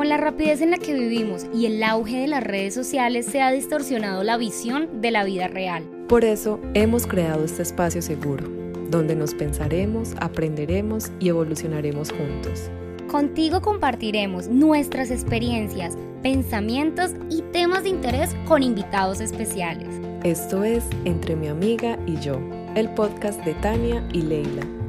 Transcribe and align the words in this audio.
Con 0.00 0.08
la 0.08 0.16
rapidez 0.16 0.62
en 0.62 0.70
la 0.70 0.78
que 0.78 0.94
vivimos 0.94 1.44
y 1.52 1.66
el 1.66 1.82
auge 1.82 2.20
de 2.20 2.26
las 2.26 2.42
redes 2.42 2.72
sociales 2.72 3.26
se 3.26 3.42
ha 3.42 3.52
distorsionado 3.52 4.24
la 4.24 4.38
visión 4.38 5.02
de 5.02 5.10
la 5.10 5.24
vida 5.24 5.46
real. 5.46 5.84
Por 6.08 6.24
eso 6.24 6.58
hemos 6.72 7.06
creado 7.06 7.44
este 7.44 7.60
espacio 7.60 8.00
seguro, 8.00 8.48
donde 8.88 9.14
nos 9.14 9.34
pensaremos, 9.34 10.14
aprenderemos 10.18 11.12
y 11.20 11.28
evolucionaremos 11.28 12.12
juntos. 12.12 12.70
Contigo 13.08 13.60
compartiremos 13.60 14.48
nuestras 14.48 15.10
experiencias, 15.10 15.98
pensamientos 16.22 17.10
y 17.28 17.42
temas 17.52 17.82
de 17.82 17.90
interés 17.90 18.34
con 18.46 18.62
invitados 18.62 19.20
especiales. 19.20 19.88
Esto 20.24 20.64
es 20.64 20.82
Entre 21.04 21.36
mi 21.36 21.48
amiga 21.48 21.98
y 22.06 22.16
yo, 22.20 22.40
el 22.74 22.88
podcast 22.94 23.44
de 23.44 23.52
Tania 23.52 24.02
y 24.14 24.22
Leila. 24.22 24.79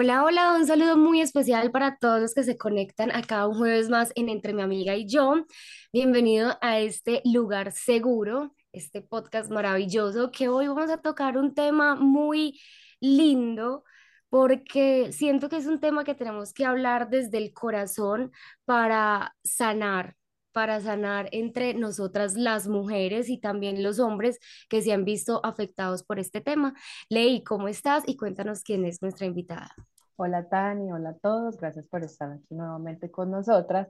Hola, 0.00 0.22
hola, 0.22 0.54
un 0.54 0.64
saludo 0.64 0.96
muy 0.96 1.20
especial 1.20 1.72
para 1.72 1.96
todos 1.96 2.20
los 2.20 2.32
que 2.32 2.44
se 2.44 2.56
conectan 2.56 3.10
acá 3.10 3.48
un 3.48 3.56
jueves 3.56 3.88
más 3.88 4.12
en 4.14 4.28
Entre 4.28 4.52
mi 4.52 4.62
amiga 4.62 4.94
y 4.94 5.08
yo. 5.08 5.44
Bienvenido 5.92 6.56
a 6.60 6.78
este 6.78 7.20
lugar 7.24 7.72
seguro, 7.72 8.54
este 8.70 9.02
podcast 9.02 9.50
maravilloso 9.50 10.30
que 10.30 10.48
hoy 10.48 10.68
vamos 10.68 10.88
a 10.90 10.98
tocar 10.98 11.36
un 11.36 11.52
tema 11.52 11.96
muy 11.96 12.60
lindo 13.00 13.82
porque 14.28 15.10
siento 15.10 15.48
que 15.48 15.56
es 15.56 15.66
un 15.66 15.80
tema 15.80 16.04
que 16.04 16.14
tenemos 16.14 16.52
que 16.52 16.64
hablar 16.64 17.10
desde 17.10 17.38
el 17.38 17.52
corazón 17.52 18.30
para 18.66 19.34
sanar, 19.42 20.14
para 20.52 20.80
sanar 20.80 21.28
entre 21.32 21.74
nosotras 21.74 22.34
las 22.34 22.68
mujeres 22.68 23.28
y 23.28 23.38
también 23.38 23.82
los 23.82 23.98
hombres 23.98 24.38
que 24.68 24.82
se 24.82 24.92
han 24.92 25.04
visto 25.04 25.40
afectados 25.44 26.02
por 26.02 26.18
este 26.18 26.40
tema. 26.40 26.74
Ley, 27.08 27.42
¿cómo 27.44 27.68
estás? 27.68 28.04
Y 28.06 28.16
cuéntanos 28.16 28.62
quién 28.62 28.84
es 28.84 29.02
nuestra 29.02 29.26
invitada. 29.26 29.70
Hola 30.16 30.48
Tani, 30.48 30.90
hola 30.92 31.10
a 31.10 31.14
todos, 31.14 31.56
gracias 31.56 31.86
por 31.86 32.02
estar 32.02 32.32
aquí 32.32 32.54
nuevamente 32.54 33.10
con 33.10 33.30
nosotras. 33.30 33.88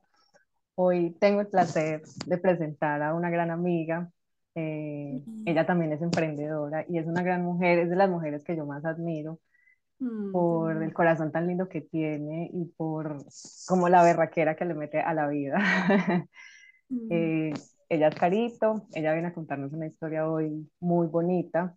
Hoy 0.74 1.16
tengo 1.18 1.40
el 1.40 1.48
placer 1.48 2.02
de 2.26 2.38
presentar 2.38 3.02
a 3.02 3.14
una 3.14 3.30
gran 3.30 3.50
amiga. 3.50 4.10
Eh, 4.54 5.22
ella 5.46 5.64
también 5.64 5.92
es 5.92 6.02
emprendedora 6.02 6.84
y 6.88 6.98
es 6.98 7.06
una 7.06 7.22
gran 7.22 7.42
mujer, 7.42 7.78
es 7.78 7.90
de 7.90 7.96
las 7.96 8.10
mujeres 8.10 8.44
que 8.44 8.56
yo 8.56 8.66
más 8.66 8.84
admiro 8.84 9.38
mm, 9.98 10.32
por 10.32 10.82
el 10.82 10.92
corazón 10.92 11.32
tan 11.32 11.46
lindo 11.46 11.68
que 11.68 11.80
tiene 11.80 12.50
y 12.52 12.64
por 12.76 13.24
como 13.66 13.88
la 13.88 14.02
berraquera 14.02 14.56
que 14.56 14.64
le 14.64 14.74
mete 14.74 15.00
a 15.00 15.14
la 15.14 15.28
vida. 15.28 15.58
Mm. 16.90 17.08
Eh, 17.10 17.52
ella 17.90 18.08
es 18.08 18.14
Carito, 18.14 18.86
ella 18.94 19.12
viene 19.12 19.28
a 19.28 19.34
contarnos 19.34 19.74
una 19.74 19.86
historia 19.86 20.26
hoy 20.26 20.70
muy 20.80 21.06
bonita 21.06 21.76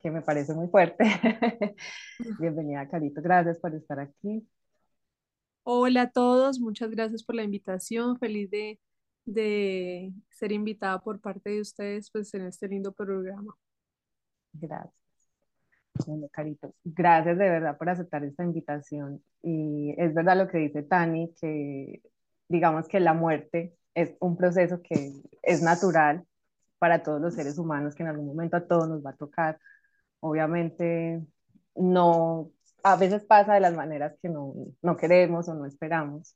que 0.00 0.10
me 0.10 0.22
parece 0.22 0.54
muy 0.54 0.68
fuerte. 0.68 1.04
Bienvenida, 2.40 2.88
Carito, 2.88 3.20
gracias 3.20 3.58
por 3.58 3.74
estar 3.74 4.00
aquí. 4.00 4.46
Hola 5.62 6.02
a 6.02 6.10
todos, 6.10 6.58
muchas 6.58 6.90
gracias 6.90 7.22
por 7.22 7.34
la 7.34 7.42
invitación, 7.42 8.18
feliz 8.18 8.50
de, 8.50 8.80
de 9.24 10.12
ser 10.30 10.52
invitada 10.52 11.00
por 11.00 11.20
parte 11.20 11.50
de 11.50 11.60
ustedes 11.60 12.10
pues, 12.10 12.32
en 12.34 12.46
este 12.46 12.68
lindo 12.68 12.92
programa. 12.92 13.54
Gracias. 14.52 14.99
Bueno, 16.06 16.28
Carito, 16.32 16.74
gracias 16.84 17.38
de 17.38 17.48
verdad 17.50 17.76
por 17.78 17.88
aceptar 17.88 18.24
esta 18.24 18.44
invitación. 18.44 19.22
Y 19.42 19.94
es 19.98 20.14
verdad 20.14 20.36
lo 20.36 20.48
que 20.48 20.58
dice 20.58 20.82
Tani, 20.82 21.32
que 21.40 22.02
digamos 22.48 22.88
que 22.88 23.00
la 23.00 23.14
muerte 23.14 23.74
es 23.94 24.14
un 24.20 24.36
proceso 24.36 24.80
que 24.82 25.12
es 25.42 25.62
natural 25.62 26.24
para 26.78 27.02
todos 27.02 27.20
los 27.20 27.34
seres 27.34 27.58
humanos, 27.58 27.94
que 27.94 28.02
en 28.02 28.08
algún 28.10 28.26
momento 28.26 28.56
a 28.56 28.66
todos 28.66 28.88
nos 28.88 29.04
va 29.04 29.10
a 29.10 29.16
tocar. 29.16 29.58
Obviamente 30.20 31.22
no, 31.76 32.50
a 32.82 32.96
veces 32.96 33.24
pasa 33.24 33.54
de 33.54 33.60
las 33.60 33.74
maneras 33.74 34.16
que 34.22 34.28
no, 34.28 34.54
no 34.82 34.96
queremos 34.96 35.48
o 35.48 35.54
no 35.54 35.66
esperamos. 35.66 36.34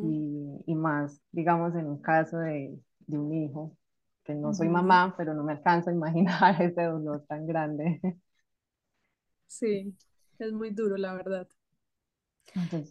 y, 0.00 0.62
y, 0.66 0.74
más, 0.74 1.20
digamos, 1.32 1.74
en 1.76 1.86
un 1.86 2.00
caso 2.02 2.38
de, 2.38 2.78
de 3.06 3.18
un 3.18 3.32
hijo, 3.34 3.76
que 4.24 4.34
no 4.34 4.52
soy 4.54 4.68
mamá, 4.68 5.14
pero 5.16 5.34
no 5.34 5.44
me 5.44 5.52
alcanzo 5.52 5.90
a 5.90 5.92
imaginar 5.92 6.60
ese 6.62 6.82
dolor 6.84 7.24
tan 7.28 7.46
grande. 7.46 8.00
Sí, 9.52 9.94
es 10.38 10.50
muy 10.52 10.70
duro, 10.70 10.96
la 10.96 11.12
verdad. 11.14 11.46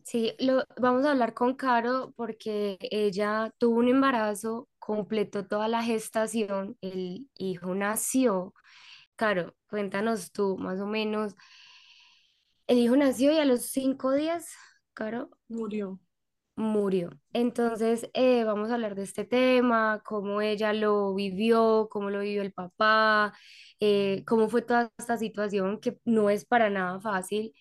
Sí, 0.03 0.33
lo, 0.39 0.63
vamos 0.79 1.05
a 1.05 1.11
hablar 1.11 1.33
con 1.33 1.55
Caro 1.55 2.13
porque 2.15 2.77
ella 2.91 3.51
tuvo 3.57 3.79
un 3.79 3.87
embarazo, 3.89 4.69
completó 4.79 5.45
toda 5.47 5.67
la 5.67 5.83
gestación, 5.83 6.77
el 6.81 7.29
hijo 7.35 7.73
nació. 7.75 8.53
Caro, 9.15 9.55
cuéntanos 9.69 10.31
tú 10.31 10.57
más 10.57 10.79
o 10.81 10.85
menos. 10.87 11.35
El 12.67 12.79
hijo 12.79 12.95
nació 12.95 13.31
y 13.31 13.37
a 13.37 13.45
los 13.45 13.61
cinco 13.67 14.13
días, 14.13 14.49
Caro, 14.93 15.29
Murió. 15.47 15.99
Murió. 16.55 17.09
Entonces, 17.33 18.09
eh, 18.13 18.43
vamos 18.43 18.69
a 18.69 18.75
hablar 18.75 18.95
de 18.95 19.03
este 19.03 19.25
tema, 19.25 20.01
cómo 20.05 20.41
ella 20.41 20.73
lo 20.73 21.13
vivió, 21.15 21.87
cómo 21.91 22.09
lo 22.09 22.19
vivió 22.19 22.41
el 22.41 22.53
papá, 22.53 23.33
eh, 23.79 24.23
cómo 24.27 24.49
fue 24.49 24.61
toda 24.61 24.91
esta 24.97 25.17
situación 25.17 25.79
que 25.79 25.97
no 26.05 26.29
es 26.29 26.45
para 26.45 26.69
nada 26.69 26.99
fácil. 27.01 27.53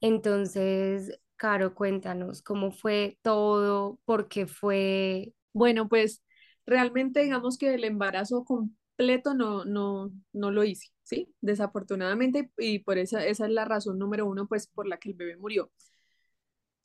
Entonces, 0.00 1.18
Caro, 1.36 1.74
cuéntanos 1.74 2.42
cómo 2.42 2.70
fue 2.72 3.18
todo, 3.22 3.98
por 4.04 4.28
qué 4.28 4.46
fue. 4.46 5.32
Bueno, 5.52 5.88
pues 5.88 6.22
realmente 6.66 7.20
digamos 7.22 7.56
que 7.58 7.74
el 7.74 7.84
embarazo 7.84 8.44
completo 8.44 9.34
no, 9.34 9.64
no, 9.64 10.10
no 10.32 10.50
lo 10.50 10.64
hice, 10.64 10.88
¿sí? 11.02 11.34
Desafortunadamente, 11.40 12.50
y 12.58 12.80
por 12.80 12.98
esa, 12.98 13.24
esa 13.26 13.46
es 13.46 13.52
la 13.52 13.64
razón 13.64 13.98
número 13.98 14.26
uno, 14.26 14.46
pues 14.48 14.66
por 14.68 14.86
la 14.86 14.98
que 14.98 15.10
el 15.10 15.14
bebé 15.16 15.36
murió. 15.36 15.70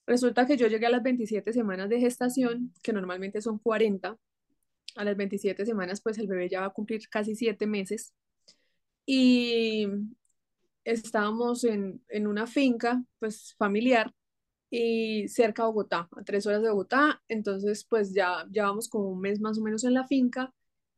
Resulta 0.07 0.45
que 0.45 0.57
yo 0.57 0.67
llegué 0.67 0.85
a 0.85 0.89
las 0.91 1.03
27 1.03 1.51
semanas 1.53 1.89
de 1.89 1.99
gestación, 1.99 2.73
que 2.83 2.93
normalmente 2.93 3.41
son 3.41 3.59
40. 3.59 4.17
A 4.95 5.03
las 5.03 5.17
27 5.17 5.65
semanas, 5.65 6.01
pues 6.01 6.17
el 6.17 6.27
bebé 6.27 6.47
ya 6.49 6.61
va 6.61 6.67
a 6.67 6.73
cumplir 6.73 7.09
casi 7.09 7.35
7 7.35 7.67
meses. 7.67 8.13
Y 9.05 9.87
estábamos 10.83 11.63
en, 11.63 12.01
en 12.09 12.27
una 12.27 12.47
finca, 12.47 13.03
pues 13.19 13.55
familiar, 13.57 14.13
y 14.69 15.27
cerca 15.27 15.63
de 15.63 15.67
Bogotá, 15.67 16.09
a 16.15 16.23
tres 16.23 16.45
horas 16.45 16.61
de 16.61 16.69
Bogotá. 16.69 17.21
Entonces, 17.27 17.85
pues 17.85 18.13
ya 18.13 18.45
llevamos 18.51 18.89
como 18.89 19.09
un 19.09 19.21
mes 19.21 19.39
más 19.39 19.57
o 19.57 19.61
menos 19.61 19.83
en 19.83 19.93
la 19.93 20.07
finca 20.07 20.53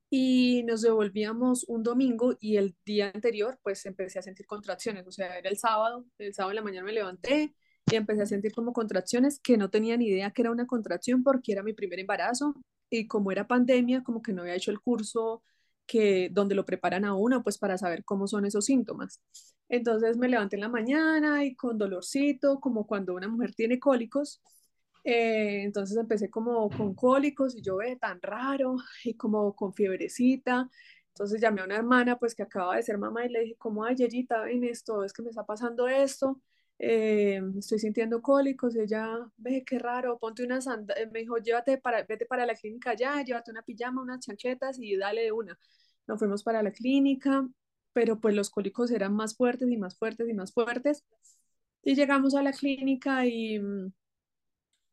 y 0.09 0.63
nos 0.63 0.81
devolvíamos 0.81 1.65
un 1.67 1.83
domingo 1.83 2.37
y 2.39 2.57
el 2.57 2.75
día 2.85 3.11
anterior, 3.13 3.59
pues 3.63 3.85
empecé 3.85 4.19
a 4.19 4.21
sentir 4.21 4.45
contracciones. 4.45 5.05
O 5.07 5.11
sea, 5.11 5.37
era 5.37 5.49
el 5.49 5.57
sábado, 5.57 6.05
el 6.17 6.33
sábado 6.33 6.51
en 6.51 6.55
la 6.57 6.61
mañana 6.63 6.85
me 6.85 6.93
levanté 6.93 7.53
y 7.89 7.95
empecé 7.95 8.23
a 8.23 8.25
sentir 8.25 8.53
como 8.53 8.73
contracciones 8.73 9.39
que 9.39 9.57
no 9.57 9.69
tenía 9.69 9.97
ni 9.97 10.07
idea 10.07 10.31
que 10.31 10.41
era 10.41 10.51
una 10.51 10.67
contracción 10.67 11.23
porque 11.23 11.53
era 11.53 11.63
mi 11.63 11.73
primer 11.73 11.99
embarazo 11.99 12.55
y 12.89 13.07
como 13.07 13.31
era 13.31 13.47
pandemia, 13.47 14.03
como 14.03 14.21
que 14.21 14.33
no 14.33 14.41
había 14.41 14.55
hecho 14.55 14.71
el 14.71 14.79
curso 14.79 15.43
que 15.85 16.29
donde 16.31 16.55
lo 16.55 16.65
preparan 16.65 17.05
a 17.05 17.15
uno, 17.15 17.43
pues 17.43 17.57
para 17.57 17.77
saber 17.77 18.03
cómo 18.03 18.27
son 18.27 18.45
esos 18.45 18.65
síntomas. 18.65 19.21
Entonces 19.69 20.17
me 20.17 20.27
levanté 20.27 20.57
en 20.57 20.61
la 20.61 20.69
mañana 20.69 21.45
y 21.45 21.55
con 21.55 21.77
dolorcito, 21.77 22.59
como 22.59 22.85
cuando 22.85 23.15
una 23.15 23.27
mujer 23.29 23.53
tiene 23.55 23.79
cólicos. 23.79 24.41
Eh, 25.03 25.63
entonces 25.63 25.97
empecé 25.97 26.29
como 26.29 26.69
con 26.69 26.93
cólicos 26.93 27.55
y 27.55 27.61
yo 27.61 27.77
ve 27.77 27.95
tan 27.95 28.21
raro 28.21 28.75
y 29.05 29.15
como 29.15 29.55
con 29.55 29.73
fiebrecita. 29.73 30.69
Entonces 31.09 31.41
llamé 31.41 31.61
a 31.61 31.65
una 31.65 31.75
hermana 31.77 32.17
pues 32.19 32.35
que 32.35 32.43
acaba 32.43 32.75
de 32.75 32.83
ser 32.83 32.97
mamá 32.97 33.25
y 33.25 33.29
le 33.29 33.41
dije 33.41 33.55
como, 33.57 33.85
ay, 33.85 33.95
Yeyita, 33.95 34.41
ven 34.43 34.63
esto, 34.65 35.03
es 35.03 35.13
que 35.13 35.23
me 35.23 35.29
está 35.29 35.45
pasando 35.45 35.87
esto. 35.87 36.41
Eh, 36.79 37.41
estoy 37.57 37.79
sintiendo 37.79 38.21
cólicos, 38.21 38.75
ella, 38.75 39.09
ve, 39.37 39.63
qué 39.65 39.79
raro, 39.79 40.19
ponte 40.19 40.43
una 40.43 40.61
sandalias, 40.61 41.11
me 41.11 41.19
dijo, 41.21 41.37
llévate 41.39 41.77
para, 41.79 42.03
vete 42.03 42.25
para 42.27 42.45
la 42.45 42.53
clínica 42.55 42.93
ya, 42.95 43.21
llévate 43.23 43.49
una 43.51 43.63
pijama, 43.63 44.01
unas 44.01 44.19
chanquetas 44.19 44.77
y 44.79 44.95
dale 44.95 45.23
de 45.23 45.31
una. 45.31 45.57
Nos 46.07 46.19
fuimos 46.19 46.43
para 46.43 46.61
la 46.63 46.71
clínica, 46.71 47.47
pero 47.93 48.19
pues 48.19 48.35
los 48.35 48.49
cólicos 48.51 48.91
eran 48.91 49.15
más 49.15 49.35
fuertes 49.35 49.69
y 49.71 49.77
más 49.77 49.97
fuertes 49.97 50.29
y 50.29 50.33
más 50.33 50.53
fuertes. 50.53 51.03
Y 51.83 51.95
llegamos 51.95 52.35
a 52.35 52.43
la 52.43 52.53
clínica 52.53 53.25
y, 53.25 53.59
mm, 53.59 53.91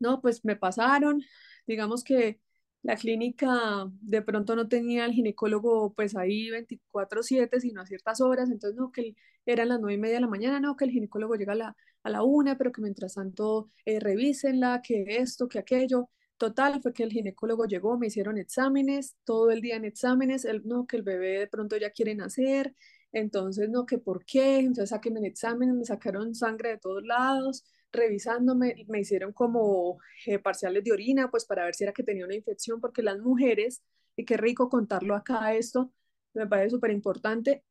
no, 0.01 0.21
pues 0.21 0.45
me 0.45 0.57
pasaron, 0.57 1.23
digamos 1.67 2.05
que 2.05 2.41
la 2.85 2.97
clínica 2.97 3.87
de 4.03 4.23
pronto 4.23 4.55
no 4.55 4.69
tenía 4.69 5.07
el 5.07 5.13
ginecólogo 5.13 5.95
pues 5.95 6.17
ahí 6.17 6.51
24/7, 6.51 7.61
sino 7.61 7.81
a 7.81 7.87
ciertas 7.87 8.21
horas, 8.21 8.51
entonces 8.51 8.79
no, 8.79 8.93
que 8.93 9.17
eran 9.47 9.69
las 9.71 9.81
nueve 9.81 9.95
y 9.95 9.99
media 9.99 10.17
de 10.17 10.21
la 10.21 10.29
mañana, 10.29 10.61
no, 10.61 10.77
que 10.77 10.85
el 10.85 10.91
ginecólogo 10.91 11.35
llega 11.35 11.55
a 11.55 11.57
la, 11.57 11.77
a 12.03 12.11
la 12.11 12.23
una, 12.23 12.57
pero 12.59 12.73
que 12.73 12.83
mientras 12.83 13.15
tanto 13.15 13.71
eh, 13.87 14.01
revísenla, 14.01 14.83
que 14.83 15.05
esto, 15.09 15.49
que 15.49 15.59
aquello. 15.59 16.11
Total, 16.37 16.83
fue 16.83 16.93
que 16.93 17.05
el 17.05 17.13
ginecólogo 17.13 17.65
llegó, 17.65 17.97
me 17.99 18.09
hicieron 18.09 18.37
exámenes, 18.39 19.17
todo 19.25 19.51
el 19.51 19.61
día 19.61 19.77
en 19.77 19.85
exámenes, 19.87 20.45
el, 20.45 20.63
no, 20.67 20.87
que 20.87 20.97
el 20.97 21.03
bebé 21.03 21.39
de 21.41 21.47
pronto 21.47 21.77
ya 21.77 21.91
quiere 21.91 22.15
nacer, 22.15 22.75
entonces 23.13 23.71
no, 23.71 23.87
que 23.87 23.99
por 23.99 24.25
qué, 24.27 24.59
entonces 24.59 24.91
saquen 24.91 25.17
el 25.17 25.25
exámenes, 25.25 25.75
me 25.75 25.85
sacaron 25.85 26.35
sangre 26.35 26.71
de 26.71 26.79
todos 26.79 27.05
lados, 27.05 27.65
revisándome, 27.95 28.85
me 28.89 29.01
hicieron 29.01 29.33
como 29.33 29.99
eh, 30.27 30.39
parciales 30.39 30.85
de 30.85 30.93
orina, 30.93 31.31
pues 31.31 31.45
para 31.47 31.65
ver 31.65 31.75
si 31.75 31.85
era 31.85 31.93
que 31.93 32.03
tenía 32.03 32.25
una 32.27 32.35
infección, 32.35 32.81
porque 32.81 33.03
las 33.03 33.19
mujeres, 33.21 33.83
y 34.17 34.25
qué 34.25 34.37
rico 34.37 34.69
contarlo 34.69 35.15
acá 35.17 35.55
esto, 35.55 35.93
me 36.35 36.47
parece 36.47 36.71
súper 36.71 36.91
importante, 36.91 37.65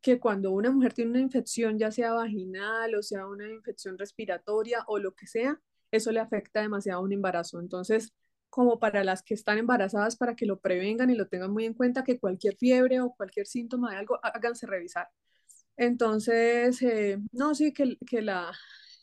que 0.00 0.20
cuando 0.20 0.52
una 0.52 0.70
mujer 0.70 0.94
tiene 0.94 1.10
una 1.12 1.20
infección, 1.20 1.78
ya 1.78 1.90
sea 1.90 2.12
vaginal 2.14 2.94
o 2.94 3.02
sea 3.02 3.26
una 3.26 3.48
infección 3.50 3.98
respiratoria 3.98 4.84
o 4.86 4.98
lo 4.98 5.14
que 5.14 5.26
sea, 5.26 5.60
eso 5.90 6.12
le 6.12 6.20
afecta 6.20 6.62
demasiado 6.62 7.00
a 7.00 7.04
un 7.04 7.12
embarazo. 7.12 7.60
Entonces, 7.60 8.12
como 8.48 8.78
para 8.78 9.04
las 9.04 9.22
que 9.22 9.34
están 9.34 9.58
embarazadas, 9.58 10.16
para 10.16 10.36
que 10.36 10.46
lo 10.46 10.60
prevengan 10.60 11.10
y 11.10 11.14
lo 11.16 11.28
tengan 11.28 11.52
muy 11.52 11.64
en 11.66 11.74
cuenta, 11.74 12.04
que 12.04 12.18
cualquier 12.18 12.56
fiebre 12.56 13.00
o 13.00 13.12
cualquier 13.14 13.46
síntoma 13.46 13.92
de 13.92 13.98
algo, 13.98 14.18
háganse 14.22 14.66
revisar. 14.66 15.08
Entonces, 15.76 16.82
eh, 16.82 17.18
no, 17.32 17.54
sí, 17.54 17.72
que, 17.72 17.96
que 18.06 18.22
la, 18.22 18.52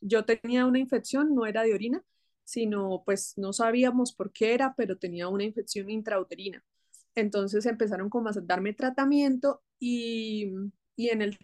yo 0.01 0.25
tenía 0.25 0.65
una 0.65 0.79
infección, 0.79 1.33
no 1.35 1.45
era 1.45 1.63
de 1.63 1.73
orina, 1.73 2.03
sino 2.43 3.03
pues 3.05 3.33
no 3.37 3.53
sabíamos 3.53 4.13
por 4.13 4.31
qué 4.31 4.53
era, 4.53 4.73
pero 4.75 4.97
tenía 4.97 5.27
una 5.27 5.43
infección 5.43 5.89
intrauterina. 5.89 6.63
Entonces 7.15 7.65
empezaron 7.65 8.09
como 8.09 8.29
a 8.29 8.33
darme 8.43 8.73
tratamiento 8.73 9.63
y, 9.79 10.51
y 10.95 11.09
en 11.09 11.21
el 11.21 11.37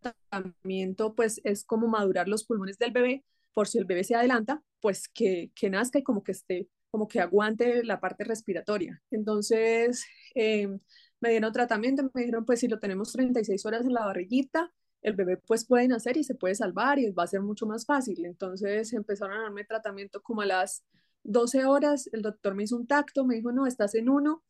tratamiento 0.00 1.14
pues 1.14 1.40
es 1.44 1.64
como 1.64 1.88
madurar 1.88 2.28
los 2.28 2.44
pulmones 2.44 2.78
del 2.78 2.92
bebé 2.92 3.24
por 3.52 3.68
si 3.68 3.78
el 3.78 3.84
bebé 3.86 4.04
se 4.04 4.14
adelanta, 4.14 4.62
pues 4.80 5.08
que, 5.08 5.50
que 5.54 5.70
nazca 5.70 5.98
y 5.98 6.02
como 6.02 6.22
que 6.22 6.32
esté, 6.32 6.68
como 6.90 7.08
que 7.08 7.20
aguante 7.20 7.82
la 7.84 8.00
parte 8.00 8.24
respiratoria. 8.24 9.02
Entonces 9.10 10.04
eh, 10.34 10.68
me 11.20 11.30
dieron 11.30 11.52
tratamiento, 11.52 12.02
me 12.12 12.20
dijeron 12.20 12.44
pues 12.44 12.60
si 12.60 12.68
lo 12.68 12.78
tenemos 12.78 13.12
36 13.12 13.64
horas 13.66 13.86
en 13.86 13.94
la 13.94 14.04
barriguita, 14.04 14.72
el 15.06 15.14
bebé 15.14 15.36
pues 15.38 15.64
puede 15.64 15.86
nacer 15.88 16.16
y 16.16 16.24
se 16.24 16.34
puede 16.34 16.56
salvar 16.56 16.98
y 16.98 17.10
va 17.12 17.22
a 17.24 17.26
ser 17.28 17.40
mucho 17.40 17.64
más 17.66 17.86
fácil. 17.86 18.24
Entonces 18.24 18.92
empezaron 18.92 19.38
a 19.38 19.42
darme 19.42 19.64
tratamiento 19.64 20.20
como 20.22 20.42
a 20.42 20.46
las 20.46 20.84
12 21.22 21.64
horas, 21.64 22.08
el 22.12 22.22
doctor 22.22 22.54
me 22.56 22.64
hizo 22.64 22.76
un 22.76 22.88
tacto, 22.88 23.24
me 23.24 23.36
dijo, 23.36 23.52
no, 23.52 23.66
estás 23.66 23.94
en 23.94 24.08
uno. 24.08 24.42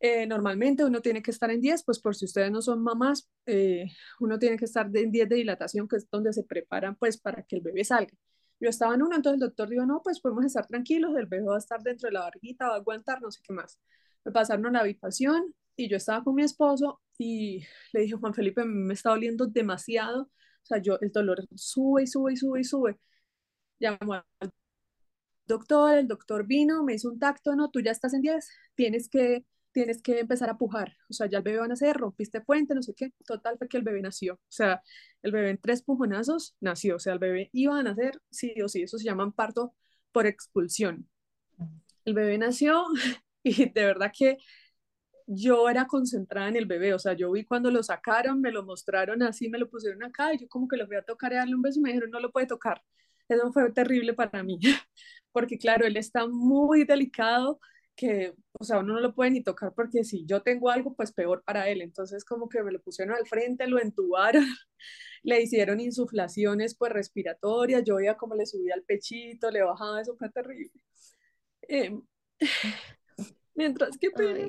Eh, 0.00 0.26
normalmente 0.26 0.84
uno 0.84 1.00
tiene 1.00 1.22
que 1.22 1.30
estar 1.30 1.50
en 1.50 1.62
10, 1.62 1.82
pues 1.84 1.98
por 1.98 2.14
si 2.14 2.26
ustedes 2.26 2.50
no 2.50 2.60
son 2.60 2.82
mamás, 2.82 3.30
eh, 3.46 3.86
uno 4.20 4.38
tiene 4.38 4.58
que 4.58 4.66
estar 4.66 4.90
en 4.94 5.10
10 5.10 5.28
de 5.30 5.36
dilatación, 5.36 5.88
que 5.88 5.96
es 5.96 6.10
donde 6.10 6.34
se 6.34 6.44
preparan 6.44 6.96
pues 6.96 7.16
para 7.18 7.42
que 7.42 7.56
el 7.56 7.62
bebé 7.62 7.84
salga. 7.84 8.12
Yo 8.60 8.68
estaba 8.68 8.94
en 8.94 9.02
uno, 9.02 9.16
entonces 9.16 9.40
el 9.40 9.48
doctor 9.48 9.68
dijo, 9.70 9.86
no, 9.86 10.02
pues 10.02 10.20
podemos 10.20 10.44
estar 10.44 10.66
tranquilos, 10.66 11.16
el 11.16 11.26
bebé 11.26 11.46
va 11.46 11.54
a 11.56 11.58
estar 11.58 11.82
dentro 11.82 12.08
de 12.08 12.12
la 12.12 12.20
barriguita, 12.20 12.68
va 12.68 12.74
a 12.74 12.76
aguantar, 12.78 13.22
no 13.22 13.30
sé 13.30 13.40
qué 13.42 13.54
más. 13.54 13.80
Me 14.24 14.32
pasaron 14.32 14.66
a 14.66 14.70
la 14.72 14.80
habitación 14.80 15.54
y 15.74 15.88
yo 15.88 15.96
estaba 15.96 16.22
con 16.22 16.34
mi 16.34 16.42
esposo 16.42 17.00
y 17.18 17.64
le 17.92 18.00
dije, 18.02 18.14
Juan 18.16 18.34
Felipe, 18.34 18.64
me 18.64 18.94
está 18.94 19.10
doliendo 19.10 19.46
demasiado, 19.46 20.22
o 20.24 20.66
sea, 20.66 20.78
yo, 20.78 20.98
el 21.00 21.12
dolor 21.12 21.46
sube 21.54 22.04
y 22.04 22.06
sube 22.06 22.32
y 22.32 22.36
sube 22.36 22.60
y 22.60 22.64
sube. 22.64 22.98
Llamó 23.78 24.14
al 24.14 24.52
doctor, 25.46 25.98
el 25.98 26.08
doctor 26.08 26.46
vino, 26.46 26.82
me 26.84 26.94
hizo 26.94 27.08
un 27.10 27.18
tacto, 27.18 27.54
no, 27.56 27.70
tú 27.70 27.80
ya 27.80 27.90
estás 27.92 28.14
en 28.14 28.22
10, 28.22 28.48
tienes 28.74 29.08
que, 29.08 29.44
tienes 29.72 30.02
que 30.02 30.20
empezar 30.20 30.48
a 30.50 30.56
pujar, 30.58 30.96
o 31.10 31.12
sea, 31.12 31.26
ya 31.28 31.38
el 31.38 31.44
bebé 31.44 31.58
va 31.58 31.64
a 31.66 31.68
nacer, 31.68 31.96
rompiste 31.96 32.40
fuente, 32.42 32.74
no 32.74 32.82
sé 32.82 32.94
qué, 32.96 33.12
total 33.26 33.58
fue 33.58 33.68
que 33.68 33.76
el 33.76 33.82
bebé 33.82 34.00
nació, 34.00 34.34
o 34.34 34.40
sea, 34.48 34.82
el 35.22 35.32
bebé 35.32 35.50
en 35.50 35.58
tres 35.58 35.82
pujonazos 35.82 36.56
nació, 36.60 36.96
o 36.96 36.98
sea, 36.98 37.12
el 37.14 37.18
bebé 37.18 37.50
iba 37.52 37.78
a 37.78 37.82
nacer, 37.82 38.20
sí 38.30 38.54
o 38.62 38.68
sí, 38.68 38.82
eso 38.82 38.98
se 38.98 39.04
llama 39.04 39.30
parto 39.32 39.74
por 40.12 40.26
expulsión. 40.26 41.08
El 42.04 42.14
bebé 42.14 42.38
nació 42.38 42.84
y 43.42 43.70
de 43.70 43.84
verdad 43.84 44.12
que 44.16 44.38
yo 45.26 45.68
era 45.68 45.86
concentrada 45.86 46.48
en 46.48 46.56
el 46.56 46.66
bebé, 46.66 46.94
o 46.94 46.98
sea, 46.98 47.14
yo 47.14 47.30
vi 47.32 47.44
cuando 47.44 47.70
lo 47.70 47.82
sacaron, 47.82 48.40
me 48.40 48.52
lo 48.52 48.64
mostraron 48.64 49.22
así, 49.22 49.48
me 49.48 49.58
lo 49.58 49.68
pusieron 49.70 50.02
acá 50.04 50.34
y 50.34 50.38
yo 50.38 50.48
como 50.48 50.68
que 50.68 50.76
lo 50.76 50.86
fui 50.86 50.96
a 50.96 51.02
tocar 51.02 51.32
y 51.32 51.36
darle 51.36 51.54
un 51.54 51.62
beso 51.62 51.78
y 51.80 51.82
me 51.82 51.90
dijeron, 51.90 52.10
no 52.10 52.20
lo 52.20 52.30
puede 52.32 52.46
tocar. 52.46 52.82
Eso 53.28 53.52
fue 53.52 53.72
terrible 53.72 54.14
para 54.14 54.42
mí, 54.42 54.58
porque 55.32 55.58
claro, 55.58 55.86
él 55.86 55.96
está 55.96 56.26
muy 56.26 56.84
delicado, 56.84 57.60
que, 57.96 58.34
o 58.52 58.64
sea, 58.64 58.78
uno 58.80 58.94
no 58.94 59.00
lo 59.00 59.14
puede 59.14 59.30
ni 59.30 59.42
tocar 59.42 59.72
porque 59.74 60.04
si 60.04 60.24
yo 60.26 60.42
tengo 60.42 60.70
algo, 60.70 60.94
pues 60.94 61.12
peor 61.12 61.42
para 61.44 61.68
él. 61.68 61.80
Entonces 61.82 62.24
como 62.24 62.48
que 62.48 62.62
me 62.62 62.72
lo 62.72 62.80
pusieron 62.82 63.14
al 63.16 63.26
frente, 63.26 63.66
lo 63.68 63.80
entubaron, 63.80 64.44
le 65.22 65.42
hicieron 65.42 65.80
insuflaciones 65.80 66.76
pues 66.76 66.92
respiratorias, 66.92 67.84
yo 67.84 67.96
veía 67.96 68.16
como 68.16 68.34
le 68.34 68.46
subía 68.46 68.74
al 68.74 68.82
pechito, 68.82 69.50
le 69.50 69.62
bajaba, 69.62 70.00
eso 70.00 70.16
fue 70.16 70.30
terrible. 70.30 70.72
Eh, 71.68 71.90
Mientras 73.54 73.96
que 73.98 74.10
pena. 74.10 74.48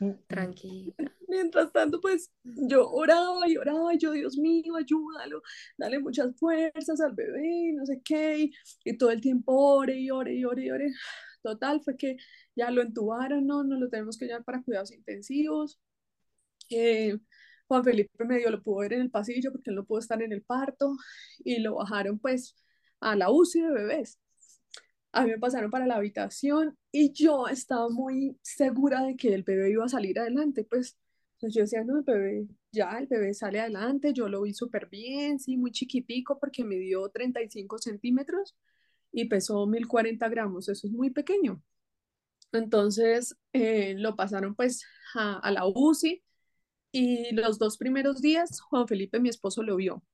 Tranquila. 0.28 0.94
Mientras 1.28 1.72
tanto, 1.72 2.00
pues 2.00 2.32
yo 2.42 2.88
oraba 2.90 3.48
y 3.48 3.56
oraba, 3.56 3.94
y 3.94 3.98
yo, 3.98 4.12
Dios 4.12 4.36
mío, 4.38 4.76
ayúdalo, 4.76 5.42
dale 5.76 5.98
muchas 5.98 6.34
fuerzas 6.38 7.00
al 7.00 7.14
bebé, 7.14 7.72
no 7.74 7.84
sé 7.86 8.00
qué, 8.04 8.50
y, 8.84 8.96
todo 8.96 9.10
el 9.10 9.20
tiempo 9.20 9.52
ore 9.54 9.98
y 9.98 10.10
ore 10.10 10.34
y 10.34 10.44
ore 10.44 10.64
y 10.64 10.70
ore. 10.70 10.92
Total, 11.42 11.80
fue 11.82 11.96
que 11.96 12.16
ya 12.56 12.70
lo 12.70 12.82
entubaron, 12.82 13.46
no, 13.46 13.64
no 13.64 13.78
lo 13.78 13.88
tenemos 13.88 14.18
que 14.18 14.26
llevar 14.26 14.44
para 14.44 14.62
cuidados 14.62 14.92
intensivos. 14.92 15.78
Eh, 16.70 17.18
Juan 17.68 17.84
Felipe 17.84 18.24
medio 18.24 18.50
lo 18.50 18.62
pudo 18.62 18.78
ver 18.80 18.94
en 18.94 19.02
el 19.02 19.10
pasillo 19.10 19.52
porque 19.52 19.70
él 19.70 19.76
no 19.76 19.84
pudo 19.86 20.00
estar 20.00 20.22
en 20.22 20.32
el 20.32 20.42
parto 20.42 20.96
y 21.44 21.60
lo 21.60 21.76
bajaron 21.76 22.18
pues 22.18 22.56
a 23.00 23.16
la 23.16 23.30
UCI 23.30 23.62
de 23.62 23.70
bebés 23.70 24.18
a 25.12 25.24
mí 25.24 25.30
me 25.30 25.38
pasaron 25.38 25.70
para 25.70 25.86
la 25.86 25.96
habitación 25.96 26.76
y 26.92 27.12
yo 27.12 27.48
estaba 27.48 27.88
muy 27.88 28.38
segura 28.42 29.02
de 29.04 29.16
que 29.16 29.34
el 29.34 29.42
bebé 29.42 29.70
iba 29.70 29.84
a 29.84 29.88
salir 29.88 30.18
adelante, 30.18 30.64
pues 30.64 30.96
yo 31.40 31.62
decía, 31.62 31.84
no, 31.84 31.98
el 31.98 32.04
bebé, 32.04 32.46
ya, 32.72 32.98
el 32.98 33.06
bebé 33.06 33.34
sale 33.34 33.60
adelante, 33.60 34.12
yo 34.12 34.28
lo 34.28 34.42
vi 34.42 34.52
súper 34.54 34.88
bien, 34.88 35.38
sí, 35.38 35.56
muy 35.56 35.72
chiquitico 35.72 36.38
porque 36.38 36.64
me 36.64 36.76
dio 36.76 37.08
35 37.08 37.78
centímetros 37.78 38.56
y 39.12 39.26
pesó 39.26 39.66
1040 39.66 40.28
gramos, 40.28 40.68
eso 40.68 40.86
es 40.86 40.92
muy 40.92 41.10
pequeño. 41.10 41.62
Entonces 42.52 43.36
eh, 43.52 43.94
lo 43.96 44.16
pasaron 44.16 44.54
pues 44.54 44.84
a, 45.14 45.38
a 45.38 45.50
la 45.52 45.66
UCI 45.66 46.22
y 46.92 47.34
los 47.34 47.58
dos 47.58 47.78
primeros 47.78 48.20
días 48.20 48.60
Juan 48.62 48.88
Felipe, 48.88 49.20
mi 49.20 49.28
esposo, 49.28 49.62
lo 49.62 49.76
vio. 49.76 50.04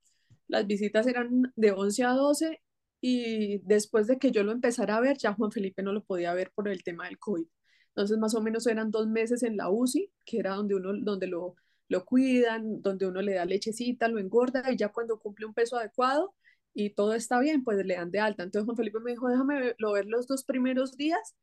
Las 0.48 0.66
visitas 0.66 1.06
eran 1.06 1.52
de 1.56 1.72
11 1.72 2.04
a 2.04 2.10
12 2.10 2.62
y 3.00 3.58
después 3.64 4.06
de 4.06 4.18
que 4.18 4.30
yo 4.32 4.42
lo 4.42 4.52
empezara 4.52 4.96
a 4.96 5.00
ver, 5.00 5.18
ya 5.18 5.34
Juan 5.34 5.52
Felipe 5.52 5.82
no 5.82 5.92
lo 5.92 6.04
podía 6.04 6.34
ver 6.34 6.50
por 6.54 6.68
el 6.68 6.82
tema 6.82 7.06
del 7.06 7.18
COVID. 7.18 7.46
Entonces, 7.88 8.18
más 8.18 8.34
o 8.34 8.42
menos 8.42 8.66
eran 8.66 8.90
dos 8.90 9.06
meses 9.08 9.42
en 9.42 9.56
la 9.56 9.70
UCI, 9.70 10.10
que 10.24 10.38
era 10.38 10.54
donde 10.54 10.74
uno, 10.76 10.92
donde 11.02 11.26
lo, 11.26 11.56
lo 11.88 12.04
cuidan, 12.04 12.82
donde 12.82 13.06
uno 13.06 13.22
le 13.22 13.34
da 13.34 13.44
lechecita, 13.44 14.08
lo 14.08 14.18
engorda 14.18 14.70
y 14.72 14.76
ya 14.76 14.88
cuando 14.90 15.18
cumple 15.18 15.46
un 15.46 15.54
peso 15.54 15.76
adecuado 15.78 16.34
y 16.74 16.90
todo 16.90 17.14
está 17.14 17.40
bien, 17.40 17.64
pues 17.64 17.84
le 17.86 17.94
dan 17.96 18.10
de 18.10 18.20
alta. 18.20 18.42
Entonces 18.42 18.66
Juan 18.66 18.76
Felipe 18.76 19.00
me 19.00 19.12
dijo, 19.12 19.28
déjame 19.28 19.74
lo 19.78 19.92
ver 19.92 20.06
los 20.06 20.26
dos 20.26 20.44
primeros 20.44 20.96
días, 20.96 21.34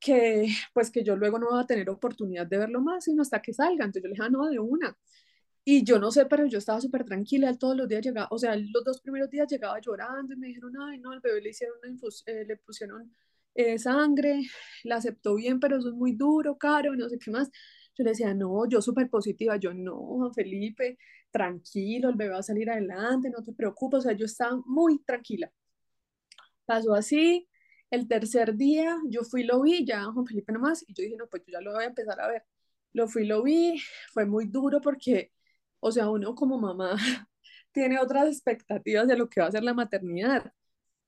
que 0.00 0.48
pues 0.74 0.90
que 0.90 1.04
yo 1.04 1.16
luego 1.16 1.38
no 1.38 1.48
voy 1.50 1.60
a 1.60 1.66
tener 1.66 1.90
oportunidad 1.90 2.46
de 2.46 2.58
verlo 2.58 2.80
más, 2.80 3.04
sino 3.04 3.22
hasta 3.22 3.42
que 3.42 3.52
salga. 3.52 3.84
Entonces 3.84 4.02
yo 4.02 4.08
le 4.08 4.14
dije, 4.14 4.22
ah, 4.24 4.30
no, 4.30 4.48
de 4.48 4.58
una. 4.58 4.96
Y 5.70 5.84
yo 5.84 5.98
no 5.98 6.10
sé, 6.10 6.24
pero 6.24 6.46
yo 6.46 6.56
estaba 6.58 6.80
súper 6.80 7.04
tranquila, 7.04 7.50
él 7.50 7.58
todos 7.58 7.76
los 7.76 7.86
días 7.86 8.02
llegaba, 8.02 8.26
o 8.30 8.38
sea, 8.38 8.56
los 8.56 8.82
dos 8.84 9.02
primeros 9.02 9.28
días 9.28 9.46
llegaba 9.50 9.78
llorando 9.80 10.32
y 10.32 10.36
me 10.38 10.46
dijeron, 10.46 10.72
ay, 10.80 10.98
no, 10.98 11.12
el 11.12 11.20
bebé 11.20 11.42
le 11.42 11.50
hicieron 11.50 11.76
una 11.82 11.94
eh, 12.26 12.44
le 12.46 12.56
pusieron 12.56 13.12
eh, 13.54 13.78
sangre, 13.78 14.40
la 14.84 14.96
aceptó 14.96 15.34
bien, 15.34 15.60
pero 15.60 15.76
eso 15.76 15.88
es 15.90 15.94
muy 15.94 16.12
duro, 16.12 16.56
caro, 16.56 16.94
no 16.96 17.06
sé 17.10 17.18
qué 17.18 17.30
más. 17.30 17.50
Yo 17.94 18.02
le 18.04 18.10
decía, 18.12 18.32
no, 18.32 18.66
yo 18.66 18.80
súper 18.80 19.10
positiva, 19.10 19.56
yo 19.58 19.74
no, 19.74 19.94
Juan 19.96 20.32
Felipe, 20.32 20.96
tranquilo, 21.30 22.08
el 22.08 22.16
bebé 22.16 22.30
va 22.32 22.38
a 22.38 22.42
salir 22.42 22.70
adelante, 22.70 23.28
no 23.28 23.42
te 23.42 23.52
preocupes, 23.52 23.98
o 23.98 24.02
sea, 24.02 24.12
yo 24.14 24.24
estaba 24.24 24.58
muy 24.64 25.00
tranquila. 25.04 25.52
Pasó 26.64 26.94
así, 26.94 27.46
el 27.90 28.08
tercer 28.08 28.56
día 28.56 28.96
yo 29.08 29.22
fui, 29.22 29.42
lo 29.44 29.60
vi, 29.62 29.84
ya 29.84 30.04
Juan 30.04 30.26
Felipe 30.26 30.52
nomás, 30.52 30.82
y 30.88 30.94
yo 30.94 31.02
dije, 31.02 31.16
no, 31.16 31.26
pues 31.28 31.42
yo 31.46 31.52
ya 31.52 31.60
lo 31.60 31.72
voy 31.74 31.84
a 31.84 31.88
empezar 31.88 32.18
a 32.20 32.28
ver. 32.28 32.44
Lo 32.92 33.06
fui, 33.08 33.26
lo 33.26 33.42
vi, 33.42 33.78
fue 34.12 34.24
muy 34.26 34.46
duro 34.46 34.80
porque 34.80 35.32
o 35.80 35.92
sea, 35.92 36.10
uno 36.10 36.34
como 36.34 36.58
mamá 36.58 36.96
tiene 37.72 37.98
otras 38.00 38.28
expectativas 38.28 39.08
de 39.08 39.16
lo 39.16 39.28
que 39.28 39.40
va 39.40 39.48
a 39.48 39.52
ser 39.52 39.64
la 39.64 39.74
maternidad. 39.74 40.52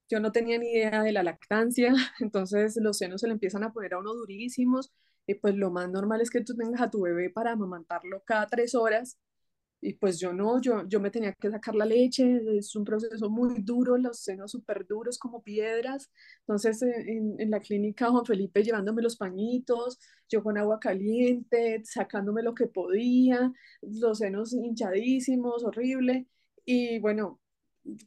Yo 0.09 0.19
no 0.19 0.31
tenía 0.31 0.57
ni 0.59 0.71
idea 0.71 1.03
de 1.03 1.11
la 1.13 1.23
lactancia, 1.23 1.93
entonces 2.19 2.77
los 2.81 2.97
senos 2.97 3.21
se 3.21 3.27
le 3.27 3.33
empiezan 3.33 3.63
a 3.63 3.73
poner 3.73 3.93
a 3.95 3.99
uno 3.99 4.13
durísimos 4.13 4.91
y 5.27 5.35
pues 5.35 5.55
lo 5.55 5.71
más 5.71 5.89
normal 5.89 6.21
es 6.21 6.29
que 6.29 6.41
tú 6.43 6.55
tengas 6.55 6.81
a 6.81 6.89
tu 6.89 7.01
bebé 7.01 7.29
para 7.29 7.53
amamantarlo 7.53 8.23
cada 8.25 8.47
tres 8.47 8.75
horas 8.75 9.17
y 9.81 9.93
pues 9.93 10.19
yo 10.19 10.31
no, 10.31 10.61
yo, 10.61 10.87
yo 10.87 10.99
me 10.99 11.09
tenía 11.09 11.33
que 11.33 11.49
sacar 11.49 11.75
la 11.75 11.85
leche, 11.85 12.39
es 12.57 12.75
un 12.75 12.83
proceso 12.83 13.29
muy 13.29 13.61
duro, 13.61 13.97
los 13.97 14.19
senos 14.19 14.51
súper 14.51 14.85
duros 14.87 15.17
como 15.17 15.41
piedras. 15.43 16.11
Entonces 16.41 16.81
eh, 16.83 16.93
en, 17.07 17.35
en, 17.39 17.49
la 17.49 17.59
clínica 17.59 18.09
Juan 18.11 18.25
Felipe 18.25 18.63
llevándome 18.63 19.01
los 19.01 19.17
pañitos, 19.17 19.99
yo 20.29 20.43
con 20.43 20.57
agua 20.57 20.79
caliente, 20.79 21.81
sacándome 21.83 22.43
lo 22.43 22.53
que 22.53 22.67
podía, 22.67 23.51
los 23.81 24.19
senos 24.19 24.53
hinchadísimos, 24.53 25.63
horrible. 25.63 26.27
Y 26.63 26.99
bueno, 26.99 27.41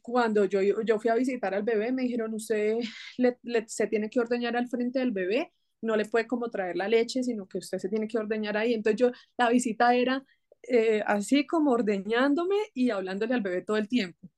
cuando 0.01 0.45
yo, 0.45 0.61
yo 0.61 0.99
fui 0.99 1.09
a 1.11 1.15
visitar 1.15 1.53
al 1.53 1.63
bebé, 1.63 1.91
me 1.91 2.03
dijeron, 2.03 2.33
usted 2.33 2.77
le, 3.17 3.37
se 3.67 3.87
tiene 3.87 4.09
que 4.09 4.19
ordeñar 4.19 4.55
al 4.55 4.67
frente 4.69 4.99
del 4.99 5.11
bebé, 5.11 5.51
no 5.81 5.95
le 5.95 6.05
puede 6.05 6.27
como 6.27 6.49
traer 6.49 6.75
la 6.77 6.87
leche, 6.87 7.23
sino 7.23 7.47
que 7.47 7.59
usted 7.59 7.77
se 7.79 7.89
tiene 7.89 8.07
que 8.07 8.17
ordeñar 8.17 8.57
ahí. 8.57 8.73
Entonces 8.73 8.99
yo, 8.99 9.11
la 9.37 9.49
visita 9.49 9.93
era 9.95 10.25
eh, 10.69 11.01
así 11.05 11.45
como 11.47 11.71
ordeñándome 11.71 12.55
y 12.73 12.89
hablándole 12.91 13.33
al 13.33 13.41
bebé 13.41 13.61
todo 13.61 13.77
el 13.77 13.87
tiempo. 13.87 14.29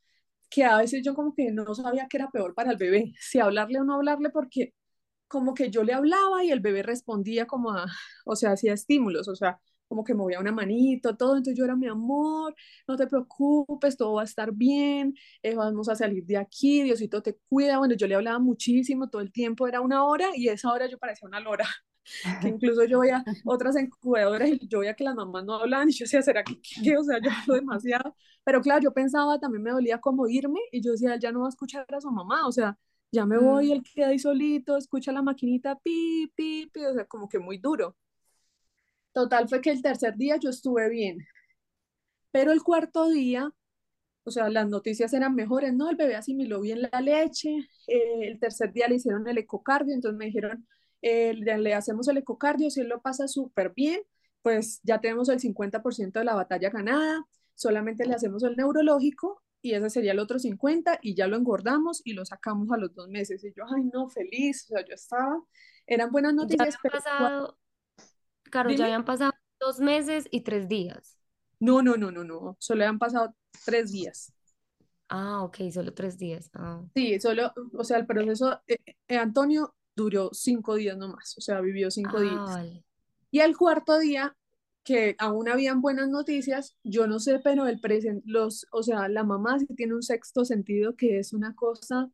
Que 0.49 0.63
a 0.65 0.77
veces 0.77 1.03
yo 1.05 1.15
como 1.15 1.33
que 1.35 1.51
no 1.51 1.75
sabía 1.75 2.07
que 2.09 2.17
era 2.17 2.29
peor 2.31 2.53
para 2.55 2.71
el 2.71 2.77
bebé, 2.77 3.13
si 3.21 3.39
hablarle 3.39 3.79
o 3.79 3.83
no 3.85 3.95
hablarle, 3.95 4.29
porque 4.31 4.73
como 5.27 5.53
que 5.53 5.69
yo 5.71 5.83
le 5.83 5.93
hablaba 5.93 6.43
y 6.43 6.51
el 6.51 6.59
bebé 6.61 6.83
respondía 6.83 7.45
como 7.47 7.71
a, 7.71 7.85
o 8.25 8.35
sea, 8.35 8.51
hacía 8.53 8.73
estímulos, 8.73 9.27
o 9.27 9.35
sea, 9.35 9.59
como 9.87 10.03
que 10.03 10.13
movía 10.13 10.39
una 10.39 10.51
manito, 10.51 11.15
todo, 11.17 11.37
entonces 11.37 11.57
yo 11.57 11.65
era 11.65 11.75
mi 11.75 11.87
amor, 11.87 12.55
no 12.87 12.97
te 12.97 13.07
preocupes, 13.07 13.95
todo 13.97 14.15
va 14.15 14.21
a 14.23 14.25
estar 14.25 14.51
bien, 14.53 15.13
eh, 15.43 15.55
vamos 15.55 15.89
a 15.89 15.95
salir 15.95 16.25
de 16.25 16.37
aquí, 16.37 16.83
Diosito 16.83 17.21
te 17.21 17.37
cuida, 17.49 17.77
bueno, 17.77 17.95
yo 17.95 18.07
le 18.07 18.15
hablaba 18.15 18.39
muchísimo, 18.39 19.09
todo 19.09 19.21
el 19.21 19.31
tiempo 19.31 19.67
era 19.67 19.81
una 19.81 20.05
hora 20.05 20.29
y 20.35 20.49
esa 20.49 20.71
hora 20.73 20.87
yo 20.87 20.97
parecía 20.97 21.27
una 21.27 21.39
lora, 21.39 21.65
que 22.41 22.49
incluso 22.49 22.85
yo 22.85 22.99
veía 22.99 23.23
otras 23.45 23.77
incubadoras 23.79 24.49
y 24.49 24.67
yo 24.67 24.79
veía 24.79 24.95
que 24.95 25.03
las 25.03 25.15
mamás 25.15 25.45
no 25.45 25.55
hablaban 25.55 25.89
y 25.89 25.93
yo 25.93 26.03
decía, 26.05 26.21
¿será 26.21 26.43
que 26.43 26.59
qué? 26.83 26.97
O 26.97 27.03
sea, 27.03 27.19
yo 27.21 27.29
hablo 27.31 27.55
demasiado, 27.55 28.15
pero 28.43 28.61
claro, 28.61 28.81
yo 28.81 28.93
pensaba, 28.93 29.39
también 29.39 29.63
me 29.63 29.71
dolía 29.71 29.99
como 29.99 30.27
irme 30.27 30.59
y 30.71 30.81
yo 30.81 30.91
decía, 30.91 31.13
él 31.13 31.19
ya 31.19 31.31
no 31.31 31.41
va 31.41 31.47
a 31.47 31.49
escuchar 31.49 31.85
a 31.93 32.01
su 32.01 32.11
mamá, 32.11 32.47
o 32.47 32.51
sea, 32.51 32.77
ya 33.11 33.25
me 33.25 33.37
voy, 33.37 33.71
él 33.71 33.83
queda 33.83 34.07
ahí 34.09 34.19
solito, 34.19 34.77
escucha 34.77 35.11
la 35.11 35.21
maquinita, 35.21 35.77
pi, 35.79 36.31
pi, 36.35 36.69
pi, 36.73 36.85
o 36.85 36.93
sea, 36.93 37.05
como 37.05 37.29
que 37.29 37.39
muy 37.39 37.57
duro. 37.57 37.95
Total 39.13 39.47
fue 39.49 39.61
que 39.61 39.71
el 39.71 39.81
tercer 39.81 40.15
día 40.15 40.37
yo 40.37 40.49
estuve 40.49 40.89
bien, 40.89 41.25
pero 42.31 42.51
el 42.51 42.61
cuarto 42.63 43.09
día, 43.09 43.49
o 44.23 44.31
sea, 44.31 44.49
las 44.49 44.67
noticias 44.67 45.13
eran 45.13 45.35
mejores, 45.35 45.73
no, 45.73 45.89
el 45.89 45.95
bebé 45.95 46.15
asimiló 46.15 46.61
bien 46.61 46.81
la 46.91 47.01
leche, 47.01 47.49
eh, 47.87 48.27
el 48.27 48.39
tercer 48.39 48.71
día 48.73 48.87
le 48.87 48.95
hicieron 48.95 49.27
el 49.27 49.37
ecocardio, 49.39 49.93
entonces 49.95 50.17
me 50.17 50.25
dijeron, 50.25 50.67
eh, 51.01 51.33
le, 51.33 51.73
hacemos 51.73 52.07
el 52.07 52.17
ecocardio, 52.17 52.69
si 52.69 52.81
él 52.81 52.89
lo 52.89 53.01
pasa 53.01 53.27
súper 53.27 53.73
bien, 53.73 54.01
pues 54.41 54.79
ya 54.83 54.99
tenemos 54.99 55.29
el 55.29 55.39
50% 55.39 56.19
de 56.19 56.25
la 56.25 56.35
batalla 56.35 56.69
ganada, 56.69 57.25
solamente 57.55 58.05
le 58.05 58.15
hacemos 58.15 58.43
el 58.43 58.55
neurológico 58.55 59.41
y 59.61 59.73
ese 59.73 59.89
sería 59.89 60.11
el 60.11 60.19
otro 60.19 60.39
50 60.39 60.99
y 61.01 61.15
ya 61.15 61.27
lo 61.27 61.35
engordamos 61.35 62.01
y 62.05 62.13
lo 62.13 62.25
sacamos 62.25 62.71
a 62.71 62.77
los 62.77 62.93
dos 62.93 63.09
meses. 63.09 63.43
Y 63.43 63.53
yo, 63.53 63.63
ay, 63.75 63.83
no, 63.91 64.09
feliz, 64.09 64.65
o 64.65 64.75
sea, 64.75 64.85
yo 64.85 64.93
estaba, 64.93 65.43
eran 65.85 66.11
buenas 66.11 66.33
noticias, 66.33 66.77
pero... 66.81 67.57
Claro, 68.49 68.71
ya 68.71 68.85
habían 68.85 69.03
pasado 69.03 69.33
dos 69.59 69.79
meses 69.79 70.27
y 70.31 70.41
tres 70.41 70.67
días. 70.67 71.19
No, 71.59 71.81
no, 71.81 71.97
no, 71.97 72.11
no, 72.11 72.23
no. 72.23 72.55
Solo 72.59 72.83
habían 72.83 72.99
pasado 72.99 73.35
tres 73.65 73.91
días. 73.91 74.31
Ah, 75.09 75.43
ok, 75.43 75.57
solo 75.71 75.93
tres 75.93 76.17
días. 76.17 76.49
Ah. 76.53 76.83
Sí, 76.93 77.19
solo, 77.19 77.53
o 77.73 77.83
sea, 77.83 77.97
el 77.97 78.05
proceso, 78.05 78.61
eh, 78.67 78.77
eh, 79.07 79.17
Antonio 79.17 79.75
duró 79.97 80.29
cinco 80.31 80.75
días 80.75 80.95
nomás, 80.95 81.37
o 81.37 81.41
sea, 81.41 81.59
vivió 81.59 81.89
cinco 81.91 82.17
ah, 82.19 82.21
días. 82.61 82.83
Y 83.31 83.39
el 83.39 83.57
cuarto 83.57 83.97
día, 83.97 84.37
que 84.83 85.15
aún 85.17 85.49
habían 85.49 85.81
buenas 85.81 86.07
noticias, 86.07 86.77
yo 86.83 87.07
no 87.07 87.19
sé, 87.19 87.39
pero 87.43 87.67
el 87.67 87.79
presente, 87.81 88.23
los, 88.25 88.67
o 88.71 88.83
sea, 88.83 89.09
la 89.09 89.23
mamá 89.23 89.59
sí 89.59 89.65
tiene 89.75 89.95
un 89.95 90.03
sexto 90.03 90.45
sentido 90.45 90.95
que 90.95 91.19
es 91.19 91.33
una 91.33 91.55
cosa 91.55 92.09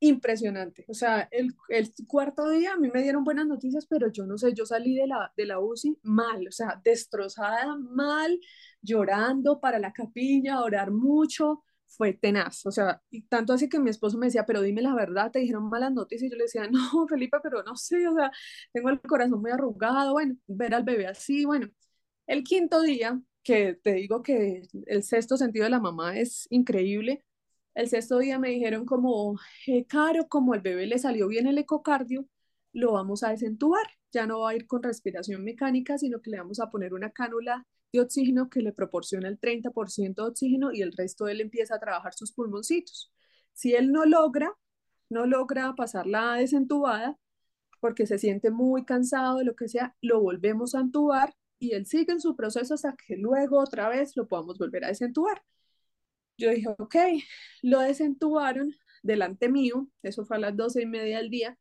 impresionante. 0.00 0.84
O 0.88 0.94
sea, 0.94 1.28
el, 1.30 1.54
el, 1.68 1.92
cuarto 2.06 2.50
día 2.50 2.72
a 2.74 2.76
mí 2.76 2.90
me 2.92 3.02
dieron 3.02 3.24
buenas 3.24 3.46
noticias, 3.46 3.86
pero 3.86 4.10
yo 4.10 4.26
no 4.26 4.36
sé, 4.36 4.52
yo 4.52 4.66
salí 4.66 4.94
de 4.96 5.06
la, 5.06 5.32
de 5.36 5.46
la 5.46 5.60
UCI 5.60 5.98
mal, 6.02 6.46
o 6.48 6.52
sea, 6.52 6.80
destrozada, 6.84 7.76
mal, 7.76 8.38
llorando 8.82 9.60
para 9.60 9.78
la 9.78 9.92
capilla, 9.92 10.62
orar 10.62 10.90
mucho, 10.90 11.64
fue 11.88 12.12
tenaz. 12.14 12.66
O 12.66 12.70
sea, 12.70 13.02
y 13.10 13.22
tanto 13.22 13.52
así 13.52 13.68
que 13.68 13.80
mi 13.80 13.90
esposo 13.90 14.18
me 14.18 14.26
decía, 14.26 14.46
pero 14.46 14.62
dime 14.62 14.82
la 14.82 14.94
verdad, 14.94 15.30
te 15.30 15.40
dijeron 15.40 15.68
malas 15.68 15.92
noticias. 15.92 16.28
Y 16.28 16.30
yo 16.30 16.36
le 16.36 16.44
decía, 16.44 16.68
no, 16.70 17.06
Felipe, 17.08 17.38
pero 17.42 17.62
no 17.62 17.76
sé, 17.76 18.06
o 18.08 18.14
sea, 18.14 18.30
tengo 18.72 18.90
el 18.90 19.00
corazón 19.00 19.40
muy 19.40 19.50
arrugado, 19.50 20.12
bueno, 20.12 20.36
ver 20.46 20.74
al 20.74 20.84
bebé 20.84 21.06
así, 21.06 21.44
bueno. 21.44 21.68
El 22.26 22.44
quinto 22.44 22.82
día, 22.82 23.20
que 23.42 23.74
te 23.74 23.94
digo 23.94 24.22
que 24.22 24.62
el 24.86 25.02
sexto 25.02 25.36
sentido 25.36 25.64
de 25.64 25.70
la 25.70 25.80
mamá 25.80 26.18
es 26.18 26.46
increíble, 26.50 27.24
el 27.74 27.88
sexto 27.88 28.18
día 28.18 28.38
me 28.38 28.50
dijeron 28.50 28.84
como, 28.84 29.38
eh, 29.66 29.86
Caro, 29.86 30.28
como 30.28 30.54
el 30.54 30.60
bebé 30.62 30.86
le 30.86 30.98
salió 30.98 31.28
bien 31.28 31.46
el 31.46 31.58
ecocardio, 31.58 32.26
lo 32.72 32.92
vamos 32.92 33.22
a 33.22 33.30
desentubar. 33.30 33.86
Ya 34.12 34.26
no 34.26 34.40
va 34.40 34.50
a 34.50 34.56
ir 34.56 34.66
con 34.66 34.82
respiración 34.82 35.44
mecánica, 35.44 35.98
sino 35.98 36.20
que 36.20 36.30
le 36.30 36.38
vamos 36.38 36.60
a 36.60 36.70
poner 36.70 36.94
una 36.94 37.10
cánula 37.10 37.66
de 37.92 38.00
oxígeno 38.00 38.50
que 38.50 38.60
le 38.60 38.72
proporciona 38.72 39.28
el 39.28 39.38
30% 39.38 40.22
de 40.22 40.28
oxígeno 40.30 40.72
y 40.72 40.82
el 40.82 40.92
resto 40.92 41.28
él 41.28 41.40
empieza 41.40 41.76
a 41.76 41.80
trabajar 41.80 42.14
sus 42.14 42.32
pulmoncitos. 42.32 43.12
Si 43.52 43.74
él 43.74 43.92
no 43.92 44.04
logra, 44.04 44.52
no 45.10 45.26
logra 45.26 45.74
pasar 45.74 46.06
la 46.06 46.34
desentubada, 46.34 47.18
porque 47.80 48.06
se 48.06 48.18
siente 48.18 48.50
muy 48.50 48.84
cansado 48.84 49.38
de 49.38 49.44
lo 49.44 49.54
que 49.56 49.68
sea, 49.68 49.96
lo 50.02 50.20
volvemos 50.20 50.74
a 50.74 50.80
entubar 50.80 51.34
y 51.58 51.72
él 51.72 51.86
sigue 51.86 52.12
en 52.12 52.20
su 52.20 52.36
proceso 52.36 52.74
hasta 52.74 52.96
que 52.96 53.16
luego 53.16 53.58
otra 53.60 53.88
vez 53.88 54.16
lo 54.16 54.28
podamos 54.28 54.58
volver 54.58 54.84
a 54.84 54.88
desentubar. 54.88 55.42
Yo 56.36 56.50
dije, 56.50 56.68
ok, 56.78 56.96
lo 57.62 57.80
desentubaron 57.80 58.74
delante 59.02 59.48
mío, 59.48 59.88
eso 60.02 60.24
fue 60.24 60.36
a 60.36 60.40
las 60.40 60.56
doce 60.56 60.82
y 60.82 60.86
media 60.86 61.18
del 61.18 61.30
día, 61.30 61.58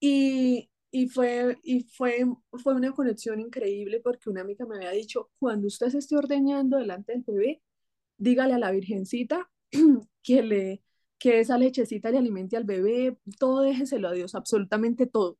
y, 0.00 0.70
y, 0.94 1.08
fue, 1.08 1.58
y 1.64 1.82
fue, 1.82 2.24
fue 2.52 2.72
una 2.72 2.92
conexión 2.92 3.40
increíble 3.40 3.98
porque 3.98 4.30
una 4.30 4.42
amiga 4.42 4.64
me 4.64 4.76
había 4.76 4.92
dicho, 4.92 5.28
cuando 5.40 5.66
usted 5.66 5.88
se 5.88 5.98
esté 5.98 6.16
ordeñando 6.16 6.78
delante 6.78 7.12
del 7.12 7.24
bebé, 7.26 7.62
dígale 8.16 8.54
a 8.54 8.58
la 8.60 8.70
virgencita 8.70 9.50
que, 10.22 10.42
le, 10.44 10.84
que 11.18 11.40
esa 11.40 11.58
lechecita 11.58 12.12
le 12.12 12.18
alimente 12.18 12.56
al 12.56 12.62
bebé, 12.62 13.18
todo 13.40 13.62
déjeselo 13.62 14.06
a 14.06 14.12
Dios, 14.12 14.36
absolutamente 14.36 15.06
todo. 15.06 15.36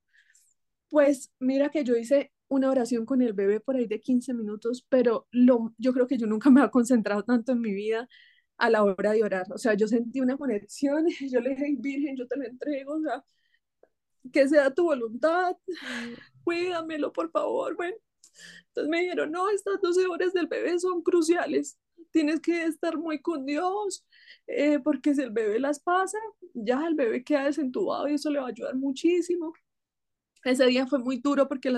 Pues 0.88 1.30
mira 1.38 1.70
que 1.70 1.84
yo 1.84 1.96
hice 1.96 2.32
una 2.48 2.68
oración 2.70 3.06
con 3.06 3.22
el 3.22 3.32
bebé 3.32 3.60
por 3.60 3.76
ahí 3.76 3.86
de 3.86 4.00
15 4.00 4.34
minutos, 4.34 4.84
pero 4.88 5.28
lo, 5.30 5.72
yo 5.78 5.92
creo 5.92 6.08
que 6.08 6.18
yo 6.18 6.26
nunca 6.26 6.50
me 6.50 6.62
había 6.62 6.72
concentrado 6.72 7.22
tanto 7.22 7.52
en 7.52 7.60
mi 7.60 7.72
vida 7.72 8.08
a 8.58 8.70
la 8.70 8.82
hora 8.82 9.12
de 9.12 9.22
orar. 9.22 9.46
O 9.52 9.58
sea, 9.58 9.74
yo 9.74 9.86
sentí 9.86 10.20
una 10.20 10.36
conexión, 10.36 11.06
yo 11.30 11.40
le 11.40 11.50
dije, 11.50 11.76
Virgen, 11.78 12.16
yo 12.16 12.26
te 12.26 12.36
lo 12.36 12.44
entrego, 12.44 12.94
o 12.94 13.00
sea, 13.02 13.24
que 14.32 14.48
sea 14.48 14.72
tu 14.72 14.84
voluntad, 14.84 15.56
cuídamelo, 16.44 17.12
por 17.12 17.30
favor. 17.30 17.76
Bueno, 17.76 17.96
entonces 18.68 18.90
me 18.90 19.02
dijeron, 19.02 19.30
no, 19.30 19.50
estas 19.50 19.80
12 19.80 20.06
horas 20.06 20.32
del 20.32 20.46
bebé 20.46 20.78
son 20.78 21.02
cruciales, 21.02 21.78
tienes 22.10 22.40
que 22.40 22.64
estar 22.64 22.96
muy 22.98 23.20
con 23.20 23.46
Dios, 23.46 24.04
eh, 24.46 24.78
porque 24.80 25.14
si 25.14 25.22
el 25.22 25.30
bebé 25.30 25.60
las 25.60 25.80
pasa, 25.80 26.18
ya 26.54 26.86
el 26.86 26.94
bebé 26.94 27.24
queda 27.24 27.44
desentubado 27.44 28.08
y 28.08 28.14
eso 28.14 28.30
le 28.30 28.40
va 28.40 28.46
a 28.46 28.50
ayudar 28.50 28.76
muchísimo. 28.76 29.52
Ese 30.44 30.66
día 30.66 30.86
fue 30.86 30.98
muy 30.98 31.18
duro 31.18 31.48
porque 31.48 31.72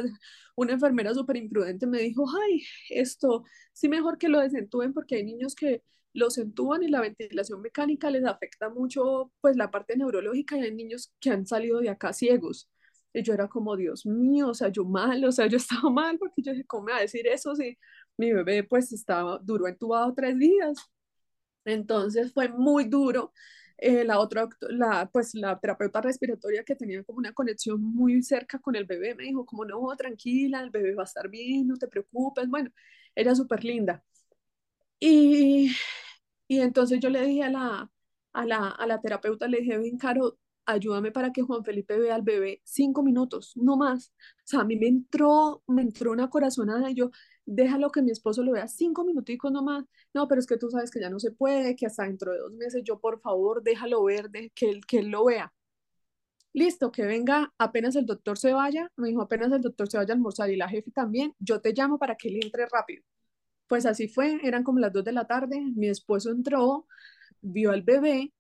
una 0.57 0.73
enfermera 0.73 1.15
súper 1.15 1.37
imprudente 1.37 1.87
me 1.87 1.99
dijo, 1.99 2.27
ay, 2.43 2.63
esto 2.91 3.45
sí 3.73 3.89
mejor 3.89 4.19
que 4.19 4.29
lo 4.29 4.41
desentuben 4.41 4.93
porque 4.93 5.17
hay 5.17 5.25
niños 5.25 5.55
que 5.55 5.83
los 6.17 6.39
entuban 6.39 6.83
y 6.83 6.89
la 6.89 7.01
ventilación 7.01 7.61
mecánica 7.63 8.11
les 8.11 8.25
afecta 8.25 8.69
mucho 8.71 9.33
pues 9.41 9.57
la 9.57 9.71
parte 9.71 9.97
neurológica 9.97 10.57
y 10.57 10.63
hay 10.63 10.75
niños 10.75 11.13
que 11.21 11.31
han 11.31 11.47
salido 11.47 11.81
de 11.81 11.91
acá 11.91 12.13
ciegos. 12.13 12.71
Y 13.13 13.23
yo 13.23 13.35
era 13.35 13.49
como, 13.49 13.77
Dios 13.77 14.07
mío, 14.07 14.49
o 14.49 14.55
sea, 14.55 14.69
yo 14.69 14.85
mal, 14.85 15.25
o 15.25 15.33
sea, 15.33 15.47
yo 15.47 15.57
estaba 15.59 15.91
mal 15.91 16.19
porque 16.19 16.43
yo 16.43 16.53
dije, 16.53 16.65
¿cómo 16.67 16.85
me 16.87 16.93
va 16.93 16.99
a 16.99 17.03
decir 17.03 17.27
eso 17.29 17.55
si 17.57 17.79
mi 18.17 18.33
bebé 18.33 18.65
pues 18.65 18.93
estaba 18.93 19.39
duro 19.43 19.69
entubado 19.69 20.15
tres 20.15 20.39
días? 20.39 20.79
Entonces 21.65 22.33
fue 22.33 22.49
muy 22.49 22.85
duro. 22.85 23.33
Eh, 23.79 24.05
la 24.05 24.21
otra, 24.21 24.49
la, 24.71 25.09
pues 25.13 25.35
la 25.35 25.59
terapeuta 25.61 26.01
respiratoria 26.01 26.65
que 26.65 26.77
tenía 26.77 27.05
como 27.05 27.19
una 27.19 27.33
conexión 27.35 27.83
muy 27.83 28.23
cerca 28.23 28.59
con 28.59 28.75
el 28.77 28.87
bebé 28.87 29.15
me 29.15 29.25
dijo 29.25 29.45
como 29.45 29.65
no, 29.67 29.95
tranquila, 29.97 30.63
el 30.63 30.71
bebé 30.71 30.95
va 30.95 31.03
a 31.03 31.05
estar 31.07 31.29
bien, 31.29 31.69
no 31.69 31.77
te 31.77 31.89
preocupes. 31.89 32.49
Bueno, 32.49 32.71
era 33.15 33.35
súper 33.35 33.65
linda. 33.65 34.03
Y 35.01 35.71
y 36.49 36.61
entonces 36.61 37.01
yo 37.01 37.11
le 37.11 37.25
dije 37.27 37.45
a 37.45 37.51
la, 37.51 37.91
a 38.33 38.47
la, 38.47 38.69
a 38.69 38.87
la 38.87 39.01
terapeuta, 39.01 39.49
le 39.49 39.61
dije, 39.61 39.79
ven, 39.79 39.99
Caro, 39.99 40.39
ayúdame 40.67 41.13
para 41.13 41.33
que 41.33 41.43
Juan 41.43 41.65
Felipe 41.65 41.99
vea 41.99 42.15
al 42.15 42.23
bebé 42.23 42.61
cinco 42.65 43.03
minutos, 43.03 43.53
no 43.57 43.77
más. 43.77 44.13
O 44.39 44.43
sea, 44.45 44.61
a 44.61 44.65
mí 44.65 44.77
me 44.77 44.89
entró, 44.89 45.63
me 45.67 45.83
entró 45.83 46.13
una 46.13 46.29
corazonada 46.31 46.91
y 46.91 46.95
yo, 46.95 47.11
déjalo 47.47 47.91
que 47.91 48.03
mi 48.03 48.11
esposo 48.11 48.43
lo 48.43 48.53
vea 48.53 48.69
cinco 48.69 49.05
minuticos 49.05 49.53
nomás. 49.53 49.85
No, 50.15 50.29
pero 50.29 50.41
es 50.41 50.47
que 50.47 50.57
tú 50.59 50.71
sabes 50.71 50.91
que 50.91 51.01
ya 51.01 51.11
no 51.11 51.21
se 51.21 51.31
puede, 51.33 51.77
que 51.77 51.87
hasta 51.87 52.05
dentro 52.05 52.33
de 52.33 52.39
dos 52.39 52.53
meses, 52.53 52.83
yo 52.85 53.01
por 53.01 53.21
favor, 53.21 53.63
déjalo 53.63 54.05
ver, 54.05 54.31
de, 54.31 54.51
que, 54.55 54.71
él, 54.71 54.87
que 54.87 54.99
él 54.99 55.09
lo 55.09 55.25
vea. 55.25 55.53
Listo, 56.53 56.91
que 56.91 57.05
venga 57.05 57.53
apenas 57.59 57.95
el 57.97 58.05
doctor 58.07 58.37
se 58.39 58.53
vaya, 58.53 58.91
me 58.97 59.09
dijo 59.09 59.23
apenas 59.23 59.53
el 59.53 59.61
doctor 59.61 59.89
se 59.89 59.99
vaya 59.99 60.13
a 60.13 60.17
almorzar 60.17 60.51
y 60.51 60.57
la 60.57 60.69
jefe 60.69 60.91
también, 60.91 61.35
yo 61.39 61.61
te 61.61 61.73
llamo 61.73 61.99
para 61.99 62.17
que 62.17 62.29
él 62.29 62.41
entre 62.43 62.67
rápido. 62.67 63.05
Pues 63.69 63.87
así 63.87 64.09
fue, 64.09 64.41
eran 64.45 64.63
como 64.63 64.79
las 64.79 64.93
2 64.93 65.05
de 65.05 65.13
la 65.13 65.27
tarde, 65.27 65.61
mi 65.75 65.89
esposo 65.89 66.31
entró, 66.31 66.87
vio 67.43 67.73
al 67.73 67.83
bebé 67.83 68.33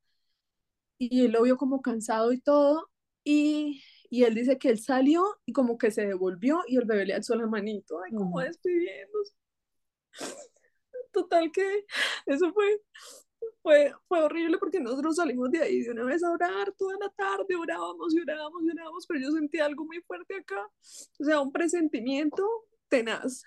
y 0.99 1.25
él 1.27 1.33
lo 1.33 1.43
vio 1.43 1.57
como 1.57 1.83
cansado 1.83 2.33
y 2.33 2.41
todo, 2.41 2.91
y, 3.25 3.83
y 4.11 4.25
él 4.25 4.35
dice 4.35 4.59
que 4.59 4.71
él 4.71 4.79
salió 4.79 5.25
y 5.45 5.53
como 5.53 5.79
que 5.79 5.91
se 5.91 6.07
devolvió 6.07 6.63
y 6.67 6.77
el 6.77 6.85
bebé 6.85 7.07
le 7.07 7.15
alzó 7.15 7.35
la 7.37 7.47
manito, 7.47 8.01
ay, 8.03 8.13
como 8.13 8.41
despidiéndose. 8.41 9.35
Total 11.13 11.51
que 11.51 11.87
eso 12.27 12.53
fue, 12.53 12.83
fue, 13.63 13.93
fue 14.09 14.23
horrible 14.23 14.59
porque 14.59 14.81
nosotros 14.81 15.17
salimos 15.17 15.51
de 15.51 15.61
ahí 15.63 15.81
de 15.83 15.91
una 15.91 16.05
vez 16.05 16.23
a 16.23 16.31
orar 16.31 16.73
toda 16.79 16.97
la 17.01 17.09
tarde, 17.11 17.57
orábamos 17.57 18.15
y 18.15 18.21
orábamos 18.21 18.63
y 18.65 18.71
orábamos, 18.71 19.07
pero 19.07 19.21
yo 19.21 19.31
sentí 19.33 19.59
algo 19.59 19.85
muy 19.85 20.01
fuerte 20.03 20.37
acá, 20.37 20.61
o 21.21 21.25
sea, 21.25 21.41
un 21.41 21.53
presentimiento 21.53 22.45
tenaz 22.89 23.43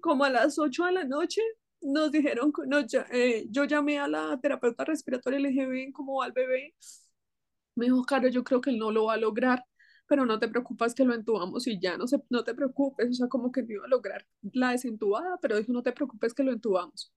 como 0.00 0.24
a 0.24 0.30
las 0.30 0.58
8 0.58 0.84
de 0.86 0.92
la 0.92 1.04
noche, 1.04 1.40
nos 1.82 2.10
dijeron, 2.12 2.52
no, 2.66 2.78
eh, 3.12 3.46
yo 3.50 3.64
llamé 3.64 3.98
a 3.98 4.08
la 4.08 4.38
terapeuta 4.40 4.84
respiratoria 4.84 5.38
y 5.38 5.42
le 5.42 5.48
dije, 5.50 5.66
ven, 5.66 5.92
¿cómo 5.92 6.16
va 6.20 6.26
el 6.26 6.32
bebé? 6.32 6.74
Me 7.76 7.86
dijo, 7.86 8.02
Caro, 8.04 8.28
yo 8.28 8.44
creo 8.44 8.60
que 8.60 8.70
él 8.70 8.78
no 8.78 8.90
lo 8.90 9.06
va 9.06 9.14
a 9.14 9.16
lograr. 9.16 9.64
pero 10.06 10.26
no 10.26 10.38
te 10.38 10.48
preocupas 10.48 10.94
que 10.94 11.04
lo 11.04 11.14
entubamos 11.14 11.66
y 11.66 11.80
ya 11.80 11.96
no, 11.98 12.06
se, 12.06 12.18
no 12.30 12.44
te 12.44 12.54
preocupes, 12.54 13.10
o 13.10 13.14
sea, 13.14 13.28
como 13.28 13.50
que 13.52 13.62
no 13.62 13.72
iba 13.72 13.84
a 13.86 13.88
lograr 13.88 14.26
la 14.52 14.70
desentubada, 14.72 15.38
pero 15.42 15.56
dijo, 15.58 15.72
no 15.72 15.82
te 15.82 15.92
preocupes 15.92 16.34
que 16.34 16.42
lo 16.44 16.52
entubamos. 16.52 17.12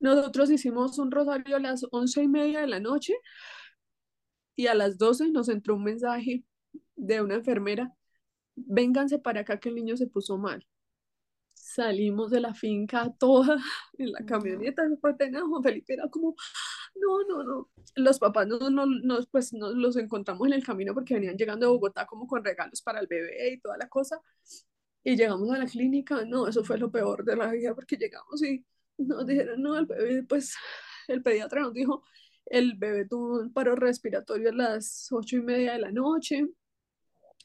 Nosotros 0.00 0.50
hicimos 0.50 0.98
un 0.98 1.10
rosario 1.10 1.56
a 1.56 1.60
las 1.60 1.84
once 1.90 2.22
y 2.22 2.28
media 2.28 2.60
de 2.60 2.68
la 2.68 2.80
noche 2.80 3.14
y 4.56 4.66
a 4.66 4.74
las 4.74 4.98
doce 4.98 5.30
nos 5.30 5.48
entró 5.48 5.76
un 5.76 5.84
mensaje 5.84 6.44
de 6.96 7.22
una 7.22 7.36
enfermera, 7.36 7.92
vénganse 8.56 9.18
para 9.18 9.40
acá 9.40 9.58
que 9.60 9.68
el 9.70 9.76
niño 9.76 9.96
se 9.96 10.06
puso 10.08 10.38
mal. 10.38 10.66
Salimos 11.68 12.30
de 12.30 12.40
la 12.40 12.54
finca 12.54 13.12
toda 13.18 13.58
en 13.98 14.12
la 14.12 14.24
camioneta, 14.24 14.82
fue 15.02 15.14
Juan 15.18 15.62
Felipe 15.62 15.92
era 15.92 16.08
como, 16.08 16.34
no, 16.94 17.22
no, 17.28 17.42
no. 17.42 17.70
Los 17.94 18.18
papás 18.18 18.46
no, 18.46 18.70
no, 18.70 18.86
no, 18.86 19.18
pues 19.30 19.52
nos 19.52 19.74
los 19.74 19.96
encontramos 19.96 20.46
en 20.46 20.54
el 20.54 20.64
camino 20.64 20.94
porque 20.94 21.14
venían 21.14 21.36
llegando 21.36 21.66
de 21.66 21.72
Bogotá 21.72 22.06
como 22.06 22.26
con 22.26 22.42
regalos 22.42 22.80
para 22.80 23.00
el 23.00 23.06
bebé 23.06 23.52
y 23.52 23.60
toda 23.60 23.76
la 23.76 23.86
cosa. 23.86 24.18
Y 25.04 25.14
llegamos 25.16 25.50
a 25.50 25.58
la 25.58 25.66
clínica, 25.66 26.24
no, 26.24 26.48
eso 26.48 26.64
fue 26.64 26.78
lo 26.78 26.90
peor 26.90 27.22
de 27.24 27.36
la 27.36 27.50
vida 27.50 27.74
porque 27.74 27.96
llegamos 27.96 28.42
y 28.42 28.64
nos 28.96 29.26
dijeron, 29.26 29.60
no, 29.60 29.76
el 29.76 29.84
bebé, 29.84 30.22
pues 30.22 30.56
el 31.06 31.22
pediatra 31.22 31.60
nos 31.60 31.74
dijo, 31.74 32.02
el 32.46 32.76
bebé 32.78 33.06
tuvo 33.06 33.40
un 33.40 33.52
paro 33.52 33.76
respiratorio 33.76 34.48
a 34.48 34.52
las 34.54 35.08
ocho 35.12 35.36
y 35.36 35.42
media 35.42 35.74
de 35.74 35.80
la 35.80 35.92
noche 35.92 36.48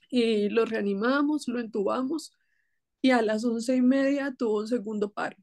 y 0.10 0.48
lo 0.48 0.64
reanimamos, 0.66 1.50
lo 1.50 1.60
entubamos 1.60 2.32
y 3.04 3.12
a 3.12 3.22
las 3.22 3.46
once 3.46 3.76
y 3.76 3.82
media 3.82 4.34
tuvo 4.38 4.60
un 4.62 4.68
segundo 4.68 5.12
paro. 5.14 5.38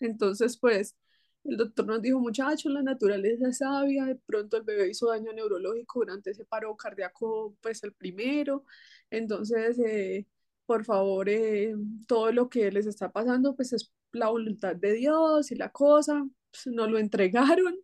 Entonces, 0.00 0.58
pues, 0.58 0.96
el 1.44 1.56
doctor 1.58 1.86
nos 1.86 2.02
dijo, 2.02 2.20
muchachos, 2.20 2.72
la 2.72 2.82
naturaleza 2.82 3.48
es 3.48 3.58
sabia, 3.58 4.06
de 4.06 4.16
pronto 4.16 4.56
el 4.56 4.64
bebé 4.64 4.90
hizo 4.90 5.08
daño 5.10 5.32
neurológico 5.32 6.00
durante 6.00 6.30
ese 6.32 6.44
paro 6.46 6.76
cardíaco, 6.76 7.56
pues 7.62 7.84
el 7.84 7.92
primero. 7.94 8.64
Entonces, 9.10 9.78
eh, 9.80 10.26
por 10.66 10.84
favor, 10.84 11.28
eh, 11.28 11.74
todo 12.08 12.32
lo 12.32 12.48
que 12.48 12.70
les 12.72 12.86
está 12.86 13.12
pasando, 13.12 13.54
pues 13.56 13.72
es 13.74 13.92
la 14.12 14.28
voluntad 14.30 14.74
de 14.76 14.94
Dios 14.94 15.50
y 15.52 15.56
la 15.56 15.70
cosa, 15.72 16.26
pues, 16.50 16.66
nos 16.74 16.90
lo 16.90 16.98
entregaron. 16.98 17.76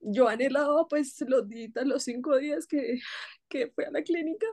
Yo 0.00 0.28
anhelaba 0.28 0.88
pues 0.88 1.20
los 1.28 1.48
días, 1.48 1.72
los 1.86 2.04
cinco 2.04 2.36
días 2.38 2.66
que, 2.66 3.00
que 3.48 3.70
fui 3.72 3.84
a 3.84 3.90
la 3.90 4.02
clínica, 4.02 4.46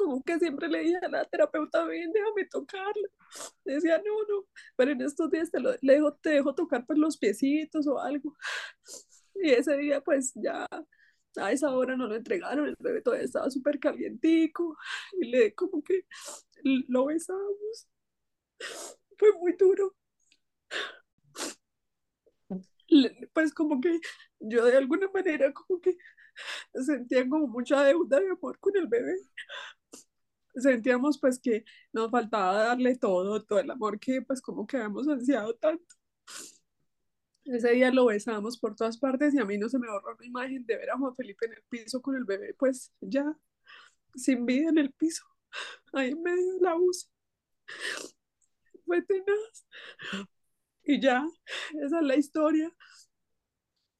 como 0.00 0.22
que 0.22 0.38
siempre 0.38 0.68
le 0.68 0.80
dije 0.80 0.98
a 1.02 1.08
la 1.08 1.24
terapeuta, 1.26 1.84
ven, 1.84 2.12
déjame 2.12 2.46
tocarlo. 2.46 3.08
Decía, 3.64 3.98
no, 3.98 4.14
no, 4.28 4.46
pero 4.76 4.92
en 4.92 5.02
estos 5.02 5.30
días 5.30 5.50
te, 5.50 5.60
lo, 5.60 5.72
dejo, 5.82 6.14
te 6.14 6.30
dejo 6.30 6.54
tocar 6.54 6.86
pues 6.86 6.98
los 6.98 7.18
piecitos 7.18 7.86
o 7.86 8.00
algo. 8.00 8.36
Y 9.34 9.50
ese 9.50 9.76
día 9.76 10.00
pues 10.00 10.32
ya 10.34 10.66
a 11.36 11.52
esa 11.52 11.70
hora 11.70 11.96
no 11.96 12.06
lo 12.08 12.16
entregaron, 12.16 12.68
el 12.68 12.76
bebé 12.80 13.02
todavía 13.02 13.24
estaba 13.26 13.50
súper 13.50 13.78
calientico 13.78 14.76
y 15.20 15.26
le 15.28 15.54
como 15.54 15.82
que 15.82 16.04
lo 16.88 17.06
besamos. 17.06 17.88
Fue 19.18 19.32
muy 19.38 19.52
duro. 19.58 19.94
Pues 23.32 23.54
como 23.54 23.80
que 23.80 24.00
yo 24.40 24.64
de 24.64 24.76
alguna 24.76 25.08
manera 25.12 25.52
como 25.52 25.80
que 25.80 25.96
sentía 26.74 27.28
como 27.28 27.46
mucha 27.46 27.82
deuda 27.84 28.20
de 28.20 28.30
amor 28.30 28.58
con 28.58 28.76
el 28.76 28.86
bebé. 28.88 29.14
Sentíamos 30.54 31.18
pues 31.18 31.38
que 31.38 31.64
nos 31.92 32.10
faltaba 32.10 32.54
darle 32.54 32.96
todo, 32.96 33.44
todo 33.44 33.58
el 33.60 33.70
amor 33.70 33.98
que 34.00 34.22
pues 34.22 34.40
como 34.40 34.66
que 34.66 34.76
habíamos 34.76 35.08
ansiado 35.08 35.54
tanto. 35.54 35.94
Ese 37.44 37.72
día 37.72 37.90
lo 37.90 38.06
besamos 38.06 38.58
por 38.58 38.76
todas 38.76 38.98
partes 38.98 39.34
y 39.34 39.38
a 39.38 39.44
mí 39.44 39.58
no 39.58 39.68
se 39.68 39.78
me 39.78 39.88
borró 39.88 40.14
una 40.14 40.26
imagen 40.26 40.64
de 40.66 40.76
ver 40.76 40.90
a 40.90 40.98
Juan 40.98 41.14
Felipe 41.16 41.46
en 41.46 41.52
el 41.52 41.62
piso 41.68 42.00
con 42.02 42.16
el 42.16 42.24
bebé, 42.24 42.54
pues 42.54 42.92
ya 43.00 43.36
sin 44.14 44.46
vida 44.46 44.68
en 44.68 44.78
el 44.78 44.92
piso, 44.92 45.24
ahí 45.92 46.10
en 46.10 46.22
medio 46.22 46.54
de 46.54 46.60
la 46.60 46.76
UCI. 46.76 47.08
Fue 48.84 49.02
tenaz. 49.02 49.66
Y 50.82 51.00
ya, 51.00 51.24
esa 51.82 52.00
es 52.00 52.06
la 52.06 52.16
historia. 52.16 52.72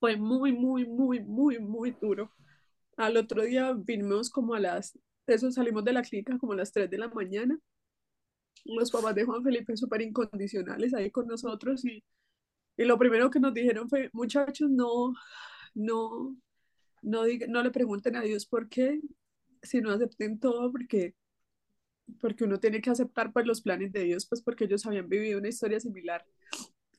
Fue 0.01 0.17
muy, 0.17 0.53
muy, 0.53 0.87
muy, 0.87 1.21
muy, 1.21 1.59
muy 1.59 1.93
duro. 1.93 2.33
Al 2.97 3.17
otro 3.17 3.43
día 3.43 3.73
vinimos 3.73 4.31
como 4.31 4.55
a 4.55 4.61
las, 4.61 4.99
eso 5.35 5.51
salimos 5.51 5.85
de 5.85 5.93
la 5.93 6.03
clínica 6.03 6.39
como 6.39 6.53
a 6.53 6.57
las 6.57 6.73
3 6.73 6.91
de 6.91 6.99
la 6.99 7.09
mañana. 7.09 7.59
Los 8.65 8.91
papás 8.91 9.15
de 9.15 9.25
Juan 9.25 9.43
Felipe 9.43 9.77
súper 9.77 10.03
incondicionales 10.03 10.95
ahí 10.95 11.11
con 11.11 11.27
nosotros 11.27 11.85
y 11.85 12.05
y 12.81 12.85
lo 12.85 12.99
primero 12.99 13.31
que 13.31 13.41
nos 13.41 13.53
dijeron 13.53 13.91
fue, 13.91 14.09
muchachos, 14.15 14.71
no, 14.71 15.13
no, 15.75 16.35
no, 17.03 17.25
no 17.49 17.63
le 17.63 17.71
pregunten 17.71 18.17
a 18.17 18.23
Dios 18.23 18.47
por 18.47 18.71
qué, 18.71 19.03
sino 19.63 19.91
acepten 19.91 20.41
todo 20.41 20.73
porque, 20.73 21.15
porque 22.21 22.45
uno 22.45 22.59
tiene 22.59 22.81
que 22.81 22.89
aceptar 22.89 23.35
pues, 23.35 23.47
los 23.47 23.61
planes 23.61 23.93
de 23.93 24.05
Dios, 24.05 24.27
pues 24.27 24.41
porque 24.41 24.65
ellos 24.65 24.87
habían 24.87 25.11
vivido 25.11 25.39
una 25.39 25.49
historia 25.49 25.79
similar 25.79 26.25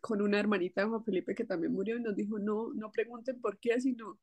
con 0.01 0.21
una 0.21 0.39
hermanita 0.39 0.81
de 0.81 0.87
Juan 0.89 1.03
Felipe 1.03 1.33
que 1.33 1.45
también 1.45 1.73
murió 1.73 1.97
y 1.97 2.01
nos 2.01 2.15
dijo, 2.15 2.37
no, 2.37 2.71
no 2.75 2.91
pregunten 2.91 3.41
por 3.41 3.57
qué, 3.57 3.81
sino 3.81 4.19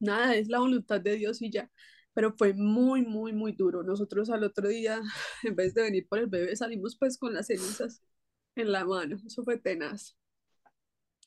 nada, 0.00 0.34
es 0.34 0.48
la 0.48 0.58
voluntad 0.58 1.00
de 1.00 1.14
Dios 1.14 1.40
y 1.42 1.50
ya. 1.50 1.70
Pero 2.14 2.32
fue 2.32 2.54
muy, 2.54 3.02
muy, 3.02 3.32
muy 3.32 3.52
duro. 3.52 3.82
Nosotros 3.82 4.30
al 4.30 4.44
otro 4.44 4.68
día, 4.68 5.00
en 5.42 5.56
vez 5.56 5.74
de 5.74 5.82
venir 5.82 6.06
por 6.08 6.18
el 6.18 6.26
bebé, 6.26 6.56
salimos 6.56 6.96
pues 6.96 7.18
con 7.18 7.34
las 7.34 7.48
cenizas 7.48 8.02
en 8.56 8.72
la 8.72 8.84
mano. 8.84 9.16
Eso 9.26 9.42
fue 9.42 9.58
tenaz. 9.58 10.16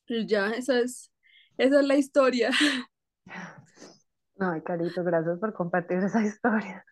Y 0.08 0.26
ya, 0.26 0.52
esa 0.52 0.80
es, 0.80 1.12
esa 1.58 1.82
es 1.82 1.86
la 1.86 1.97
historia. 1.97 2.52
Ay, 4.39 4.62
Carito, 4.62 5.04
gracias 5.04 5.39
por 5.39 5.54
compartir 5.54 5.97
esa 5.97 6.23
historia. 6.23 6.86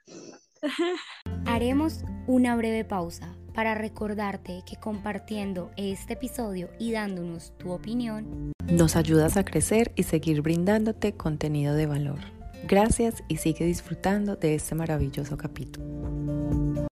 Haremos 1.45 2.03
una 2.27 2.55
breve 2.55 2.83
pausa 2.83 3.35
para 3.53 3.75
recordarte 3.75 4.63
que 4.65 4.75
compartiendo 4.77 5.71
este 5.77 6.13
episodio 6.13 6.69
y 6.79 6.91
dándonos 6.91 7.57
tu 7.57 7.71
opinión, 7.71 8.51
nos 8.69 8.95
ayudas 8.95 9.37
a 9.37 9.45
crecer 9.45 9.93
y 9.95 10.03
seguir 10.03 10.41
brindándote 10.41 11.13
contenido 11.13 11.73
de 11.75 11.85
valor. 11.85 12.34
Gracias 12.67 13.23
y 13.27 13.37
sigue 13.37 13.65
disfrutando 13.65 14.35
de 14.35 14.55
este 14.55 14.75
maravilloso 14.75 15.37
capítulo. 15.37 15.85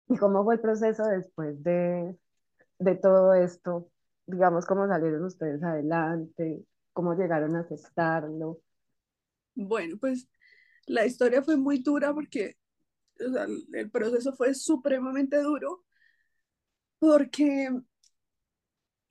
¿Y 0.09 0.17
cómo 0.17 0.45
fue 0.45 0.55
el 0.55 0.61
proceso 0.61 1.05
después 1.05 1.63
de, 1.63 2.17
de 2.79 2.95
todo 2.97 3.35
esto? 3.35 3.89
digamos, 4.27 4.67
cómo 4.67 4.87
salieron 4.87 5.25
ustedes 5.25 5.63
adelante, 5.63 6.65
cómo 6.93 7.15
llegaron 7.15 7.57
a 7.57 7.61
aceptarlo. 7.61 8.61
Bueno, 9.55 9.97
pues 10.01 10.29
la 10.87 11.07
historia 11.07 11.43
fue 11.43 11.57
muy 11.57 11.79
dura 11.79 12.13
porque 12.15 12.57
el 13.73 13.91
proceso 13.91 14.33
fue 14.33 14.55
supremamente 14.55 15.41
duro 15.43 15.85
porque 16.99 17.71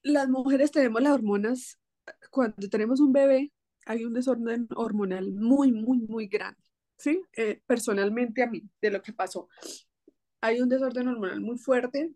las 0.01 0.29
mujeres 0.29 0.71
tenemos 0.71 1.01
las 1.01 1.13
hormonas, 1.13 1.79
cuando 2.31 2.69
tenemos 2.69 2.99
un 2.99 3.13
bebé 3.13 3.51
hay 3.85 4.05
un 4.05 4.13
desorden 4.13 4.67
hormonal 4.75 5.31
muy, 5.31 5.71
muy, 5.71 5.99
muy 5.99 6.27
grande, 6.27 6.61
¿sí? 6.97 7.21
Eh, 7.33 7.61
personalmente 7.65 8.43
a 8.43 8.47
mí, 8.47 8.63
de 8.81 8.91
lo 8.91 9.01
que 9.01 9.13
pasó, 9.13 9.49
hay 10.41 10.61
un 10.61 10.69
desorden 10.69 11.07
hormonal 11.07 11.41
muy 11.41 11.57
fuerte 11.57 12.15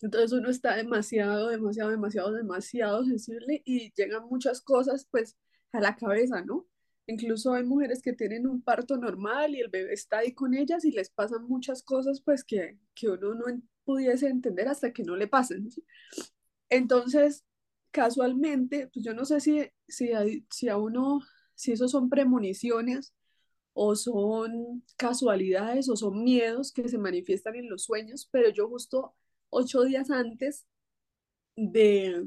entonces 0.00 0.32
uno 0.32 0.48
está 0.48 0.76
demasiado, 0.76 1.48
demasiado, 1.48 1.90
demasiado, 1.90 2.32
demasiado 2.32 3.04
sensible 3.04 3.62
y 3.64 3.92
llegan 3.94 4.24
muchas 4.28 4.62
cosas 4.62 5.06
pues 5.10 5.36
a 5.72 5.80
la 5.80 5.96
cabeza, 5.96 6.42
¿no? 6.42 6.66
Incluso 7.06 7.52
hay 7.52 7.64
mujeres 7.64 8.00
que 8.02 8.12
tienen 8.12 8.46
un 8.46 8.62
parto 8.62 8.96
normal 8.96 9.54
y 9.54 9.60
el 9.60 9.68
bebé 9.68 9.92
está 9.92 10.18
ahí 10.18 10.32
con 10.32 10.54
ellas 10.54 10.84
y 10.84 10.92
les 10.92 11.10
pasan 11.10 11.44
muchas 11.44 11.82
cosas 11.82 12.22
pues 12.22 12.44
que, 12.44 12.78
que 12.94 13.08
uno 13.08 13.34
no 13.34 13.44
pudiese 13.84 14.28
entender 14.28 14.68
hasta 14.68 14.92
que 14.92 15.02
no 15.02 15.16
le 15.16 15.26
pasen. 15.26 15.68
Entonces, 16.70 17.44
casualmente, 17.90 18.88
pues 18.92 19.04
yo 19.04 19.14
no 19.14 19.24
sé 19.24 19.40
si, 19.40 19.62
si, 19.88 20.10
si 20.50 20.68
a 20.68 20.76
uno, 20.76 21.20
si 21.54 21.72
esos 21.72 21.90
son 21.90 22.08
premoniciones 22.08 23.14
o 23.72 23.96
son 23.96 24.84
casualidades 24.96 25.88
o 25.88 25.96
son 25.96 26.22
miedos 26.24 26.72
que 26.72 26.88
se 26.88 26.98
manifiestan 26.98 27.56
en 27.56 27.70
los 27.70 27.84
sueños, 27.84 28.28
pero 28.30 28.50
yo 28.50 28.68
justo 28.68 29.14
ocho 29.50 29.82
días 29.84 30.10
antes 30.10 30.66
de, 31.56 32.26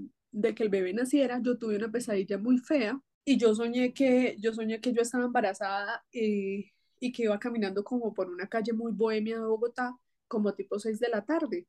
que 0.56 0.64
el 0.64 0.70
bebé 0.70 0.94
naciera, 0.94 1.40
yo 1.42 1.58
tuve 1.58 1.78
una 1.78 1.92
pesadilla 1.92 2.38
muy 2.38 2.58
fea 2.58 3.02
y 3.26 3.38
yo 3.38 3.56
soñé 3.56 3.94
que 3.94 4.38
yo, 4.40 4.54
soñé 4.54 4.82
que 4.82 4.94
yo 4.94 5.02
estaba 5.02 5.26
embarazada 5.26 6.04
eh, 6.12 6.72
y 7.00 7.12
que 7.12 7.24
iba 7.24 7.40
caminando 7.40 7.84
como 7.84 8.14
por 8.14 8.30
una 8.30 8.48
calle 8.48 8.74
muy 8.74 8.92
bohemia 8.92 9.40
de 9.40 9.46
Bogotá, 9.46 9.98
como 10.28 10.54
tipo 10.54 10.80
seis 10.80 11.00
de 11.00 11.10
la 11.10 11.26
tarde, 11.26 11.68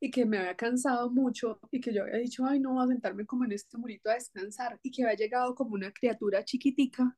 y 0.00 0.10
que 0.10 0.24
me 0.26 0.38
había 0.38 0.56
cansado 0.56 1.10
mucho 1.10 1.60
y 1.70 1.80
que 1.80 1.92
yo 1.92 2.02
había 2.02 2.16
dicho, 2.16 2.44
ay, 2.46 2.58
no, 2.60 2.72
voy 2.72 2.84
a 2.84 2.88
sentarme 2.88 3.26
como 3.26 3.44
en 3.44 3.52
este 3.52 3.76
murito 3.78 4.10
a 4.10 4.14
descansar, 4.14 4.80
y 4.82 4.90
que 4.90 5.04
había 5.04 5.16
llegado 5.16 5.54
como 5.54 5.74
una 5.74 5.92
criatura 5.92 6.44
chiquitica 6.44 7.16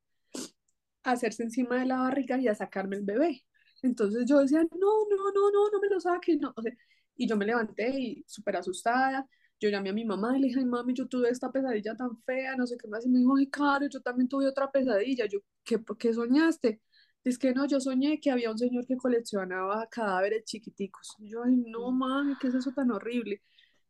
a 1.05 1.13
hacerse 1.13 1.43
encima 1.45 1.79
de 1.79 1.87
la 1.87 1.99
barriga 1.99 2.39
y 2.39 2.49
a 2.49 2.55
sacarme 2.55 2.97
el 2.97 3.05
bebé. 3.05 3.45
Entonces 3.83 4.25
yo 4.27 4.39
decía, 4.41 4.63
no, 4.63 4.69
no, 5.11 5.33
no, 5.35 5.51
no, 5.51 5.71
no 5.73 5.81
me 5.81 5.89
lo 5.89 6.01
saques, 6.01 6.39
no. 6.41 6.53
O 6.57 6.63
sea, 6.63 6.73
y 7.17 7.27
yo 7.29 7.37
me 7.37 7.47
levanté 7.47 7.91
y 7.91 8.25
súper 8.27 8.57
asustada. 8.57 9.27
Yo 9.61 9.69
llamé 9.71 9.91
a 9.91 9.93
mi 9.93 10.05
mamá 10.05 10.37
y 10.37 10.41
le 10.41 10.47
dije, 10.49 10.61
ay, 10.61 10.67
mami, 10.67 10.95
yo 10.95 11.07
tuve 11.09 11.29
esta 11.31 11.51
pesadilla 11.53 11.97
tan 11.97 12.21
fea, 12.23 12.57
no 12.57 12.67
sé 12.67 12.77
qué 12.77 12.89
más. 12.89 13.05
Y 13.07 13.09
me 13.09 13.19
dijo, 13.21 13.37
ay, 13.37 13.49
Caro, 13.49 13.87
yo 13.89 14.01
también 14.01 14.29
tuve 14.29 14.47
otra 14.49 14.71
pesadilla. 14.71 15.27
Yo, 15.27 15.41
¿qué, 15.65 15.81
¿qué 15.99 16.13
soñaste? 16.15 16.81
Es 17.25 17.39
que 17.39 17.53
no, 17.55 17.67
yo 17.67 17.81
soñé 17.81 18.21
que 18.21 18.31
había 18.31 18.51
un 18.51 18.59
señor 18.59 18.87
que 18.87 18.97
coleccionaba 18.97 19.87
cadáveres 19.89 20.45
chiquiticos. 20.45 21.17
Yo, 21.21 21.45
ay, 21.45 21.57
no, 21.57 21.93
mami, 21.93 22.37
¿qué 22.41 22.49
es 22.49 22.55
eso 22.55 22.73
tan 22.73 22.91
horrible? 22.91 23.43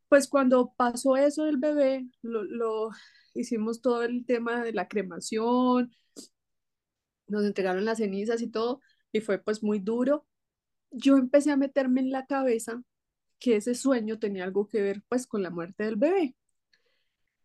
Pues 0.09 0.29
cuando 0.29 0.75
pasó 0.77 1.17
eso 1.17 1.45
del 1.45 1.57
bebé, 1.57 2.07
lo, 2.23 2.45
lo 2.45 2.91
hicimos 3.35 3.81
todo 3.81 4.03
el 4.03 4.27
tema 4.27 4.63
de 4.63 4.73
la 4.73 4.89
cremación, 4.89 5.93
nos 7.27 7.45
entregaron 7.45 7.85
las 7.85 7.99
cenizas 7.99 8.43
y 8.43 8.49
todo, 8.49 8.81
y 9.13 9.21
fue 9.21 9.39
pues 9.39 9.63
muy 9.63 9.79
duro. 9.79 10.27
Yo 10.91 11.17
empecé 11.17 11.51
a 11.53 11.57
meterme 11.57 12.01
en 12.03 12.11
la 12.13 12.27
cabeza 12.27 12.83
que 13.39 13.57
ese 13.57 13.75
sueño 13.75 14.19
tenía 14.19 14.45
algo 14.45 14.69
que 14.69 14.83
ver 14.83 15.03
pues 15.09 15.27
con 15.27 15.43
la 15.43 15.51
muerte 15.51 15.85
del 15.85 15.97
bebé. 15.97 16.37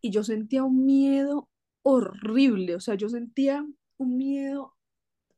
Y 0.00 0.10
yo 0.10 0.22
sentía 0.24 0.64
un 0.64 0.84
miedo 0.86 1.48
horrible, 1.82 2.76
o 2.76 2.80
sea, 2.80 2.94
yo 2.94 3.08
sentía 3.08 3.66
un 3.96 4.16
miedo, 4.16 4.76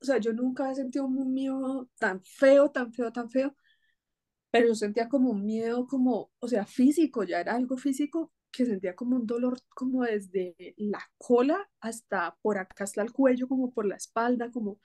o 0.03 0.05
sea, 0.05 0.19
yo 0.19 0.33
nunca 0.33 0.71
he 0.71 0.75
sentido 0.75 1.05
un 1.07 1.33
miedo 1.35 1.89
tan 1.99 2.23
feo, 2.25 2.71
tan 2.71 2.93
feo, 2.93 3.13
tan 3.13 3.31
feo, 3.31 3.55
pero 4.51 4.69
yo 4.69 4.75
sentía 4.75 5.09
como 5.09 5.31
un 5.31 5.45
miedo 5.45 5.87
como, 5.87 6.31
o 6.41 6.49
sea, 6.49 6.67
físico, 6.67 7.25
ya 7.25 7.41
era 7.41 7.55
algo 7.55 7.77
físico 7.77 8.33
que 8.53 8.67
sentía 8.67 8.97
como 8.97 9.15
un 9.17 9.27
dolor 9.27 9.61
como 9.71 10.03
desde 10.05 10.57
la 10.77 11.01
cola 11.19 11.71
hasta 11.81 12.37
por 12.43 12.59
acá, 12.59 12.85
hasta 12.85 13.03
el 13.03 13.13
cuello, 13.13 13.47
como 13.49 13.73
por 13.73 13.87
la 13.87 13.95
espalda, 13.97 14.51
como, 14.51 14.81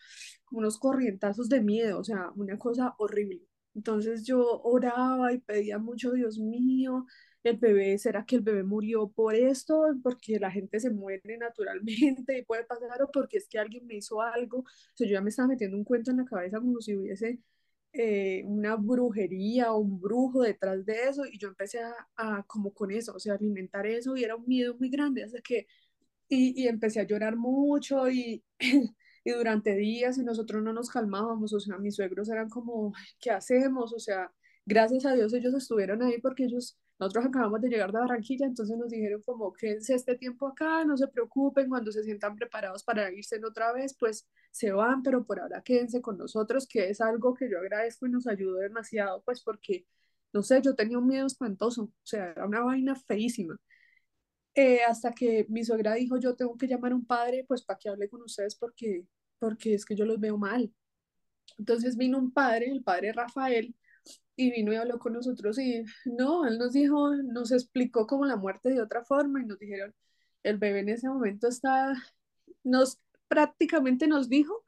como 0.45 0.59
unos 0.59 0.77
corrientazos 0.77 1.49
de 1.49 1.61
miedo, 1.61 1.99
o 1.99 2.03
sea, 2.03 2.31
una 2.35 2.57
cosa 2.59 2.93
horrible. 2.99 3.41
Entonces 3.73 4.23
yo 4.25 4.61
oraba 4.63 5.33
y 5.33 5.39
pedía 5.39 5.79
mucho, 5.79 6.11
Dios 6.13 6.37
mío, 6.39 7.05
el 7.49 7.57
bebé, 7.57 7.97
¿será 7.97 8.25
que 8.25 8.35
el 8.37 8.41
bebé 8.41 8.63
murió 8.63 9.07
por 9.09 9.35
esto? 9.35 9.85
Porque 10.03 10.39
la 10.39 10.51
gente 10.51 10.79
se 10.79 10.89
muere 10.91 11.37
naturalmente 11.37 12.37
y 12.39 12.43
puede 12.45 12.65
pasar, 12.65 13.01
o 13.03 13.11
porque 13.11 13.37
es 13.37 13.47
que 13.47 13.59
alguien 13.59 13.85
me 13.87 13.95
hizo 13.95 14.21
algo. 14.21 14.59
O 14.59 14.65
sea, 14.95 15.07
yo 15.07 15.13
ya 15.13 15.21
me 15.21 15.29
estaba 15.29 15.47
metiendo 15.49 15.77
un 15.77 15.83
cuento 15.83 16.11
en 16.11 16.17
la 16.17 16.25
cabeza 16.25 16.59
como 16.59 16.81
si 16.81 16.95
hubiese 16.95 17.39
eh, 17.93 18.43
una 18.45 18.75
brujería 18.75 19.71
o 19.73 19.79
un 19.79 19.99
brujo 20.01 20.41
detrás 20.43 20.85
de 20.85 21.09
eso 21.09 21.25
y 21.25 21.37
yo 21.37 21.47
empecé 21.49 21.79
a, 21.81 21.93
a, 22.17 22.43
como 22.43 22.73
con 22.73 22.91
eso, 22.91 23.13
o 23.15 23.19
sea, 23.19 23.35
alimentar 23.35 23.85
eso 23.87 24.17
y 24.17 24.23
era 24.23 24.35
un 24.35 24.45
miedo 24.47 24.75
muy 24.77 24.89
grande, 24.89 25.23
hasta 25.23 25.39
que, 25.41 25.67
y, 26.29 26.63
y 26.63 26.67
empecé 26.67 26.99
a 27.01 27.03
llorar 27.07 27.35
mucho 27.37 28.09
y, 28.09 28.43
y 29.23 29.31
durante 29.31 29.75
días 29.75 30.17
y 30.17 30.23
nosotros 30.23 30.63
no 30.63 30.73
nos 30.73 30.89
calmábamos, 30.89 31.53
o 31.53 31.59
sea, 31.59 31.77
mis 31.77 31.95
suegros 31.95 32.29
eran 32.29 32.49
como, 32.49 32.93
¿qué 33.19 33.31
hacemos? 33.31 33.93
O 33.93 33.99
sea, 33.99 34.31
gracias 34.65 35.05
a 35.05 35.13
Dios 35.15 35.33
ellos 35.33 35.53
estuvieron 35.53 36.03
ahí 36.03 36.19
porque 36.21 36.45
ellos 36.45 36.77
nosotros 36.99 37.25
acabamos 37.25 37.61
de 37.61 37.69
llegar 37.69 37.91
de 37.91 37.99
Barranquilla, 37.99 38.45
entonces 38.45 38.77
nos 38.77 38.89
dijeron 38.89 39.21
como 39.23 39.51
quédense 39.53 39.95
este 39.95 40.15
tiempo 40.15 40.47
acá, 40.47 40.85
no 40.85 40.95
se 40.97 41.07
preocupen, 41.07 41.69
cuando 41.69 41.91
se 41.91 42.03
sientan 42.03 42.35
preparados 42.35 42.83
para 42.83 43.11
irse 43.11 43.39
otra 43.45 43.73
vez, 43.73 43.95
pues 43.99 44.27
se 44.51 44.71
van, 44.71 45.03
pero 45.03 45.25
por 45.25 45.39
ahora 45.39 45.61
quédense 45.61 46.01
con 46.01 46.17
nosotros, 46.17 46.67
que 46.67 46.89
es 46.89 47.01
algo 47.01 47.33
que 47.33 47.49
yo 47.49 47.59
agradezco 47.59 48.07
y 48.07 48.11
nos 48.11 48.27
ayudó 48.27 48.57
demasiado, 48.59 49.21
pues 49.23 49.41
porque, 49.43 49.85
no 50.33 50.41
sé, 50.43 50.61
yo 50.61 50.75
tenía 50.75 50.97
un 50.97 51.07
miedo 51.07 51.27
espantoso, 51.27 51.83
o 51.83 51.91
sea, 52.03 52.31
era 52.31 52.45
una 52.47 52.61
vaina 52.61 52.95
feísima. 52.95 53.57
Eh, 54.55 54.81
hasta 54.83 55.11
que 55.13 55.45
mi 55.49 55.65
suegra 55.65 55.95
dijo, 55.95 56.17
yo 56.17 56.35
tengo 56.35 56.55
que 56.57 56.67
llamar 56.67 56.93
a 56.93 56.95
un 56.95 57.05
padre, 57.05 57.43
pues 57.47 57.63
para 57.63 57.77
que 57.77 57.89
hable 57.89 58.09
con 58.09 58.21
ustedes 58.21 58.55
porque, 58.55 59.05
porque 59.37 59.73
es 59.73 59.85
que 59.85 59.95
yo 59.95 60.05
los 60.05 60.19
veo 60.19 60.37
mal. 60.37 60.73
Entonces 61.57 61.97
vino 61.97 62.17
un 62.17 62.31
padre, 62.31 62.71
el 62.71 62.83
padre 62.83 63.13
Rafael, 63.13 63.75
y 64.35 64.51
vino 64.51 64.73
y 64.73 64.75
habló 64.75 64.99
con 64.99 65.13
nosotros 65.13 65.57
y 65.59 65.83
no, 66.05 66.45
él 66.45 66.57
nos 66.57 66.73
dijo, 66.73 67.15
nos 67.15 67.51
explicó 67.51 68.07
como 68.07 68.25
la 68.25 68.35
muerte 68.35 68.69
de 68.69 68.81
otra 68.81 69.03
forma 69.03 69.41
y 69.41 69.45
nos 69.45 69.59
dijeron, 69.59 69.93
el 70.43 70.57
bebé 70.57 70.79
en 70.81 70.89
ese 70.89 71.07
momento 71.09 71.47
está, 71.47 71.93
nos 72.63 72.99
prácticamente 73.27 74.07
nos 74.07 74.29
dijo 74.29 74.63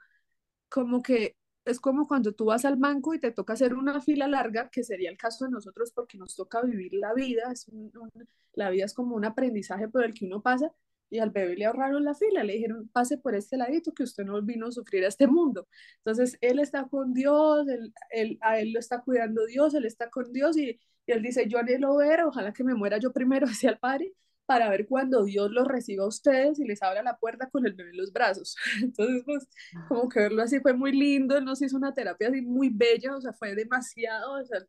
como 0.70 1.02
que 1.02 1.38
es 1.66 1.80
como 1.80 2.08
cuando 2.08 2.34
tú 2.34 2.46
vas 2.46 2.66
al 2.66 2.78
banco 2.78 3.14
y 3.14 3.20
te 3.20 3.32
toca 3.32 3.54
hacer 3.54 3.74
una 3.76 4.02
fila 4.02 4.28
larga, 4.28 4.70
que 4.70 4.84
sería 4.84 5.10
el 5.10 5.18
caso 5.18 5.46
de 5.46 5.52
nosotros 5.52 5.92
porque 5.92 6.18
nos 6.18 6.36
toca 6.36 6.62
vivir 6.62 6.94
la 6.94 7.14
vida, 7.14 7.52
es 7.52 7.68
un, 7.68 7.92
un, 7.98 8.12
la 8.54 8.70
vida 8.70 8.86
es 8.86 8.94
como 8.94 9.16
un 9.16 9.26
aprendizaje 9.26 9.90
por 9.90 10.04
el 10.06 10.14
que 10.14 10.26
uno 10.26 10.42
pasa, 10.42 10.72
y 11.10 11.20
al 11.20 11.32
bebé 11.32 11.56
le 11.56 11.66
ahorraron 11.66 12.04
la 12.04 12.14
fila, 12.14 12.44
le 12.44 12.54
dijeron, 12.54 12.90
pase 12.90 13.18
por 13.18 13.36
este 13.36 13.58
ladito 13.58 13.94
que 13.94 14.04
usted 14.04 14.26
no 14.26 14.42
vino 14.42 14.68
a 14.68 14.72
sufrir 14.72 15.06
a 15.06 15.08
este 15.08 15.28
mundo. 15.28 15.68
Entonces, 15.98 16.38
él 16.42 16.60
está 16.60 16.88
con 16.88 17.14
Dios, 17.14 17.68
él, 17.70 17.94
él, 18.12 18.38
a 18.42 18.60
él 18.60 18.74
lo 18.74 18.80
está 18.80 19.02
cuidando 19.02 19.46
Dios, 19.46 19.74
él 19.74 19.86
está 19.86 20.10
con 20.10 20.32
Dios 20.34 20.58
y, 20.58 20.80
y 21.06 21.12
él 21.12 21.22
dice, 21.22 21.48
yo 21.48 21.60
anhelo 21.60 21.96
ver, 21.98 22.22
ojalá 22.24 22.54
que 22.54 22.64
me 22.64 22.76
muera 22.76 22.98
yo 22.98 23.14
primero 23.14 23.48
hacia 23.48 23.70
el 23.72 23.80
Padre, 23.80 24.14
para 24.46 24.70
ver 24.70 24.88
cuando 24.88 25.26
Dios 25.26 25.52
los 25.52 25.68
reciba 25.68 26.06
a 26.06 26.08
ustedes 26.08 26.60
y 26.60 26.66
les 26.66 26.82
abra 26.82 27.04
la 27.04 27.18
puerta 27.18 27.50
con 27.50 27.66
el 27.68 27.74
bebé 27.74 27.92
en 27.92 27.98
los 27.98 28.14
brazos. 28.14 28.56
Entonces, 28.82 29.24
pues, 29.26 29.48
como 29.90 30.10
que 30.10 30.22
verlo 30.22 30.42
así 30.42 30.60
fue 30.62 30.74
muy 30.74 30.94
lindo, 30.94 31.38
él 31.38 31.46
nos 31.46 31.62
hizo 31.62 31.78
una 31.78 31.94
terapia 31.94 32.30
así 32.30 32.42
muy 32.42 32.70
bella, 32.70 33.16
o 33.16 33.22
sea, 33.22 33.34
fue 33.34 33.56
demasiado, 33.56 34.42
o 34.42 34.46
sea, 34.46 34.60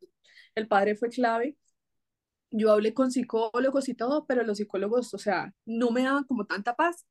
el 0.54 0.68
padre 0.68 0.96
fue 0.96 1.08
clave 1.08 1.56
yo 2.50 2.72
hablé 2.72 2.94
con 2.94 3.10
psicólogos 3.10 3.88
y 3.88 3.94
todo, 3.94 4.26
pero 4.26 4.42
los 4.42 4.58
psicólogos, 4.58 5.14
o 5.14 5.18
sea, 5.18 5.54
no 5.66 5.90
me 5.90 6.02
daban 6.02 6.24
como 6.24 6.46
tanta 6.46 6.74
paz 6.74 7.06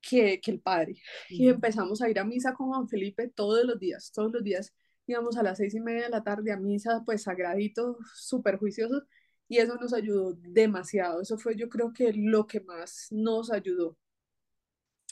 que, 0.00 0.40
que 0.40 0.50
el 0.50 0.60
padre. 0.60 0.96
Y 1.28 1.48
empezamos 1.48 2.02
a 2.02 2.10
ir 2.10 2.18
a 2.18 2.24
misa 2.24 2.54
con 2.54 2.68
Juan 2.68 2.88
Felipe 2.88 3.28
todos 3.28 3.64
los 3.64 3.78
días, 3.78 4.12
todos 4.12 4.32
los 4.32 4.42
días 4.42 4.72
íbamos 5.06 5.36
a 5.36 5.42
las 5.42 5.58
seis 5.58 5.74
y 5.74 5.80
media 5.80 6.04
de 6.04 6.10
la 6.10 6.22
tarde 6.22 6.52
a 6.52 6.56
misa, 6.56 7.02
pues 7.04 7.22
sagradito, 7.22 7.98
súper 8.14 8.58
juiciosos, 8.58 9.02
y 9.48 9.58
eso 9.58 9.76
nos 9.76 9.92
ayudó 9.92 10.34
demasiado. 10.34 11.20
Eso 11.20 11.38
fue 11.38 11.56
yo 11.56 11.68
creo 11.68 11.92
que 11.92 12.12
lo 12.14 12.46
que 12.46 12.60
más 12.60 13.08
nos 13.10 13.52
ayudó. 13.52 13.98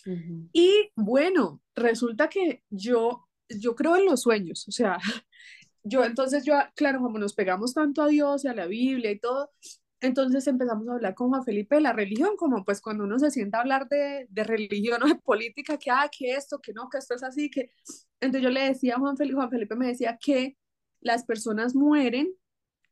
Uh 0.06 0.10
-huh. 0.10 0.48
Y 0.52 0.90
bueno, 0.96 1.60
resulta 1.74 2.28
que 2.28 2.62
yo, 2.70 3.28
yo 3.48 3.74
creo 3.74 3.96
en 3.96 4.06
los 4.06 4.22
sueños, 4.22 4.66
o 4.68 4.72
sea, 4.72 4.98
yo 5.82 6.04
entonces 6.04 6.44
yo, 6.44 6.54
claro, 6.74 7.00
como 7.00 7.18
nos 7.18 7.34
pegamos 7.34 7.74
tanto 7.74 8.02
a 8.02 8.08
Dios 8.08 8.44
y 8.44 8.48
a 8.48 8.54
la 8.54 8.66
Biblia 8.66 9.10
y 9.10 9.18
todo, 9.18 9.50
entonces 10.00 10.46
empezamos 10.48 10.88
a 10.88 10.94
hablar 10.94 11.14
con 11.14 11.28
Juan 11.28 11.44
Felipe 11.44 11.76
de 11.76 11.82
la 11.82 11.92
religión, 11.92 12.36
como 12.36 12.64
pues 12.64 12.80
cuando 12.80 13.04
uno 13.04 13.18
se 13.18 13.30
sienta 13.30 13.58
a 13.58 13.60
hablar 13.60 13.88
de, 13.88 14.26
de 14.30 14.44
religión 14.44 15.02
o 15.02 15.06
de 15.06 15.14
política, 15.14 15.78
que, 15.78 15.90
ah, 15.90 16.08
que 16.10 16.32
esto, 16.32 16.60
que 16.60 16.72
no, 16.72 16.88
que 16.88 16.98
esto 16.98 17.14
es 17.14 17.22
así, 17.22 17.50
que... 17.50 17.70
Entonces 18.20 18.42
yo 18.42 18.50
le 18.50 18.62
decía 18.62 18.96
a 18.96 18.98
Juan 18.98 19.16
Felipe, 19.16 19.36
Juan 19.36 19.50
Felipe 19.50 19.76
me 19.76 19.86
decía 19.86 20.18
que 20.20 20.56
las 21.00 21.24
personas 21.24 21.74
mueren 21.74 22.34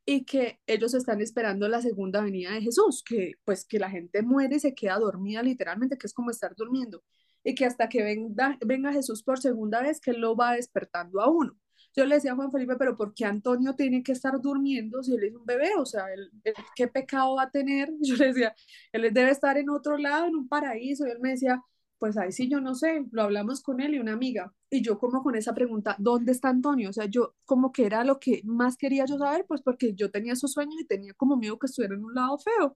y 0.07 0.25
que 0.25 0.61
ellos 0.67 0.95
están 0.95 1.21
esperando 1.21 1.69
la 1.69 1.83
segunda 1.83 2.21
venida 2.23 2.53
de 2.53 2.63
Jesús, 2.63 3.03
que 3.05 3.35
pues 3.45 3.65
que 3.65 3.79
la 3.79 3.91
gente 3.91 4.23
muere 4.23 4.57
y 4.57 4.61
se 4.61 4.75
queda 4.75 4.99
dormida 4.99 5.43
literalmente, 5.43 5.99
que 5.99 6.07
es 6.07 6.15
como 6.15 6.31
estar 6.31 6.55
durmiendo, 6.57 7.03
y 7.45 7.55
que 7.55 7.65
hasta 7.65 7.89
que 7.89 8.03
venga, 8.03 8.59
venga 8.65 8.93
Jesús 8.93 9.23
por 9.23 9.41
segunda 9.41 9.83
vez, 9.83 10.01
que 10.01 10.13
lo 10.13 10.37
va 10.37 10.55
despertando 10.55 11.21
a 11.21 11.31
uno. 11.31 11.57
Yo 11.97 12.05
le 12.07 12.17
decía 12.17 12.33
a 12.33 12.37
Juan 12.37 12.53
Felipe, 12.53 12.77
pero 12.77 12.97
¿por 12.97 13.15
qué 13.15 13.25
Antonio 13.25 13.75
tiene 13.75 14.03
que 14.03 14.13
estar 14.13 14.41
durmiendo 14.41 15.03
si 15.03 15.15
él 15.15 15.25
es 15.25 15.35
un 15.35 15.45
bebé? 15.45 15.71
O 15.77 15.85
sea, 15.87 16.13
¿él, 16.13 16.31
él, 16.45 16.55
¿qué 16.77 16.89
pecado 16.89 17.37
va 17.37 17.45
a 17.45 17.51
tener? 17.51 17.93
Yo 18.01 18.17
le 18.17 18.27
decía, 18.29 18.55
él 18.93 19.13
debe 19.13 19.31
estar 19.31 19.59
en 19.59 19.71
otro 19.71 19.97
lado, 19.99 20.27
en 20.27 20.37
un 20.37 20.49
paraíso. 20.49 21.07
Y 21.07 21.11
él 21.11 21.21
me 21.21 21.31
decía, 21.31 21.63
pues 22.01 22.17
ahí 22.17 22.33
sí, 22.33 22.49
yo 22.49 22.61
no 22.63 22.75
sé, 22.75 23.05
lo 23.13 23.23
hablamos 23.23 23.63
con 23.63 23.81
él 23.81 23.95
y 23.95 23.99
una 23.99 24.15
amiga. 24.15 24.55
Y 24.71 24.83
yo 24.83 24.99
como 24.99 25.23
con 25.23 25.37
esa 25.37 25.53
pregunta, 25.55 25.97
¿dónde 25.99 26.33
está 26.33 26.49
Antonio? 26.49 26.89
O 26.91 26.93
sea, 26.95 27.05
yo 27.07 27.35
como 27.45 27.73
que 27.73 27.85
era 27.85 28.05
lo 28.05 28.19
que 28.19 28.41
más 28.45 28.79
quería 28.79 29.05
yo 29.07 29.19
saber, 29.19 29.45
pues 29.47 29.61
porque 29.63 29.95
yo 29.95 30.11
tenía 30.11 30.33
esos 30.33 30.53
sueños 30.53 30.77
y 30.81 30.87
tenía 30.87 31.13
como 31.15 31.37
miedo 31.37 31.59
que 31.59 31.67
estuviera 31.67 31.95
en 31.95 32.05
un 32.05 32.15
lado 32.15 32.39
feo. 32.39 32.75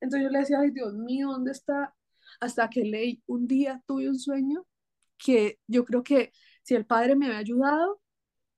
Entonces 0.00 0.24
yo 0.24 0.30
le 0.30 0.40
decía, 0.40 0.60
ay 0.60 0.70
Dios 0.72 0.94
mío, 0.94 1.28
¿dónde 1.30 1.52
está? 1.52 1.94
Hasta 2.40 2.68
que 2.68 2.82
leí, 2.84 3.22
un 3.26 3.46
día 3.46 3.82
tuve 3.86 4.08
un 4.08 4.18
sueño 4.18 4.66
que 5.18 5.60
yo 5.68 5.84
creo 5.84 6.02
que 6.02 6.32
si 6.62 6.74
el 6.74 6.86
padre 6.86 7.16
me 7.16 7.26
había 7.26 7.38
ayudado, 7.38 8.00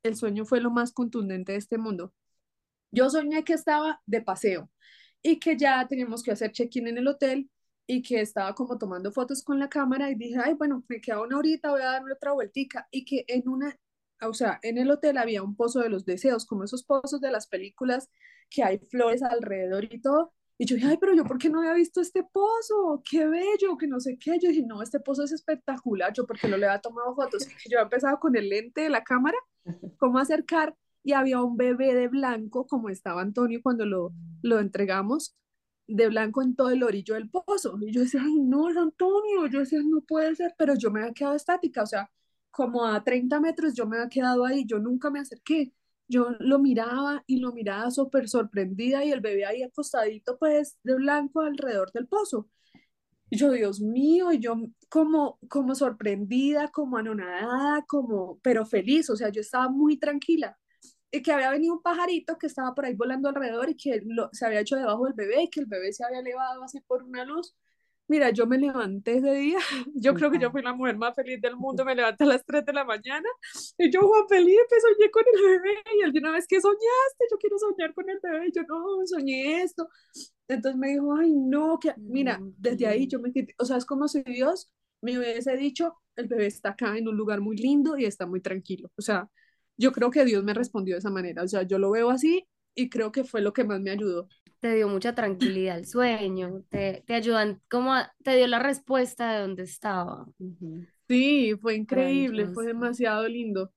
el 0.08 0.16
sueño 0.16 0.44
fue 0.44 0.60
lo 0.60 0.70
más 0.70 0.92
contundente 0.92 1.52
de 1.52 1.58
este 1.58 1.78
mundo. 1.78 2.12
Yo 2.90 3.10
soñé 3.10 3.44
que 3.44 3.52
estaba 3.54 4.00
de 4.06 4.22
paseo 4.22 4.70
y 5.22 5.38
que 5.38 5.56
ya 5.56 5.86
teníamos 5.88 6.22
que 6.22 6.32
hacer 6.32 6.52
check-in 6.52 6.88
en 6.88 6.98
el 6.98 7.08
hotel 7.08 7.50
y 7.86 8.02
que 8.02 8.20
estaba 8.20 8.54
como 8.54 8.78
tomando 8.78 9.12
fotos 9.12 9.42
con 9.42 9.58
la 9.58 9.68
cámara 9.68 10.10
y 10.10 10.14
dije, 10.14 10.38
ay, 10.42 10.54
bueno, 10.54 10.84
me 10.88 11.00
queda 11.00 11.22
una 11.22 11.38
horita, 11.38 11.70
voy 11.70 11.82
a 11.82 11.86
darme 11.86 12.12
otra 12.12 12.32
vueltica 12.32 12.86
y 12.90 13.04
que 13.04 13.24
en 13.28 13.48
una, 13.48 13.78
o 14.22 14.34
sea, 14.34 14.58
en 14.62 14.78
el 14.78 14.90
hotel 14.90 15.18
había 15.18 15.42
un 15.42 15.56
pozo 15.56 15.80
de 15.80 15.88
los 15.88 16.04
deseos, 16.04 16.46
como 16.46 16.64
esos 16.64 16.84
pozos 16.84 17.20
de 17.20 17.30
las 17.30 17.46
películas 17.46 18.10
que 18.50 18.62
hay 18.62 18.78
flores 18.78 19.22
alrededor 19.22 19.84
y 19.84 20.00
todo. 20.00 20.32
Y 20.60 20.66
yo 20.66 20.74
dije, 20.74 20.88
ay, 20.88 20.96
pero 21.00 21.14
yo, 21.14 21.24
¿por 21.24 21.38
qué 21.38 21.48
no 21.48 21.60
había 21.60 21.72
visto 21.74 22.00
este 22.00 22.24
pozo? 22.24 23.00
¡Qué 23.08 23.26
bello! 23.26 23.78
Que 23.78 23.86
no 23.86 24.00
sé 24.00 24.18
qué. 24.18 24.38
Yo 24.40 24.48
dije, 24.48 24.64
no, 24.66 24.82
este 24.82 24.98
pozo 24.98 25.22
es 25.22 25.30
espectacular. 25.30 26.12
Yo, 26.12 26.26
porque 26.26 26.48
no 26.48 26.56
le 26.56 26.66
había 26.66 26.80
tomado 26.80 27.14
fotos? 27.14 27.46
Yo 27.70 27.78
empezaba 27.78 28.18
con 28.18 28.34
el 28.34 28.48
lente 28.48 28.80
de 28.80 28.90
la 28.90 29.04
cámara, 29.04 29.36
cómo 29.98 30.18
acercar, 30.18 30.76
y 31.04 31.12
había 31.12 31.42
un 31.42 31.56
bebé 31.56 31.94
de 31.94 32.08
blanco, 32.08 32.66
como 32.66 32.88
estaba 32.90 33.22
Antonio 33.22 33.60
cuando 33.62 33.86
lo, 33.86 34.12
lo 34.42 34.58
entregamos, 34.60 35.36
de 35.86 36.08
blanco 36.08 36.42
en 36.42 36.54
todo 36.54 36.70
el 36.70 36.82
orillo 36.82 37.14
del 37.14 37.30
pozo. 37.30 37.78
Y 37.80 37.92
yo 37.92 38.02
decía, 38.02 38.20
ay, 38.24 38.40
no, 38.40 38.68
es 38.68 38.76
Antonio. 38.76 39.46
Yo 39.50 39.60
decía, 39.60 39.80
no 39.84 40.02
puede 40.02 40.34
ser, 40.36 40.54
pero 40.58 40.74
yo 40.76 40.90
me 40.90 41.00
había 41.00 41.14
quedado 41.14 41.36
estática. 41.36 41.82
O 41.82 41.86
sea, 41.86 42.10
como 42.50 42.84
a 42.84 43.02
30 43.04 43.40
metros 43.40 43.74
yo 43.74 43.86
me 43.86 43.96
había 43.96 44.08
quedado 44.10 44.44
ahí. 44.44 44.66
Yo 44.66 44.78
nunca 44.78 45.10
me 45.10 45.20
acerqué 45.20 45.72
yo 46.08 46.30
lo 46.40 46.58
miraba 46.58 47.22
y 47.26 47.38
lo 47.40 47.52
miraba 47.52 47.90
súper 47.90 48.28
sorprendida 48.28 49.04
y 49.04 49.12
el 49.12 49.20
bebé 49.20 49.44
ahí 49.44 49.62
acostadito 49.62 50.38
pues 50.38 50.78
de 50.82 50.94
blanco 50.94 51.42
alrededor 51.42 51.92
del 51.92 52.08
pozo. 52.08 52.48
Y 53.30 53.36
yo, 53.36 53.50
Dios 53.50 53.80
mío, 53.80 54.32
y 54.32 54.38
yo 54.40 54.54
como, 54.88 55.38
como 55.48 55.74
sorprendida, 55.74 56.68
como 56.68 56.96
anonadada, 56.96 57.84
como, 57.86 58.38
pero 58.42 58.64
feliz, 58.64 59.10
o 59.10 59.16
sea, 59.16 59.28
yo 59.30 59.40
estaba 59.40 59.68
muy 59.68 59.98
tranquila. 59.98 60.56
Y 61.10 61.22
que 61.22 61.32
había 61.32 61.50
venido 61.50 61.74
un 61.74 61.82
pajarito 61.82 62.36
que 62.38 62.46
estaba 62.46 62.74
por 62.74 62.84
ahí 62.86 62.94
volando 62.94 63.28
alrededor 63.28 63.70
y 63.70 63.76
que 63.76 64.02
lo, 64.04 64.28
se 64.32 64.46
había 64.46 64.60
hecho 64.60 64.76
debajo 64.76 65.06
del 65.06 65.14
bebé 65.14 65.44
y 65.44 65.50
que 65.50 65.60
el 65.60 65.66
bebé 65.66 65.92
se 65.92 66.04
había 66.04 66.20
elevado 66.20 66.62
así 66.62 66.80
por 66.80 67.02
una 67.02 67.24
luz. 67.24 67.54
Mira, 68.08 68.30
yo 68.30 68.46
me 68.46 68.56
levanté 68.56 69.18
ese 69.18 69.32
día, 69.34 69.58
yo 69.94 70.14
creo 70.14 70.30
que 70.30 70.38
yo 70.38 70.50
fui 70.50 70.62
la 70.62 70.72
mujer 70.72 70.96
más 70.96 71.14
feliz 71.14 71.40
del 71.42 71.56
mundo, 71.56 71.84
me 71.84 71.94
levanté 71.94 72.24
a 72.24 72.28
las 72.28 72.44
3 72.44 72.64
de 72.64 72.72
la 72.72 72.84
mañana 72.84 73.28
y 73.76 73.90
yo, 73.90 74.00
Juan 74.00 74.26
Felipe, 74.28 74.76
soñé 74.80 75.10
con 75.10 75.24
el 75.34 75.42
bebé 75.42 75.74
y 75.98 76.04
él 76.04 76.12
una 76.18 76.32
vez, 76.32 76.46
que 76.46 76.58
soñaste? 76.58 77.24
Yo 77.30 77.36
quiero 77.36 77.58
soñar 77.58 77.92
con 77.92 78.08
el 78.08 78.18
bebé 78.22 78.48
y 78.48 78.52
yo, 78.52 78.62
no, 78.62 79.06
soñé 79.06 79.62
esto. 79.62 79.88
Entonces 80.48 80.78
me 80.78 80.88
dijo, 80.88 81.14
ay, 81.16 81.32
no, 81.32 81.78
que 81.78 81.94
mira, 82.06 82.44
desde 82.56 82.86
ahí 82.86 83.06
yo 83.06 83.20
me 83.20 83.32
quedé, 83.32 83.54
o 83.58 83.64
sea, 83.64 83.76
es 83.76 83.84
como 83.84 84.08
si 84.08 84.22
Dios 84.22 84.70
me 85.02 85.18
hubiese 85.18 85.56
dicho, 85.56 85.96
el 86.16 86.26
bebé 86.28 86.46
está 86.46 86.70
acá 86.70 86.96
en 86.96 87.08
un 87.08 87.16
lugar 87.16 87.40
muy 87.40 87.56
lindo 87.56 87.96
y 87.98 88.04
está 88.06 88.26
muy 88.26 88.40
tranquilo. 88.40 88.90
O 88.96 89.02
sea, 89.02 89.28
yo 89.76 89.92
creo 89.92 90.10
que 90.10 90.24
Dios 90.24 90.42
me 90.44 90.54
respondió 90.54 90.94
de 90.94 91.00
esa 91.00 91.10
manera, 91.10 91.42
o 91.44 91.48
sea, 91.48 91.62
yo 91.62 91.78
lo 91.78 91.90
veo 91.90 92.10
así 92.10 92.48
y 92.74 92.88
creo 92.90 93.12
que 93.12 93.24
fue 93.24 93.40
lo 93.42 93.52
que 93.52 93.64
más 93.64 93.80
me 93.80 93.90
ayudó 93.90 94.28
te 94.60 94.74
dio 94.74 94.88
mucha 94.88 95.14
tranquilidad 95.14 95.78
el 95.78 95.86
sueño, 95.86 96.64
te, 96.70 97.04
te 97.06 97.14
ayudan, 97.14 97.62
como 97.70 97.94
te 98.24 98.36
dio 98.36 98.46
la 98.46 98.58
respuesta 98.58 99.32
de 99.32 99.40
dónde 99.40 99.62
estaba. 99.64 100.26
Sí, 101.08 101.54
fue 101.60 101.74
increíble, 101.76 102.48
fue 102.48 102.66
demasiado 102.66 103.26
lindo. 103.28 103.72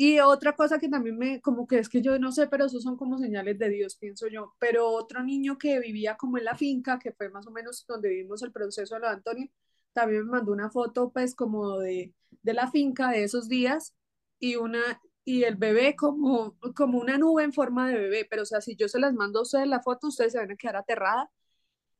Y 0.00 0.20
otra 0.20 0.54
cosa 0.56 0.78
que 0.78 0.88
también 0.88 1.18
me, 1.18 1.40
como 1.40 1.66
que 1.66 1.78
es 1.80 1.88
que 1.88 2.00
yo 2.02 2.18
no 2.20 2.30
sé, 2.32 2.46
pero 2.48 2.66
esos 2.66 2.84
son 2.84 2.96
como 2.96 3.18
señales 3.18 3.58
de 3.58 3.68
Dios, 3.68 3.96
pienso 3.96 4.28
yo. 4.28 4.54
Pero 4.60 4.88
otro 4.90 5.24
niño 5.24 5.58
que 5.58 5.80
vivía 5.80 6.16
como 6.16 6.38
en 6.38 6.44
la 6.44 6.56
finca, 6.56 6.98
que 7.00 7.12
fue 7.12 7.30
más 7.30 7.46
o 7.48 7.50
menos 7.50 7.84
donde 7.86 8.08
vivimos 8.10 8.42
el 8.42 8.52
proceso 8.52 8.94
de 8.94 9.00
lo 9.00 9.08
de 9.08 9.14
Antonio, 9.14 9.48
también 9.92 10.24
me 10.24 10.30
mandó 10.32 10.52
una 10.52 10.70
foto 10.70 11.10
pues 11.12 11.34
como 11.34 11.78
de, 11.78 12.14
de 12.42 12.54
la 12.54 12.70
finca 12.70 13.10
de 13.10 13.24
esos 13.24 13.48
días 13.48 13.94
y 14.38 14.56
una, 14.56 14.80
y 15.24 15.44
el 15.44 15.56
bebé 15.56 15.96
como, 15.96 16.56
como 16.76 16.98
una 17.00 17.18
nube 17.18 17.42
en 17.44 17.52
forma 17.52 17.88
de 17.88 17.98
bebé, 17.98 18.26
pero 18.30 18.42
o 18.42 18.46
sea, 18.46 18.60
si 18.60 18.76
yo 18.76 18.88
se 18.88 19.00
las 19.00 19.14
mando 19.14 19.40
a 19.40 19.42
ustedes 19.42 19.66
la 19.66 19.82
foto, 19.82 20.08
ustedes 20.08 20.32
se 20.32 20.38
van 20.38 20.52
a 20.52 20.56
quedar 20.56 20.76
aterradas, 20.76 21.28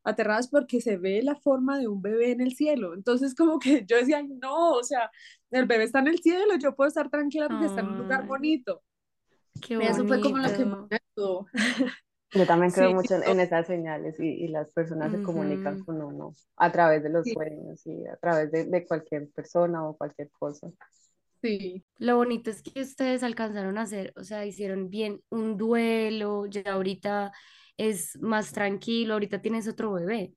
aterradas 0.09 0.49
porque 0.49 0.81
se 0.81 0.97
ve 0.97 1.21
la 1.23 1.35
forma 1.35 1.79
de 1.79 1.87
un 1.87 2.01
bebé 2.01 2.31
en 2.31 2.41
el 2.41 2.53
cielo. 2.55 2.93
Entonces 2.93 3.35
como 3.35 3.59
que 3.59 3.85
yo 3.85 3.97
decía, 3.97 4.23
no, 4.23 4.71
o 4.71 4.83
sea, 4.83 5.09
el 5.51 5.65
bebé 5.65 5.83
está 5.83 5.99
en 5.99 6.07
el 6.07 6.19
cielo, 6.19 6.55
yo 6.61 6.75
puedo 6.75 6.87
estar 6.87 7.09
tranquila 7.09 7.47
porque 7.47 7.65
está 7.65 7.81
en 7.81 7.89
un 7.89 7.97
lugar 7.99 8.25
bonito. 8.27 8.83
Qué 9.61 9.75
bonito. 9.75 9.93
Eso 9.93 10.07
fue 10.07 10.21
como 10.21 10.37
lo 10.37 10.53
que 10.53 10.65
me 10.65 10.99
ayudó. 11.15 11.47
Yo 12.31 12.45
también 12.45 12.71
creo 12.71 12.93
mucho 12.93 13.15
en, 13.15 13.39
esas 13.39 13.65
señales 13.65 14.19
y, 14.19 14.27
y 14.27 14.49
las 14.49 14.71
personas 14.71 15.11
se 15.11 15.23
comunican 15.23 15.83
con 15.83 15.99
uno 15.99 16.35
a 16.57 16.71
través 16.71 17.01
de 17.01 17.09
los 17.09 17.27
sueños 17.27 17.81
y 17.87 18.05
a 18.05 18.17
través 18.17 18.51
de, 18.51 18.65
de 18.65 18.85
cualquier 18.85 19.31
persona 19.31 19.89
o 19.89 19.97
cualquier 19.97 20.29
cosa. 20.29 20.69
Sí. 21.41 21.83
Lo 21.97 22.17
bonito 22.17 22.51
es 22.51 22.61
que 22.61 22.81
ustedes 22.81 23.23
alcanzaron 23.23 23.77
a 23.77 23.83
hacer, 23.83 24.13
o 24.15 24.23
sea, 24.23 24.45
hicieron 24.45 24.89
bien 24.89 25.21
un 25.29 25.57
duelo, 25.57 26.45
ya 26.45 26.73
ahorita 26.73 27.31
es 27.79 28.17
más 28.21 28.51
tranquilo, 28.51 29.13
ahorita 29.13 29.41
tienes 29.41 29.67
otro 29.67 29.93
bebé. 29.93 30.33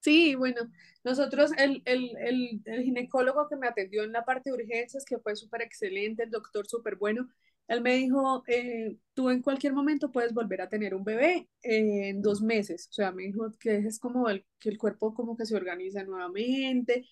Sí, 0.00 0.34
bueno, 0.34 0.62
nosotros, 1.04 1.52
el, 1.58 1.80
el, 1.84 2.10
el, 2.18 2.60
el 2.64 2.82
ginecólogo 2.82 3.48
que 3.48 3.56
me 3.56 3.68
atendió 3.68 4.02
en 4.02 4.12
la 4.12 4.24
parte 4.24 4.50
de 4.50 4.56
urgencias, 4.56 5.04
que 5.04 5.18
fue 5.18 5.36
súper 5.36 5.62
excelente, 5.62 6.24
el 6.24 6.30
doctor 6.30 6.66
súper 6.66 6.96
bueno, 6.96 7.28
él 7.68 7.82
me 7.82 7.94
dijo, 7.94 8.42
eh, 8.48 8.96
tú 9.14 9.30
en 9.30 9.42
cualquier 9.42 9.74
momento 9.74 10.10
puedes 10.10 10.34
volver 10.34 10.60
a 10.62 10.68
tener 10.68 10.94
un 10.94 11.04
bebé 11.04 11.48
en 11.62 12.20
dos 12.20 12.42
meses. 12.42 12.88
O 12.90 12.92
sea, 12.92 13.12
me 13.12 13.22
dijo 13.24 13.46
que 13.60 13.76
es 13.78 14.00
como 14.00 14.28
el, 14.28 14.44
que 14.58 14.70
el 14.70 14.78
cuerpo 14.78 15.14
como 15.14 15.36
que 15.36 15.46
se 15.46 15.56
organiza 15.56 16.02
nuevamente, 16.02 17.06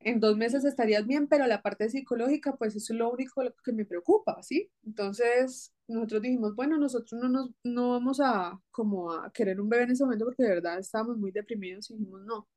en 0.00 0.20
dos 0.20 0.36
meses 0.36 0.64
estarías 0.64 1.06
bien, 1.06 1.28
pero 1.28 1.46
la 1.46 1.62
parte 1.62 1.88
psicológica, 1.90 2.56
pues 2.56 2.74
eso 2.76 2.92
es 2.94 2.98
lo 2.98 3.10
único 3.10 3.42
que 3.64 3.72
me 3.72 3.84
preocupa, 3.84 4.42
¿sí? 4.42 4.70
Entonces, 4.84 5.74
nosotros 5.90 6.22
dijimos, 6.22 6.54
bueno, 6.54 6.78
nosotros 6.78 7.20
no, 7.20 7.28
nos, 7.28 7.50
no 7.64 7.90
vamos 7.90 8.20
a 8.20 8.58
como 8.70 9.12
a 9.12 9.32
querer 9.32 9.60
un 9.60 9.68
bebé 9.68 9.84
en 9.84 9.92
ese 9.92 10.04
momento 10.04 10.24
porque 10.26 10.42
de 10.44 10.50
verdad 10.50 10.78
estábamos 10.78 11.18
muy 11.18 11.30
deprimidos 11.32 11.90
y 11.90 11.94
dijimos, 11.96 12.22
no. 12.22 12.48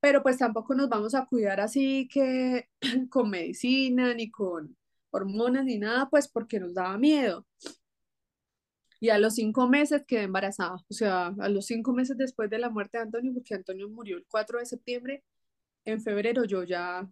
Pero 0.00 0.22
pues 0.22 0.38
tampoco 0.38 0.74
nos 0.74 0.88
vamos 0.88 1.14
a 1.14 1.26
cuidar 1.26 1.60
así 1.60 2.08
que 2.08 2.68
con 3.10 3.30
medicina, 3.30 4.14
ni 4.14 4.30
con 4.30 4.76
hormonas, 5.10 5.64
ni 5.64 5.78
nada, 5.78 6.08
pues 6.10 6.28
porque 6.28 6.60
nos 6.60 6.74
daba 6.74 6.98
miedo. 6.98 7.46
Y 9.00 9.10
a 9.10 9.18
los 9.18 9.34
cinco 9.34 9.68
meses 9.68 10.04
quedé 10.06 10.22
embarazada, 10.22 10.76
o 10.88 10.94
sea, 10.94 11.34
a 11.40 11.48
los 11.48 11.66
cinco 11.66 11.92
meses 11.92 12.16
después 12.16 12.48
de 12.50 12.58
la 12.58 12.70
muerte 12.70 12.98
de 12.98 13.04
Antonio, 13.04 13.32
porque 13.34 13.54
Antonio 13.54 13.88
murió 13.88 14.16
el 14.16 14.24
4 14.28 14.60
de 14.60 14.66
septiembre, 14.66 15.24
en 15.84 16.00
febrero 16.00 16.44
yo 16.44 16.62
ya 16.64 17.08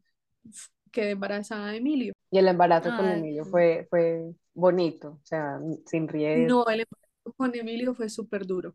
quedé 0.91 1.11
embarazada 1.11 1.73
de 1.73 1.79
Emilio. 1.79 2.13
Y 2.31 2.39
el 2.39 2.49
embarazo 2.49 2.91
con 2.97 3.09
Emilio 3.09 3.45
fue, 3.45 3.87
fue 3.91 4.35
bonito, 4.55 5.19
o 5.23 5.27
sea, 5.27 5.59
sin 5.87 6.09
riesgo. 6.09 6.49
No, 6.49 6.67
el 6.67 6.81
embarazo 6.81 7.35
con 7.37 7.55
Emilio 7.55 7.95
fue 7.95 8.09
súper 8.09 8.47
duro, 8.47 8.75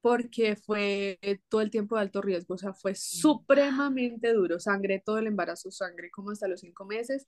porque 0.00 0.56
fue 0.56 1.18
todo 1.48 1.60
el 1.60 1.70
tiempo 1.70 1.96
de 1.96 2.02
alto 2.02 2.22
riesgo, 2.22 2.54
o 2.54 2.58
sea, 2.58 2.72
fue 2.72 2.94
supremamente 2.94 4.32
duro. 4.32 4.58
Sangré 4.58 5.00
todo 5.04 5.18
el 5.18 5.26
embarazo, 5.26 5.70
sangré 5.70 6.10
como 6.10 6.30
hasta 6.30 6.48
los 6.48 6.60
cinco 6.60 6.84
meses. 6.84 7.26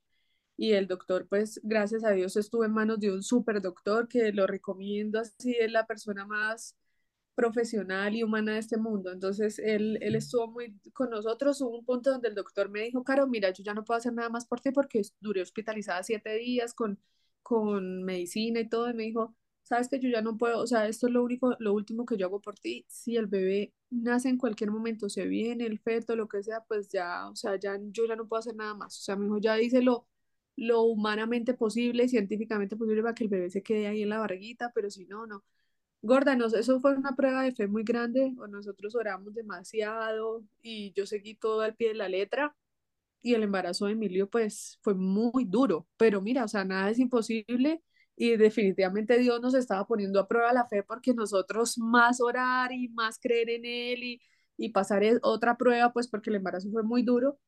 Y 0.58 0.72
el 0.72 0.86
doctor, 0.86 1.26
pues, 1.28 1.60
gracias 1.62 2.02
a 2.04 2.12
Dios, 2.12 2.36
estuvo 2.36 2.64
en 2.64 2.72
manos 2.72 2.98
de 2.98 3.12
un 3.12 3.22
súper 3.22 3.60
doctor 3.60 4.08
que 4.08 4.32
lo 4.32 4.46
recomiendo, 4.46 5.20
así 5.20 5.54
es 5.60 5.70
la 5.70 5.86
persona 5.86 6.24
más 6.24 6.74
profesional 7.36 8.16
y 8.16 8.24
humana 8.24 8.54
de 8.54 8.60
este 8.60 8.78
mundo. 8.78 9.12
Entonces, 9.12 9.60
él, 9.60 9.98
él 10.02 10.16
estuvo 10.16 10.48
muy 10.48 10.74
con 10.94 11.10
nosotros. 11.10 11.60
Hubo 11.62 11.78
un 11.78 11.86
punto 11.86 12.10
donde 12.12 12.28
el 12.30 12.34
doctor 12.36 12.70
me 12.70 12.82
dijo, 12.82 13.04
Caro, 13.04 13.28
mira, 13.28 13.50
yo 13.52 13.64
ya 13.64 13.74
no 13.74 13.84
puedo 13.84 13.98
hacer 13.98 14.14
nada 14.14 14.30
más 14.30 14.46
por 14.46 14.60
ti 14.60 14.72
porque 14.72 15.02
duré 15.20 15.42
hospitalizada 15.42 16.02
siete 16.04 16.34
días 16.36 16.74
con, 16.74 16.98
con 17.42 18.02
medicina 18.04 18.60
y 18.60 18.68
todo. 18.68 18.90
Y 18.90 18.94
me 18.94 19.04
dijo, 19.04 19.36
sabes 19.62 19.88
que 19.88 20.00
yo 20.00 20.08
ya 20.08 20.22
no 20.22 20.36
puedo, 20.38 20.60
o 20.60 20.66
sea, 20.66 20.88
esto 20.88 21.06
es 21.08 21.12
lo 21.12 21.22
único, 21.24 21.56
lo 21.60 21.74
último 21.74 22.06
que 22.06 22.16
yo 22.16 22.26
hago 22.26 22.40
por 22.40 22.56
ti. 22.58 22.84
Si 22.88 23.16
el 23.16 23.26
bebé 23.26 23.72
nace 23.90 24.28
en 24.28 24.38
cualquier 24.38 24.70
momento, 24.70 25.08
se 25.08 25.26
viene 25.26 25.66
el 25.66 25.78
feto, 25.78 26.16
lo 26.16 26.28
que 26.28 26.42
sea, 26.42 26.62
pues 26.64 26.88
ya, 26.88 27.28
o 27.28 27.36
sea, 27.36 27.56
ya 27.56 27.78
yo 27.90 28.06
ya 28.06 28.16
no 28.16 28.26
puedo 28.28 28.40
hacer 28.40 28.56
nada 28.56 28.74
más. 28.74 28.98
O 28.98 29.02
sea, 29.02 29.16
me 29.16 29.24
dijo, 29.24 29.38
ya 29.38 29.54
dice 29.56 29.82
lo, 29.82 30.06
lo 30.56 30.82
humanamente 30.82 31.54
posible, 31.54 32.08
científicamente 32.08 32.76
posible 32.76 33.02
para 33.02 33.14
que 33.14 33.24
el 33.24 33.30
bebé 33.30 33.50
se 33.50 33.62
quede 33.62 33.86
ahí 33.88 34.02
en 34.02 34.08
la 34.10 34.18
barriguita, 34.18 34.72
pero 34.74 34.90
si 34.90 35.06
no, 35.06 35.26
no. 35.26 35.44
Gorda, 36.06 36.36
eso 36.58 36.80
fue 36.80 36.94
una 36.96 37.14
prueba 37.16 37.42
de 37.42 37.52
fe 37.54 37.66
muy 37.68 37.82
grande, 37.84 38.32
nosotros 38.48 38.94
oramos 38.94 39.34
demasiado 39.34 40.42
y 40.62 40.92
yo 40.94 41.06
seguí 41.06 41.34
todo 41.34 41.60
al 41.62 41.74
pie 41.76 41.88
de 41.88 41.94
la 41.94 42.08
letra 42.08 42.54
y 43.22 43.34
el 43.34 43.42
embarazo 43.42 43.86
de 43.86 43.92
Emilio 43.92 44.28
pues 44.30 44.78
fue 44.82 44.94
muy 44.94 45.44
duro, 45.46 45.88
pero 45.96 46.20
mira, 46.22 46.44
o 46.44 46.48
sea, 46.48 46.64
nada 46.64 46.90
es 46.90 46.98
imposible 46.98 47.82
y 48.16 48.36
definitivamente 48.36 49.18
Dios 49.18 49.40
nos 49.40 49.54
estaba 49.54 49.86
poniendo 49.86 50.20
a 50.20 50.28
prueba 50.28 50.52
la 50.52 50.66
fe 50.68 50.82
porque 50.82 51.14
nosotros 51.14 51.78
más 51.78 52.20
orar 52.20 52.72
y 52.72 52.88
más 52.90 53.18
creer 53.20 53.50
en 53.50 53.64
Él 53.66 54.04
y, 54.04 54.22
y 54.56 54.70
pasar 54.70 55.02
otra 55.22 55.56
prueba 55.56 55.92
pues 55.92 56.08
porque 56.08 56.30
el 56.30 56.36
embarazo 56.36 56.70
fue 56.70 56.82
muy 56.84 57.02
duro, 57.02 57.38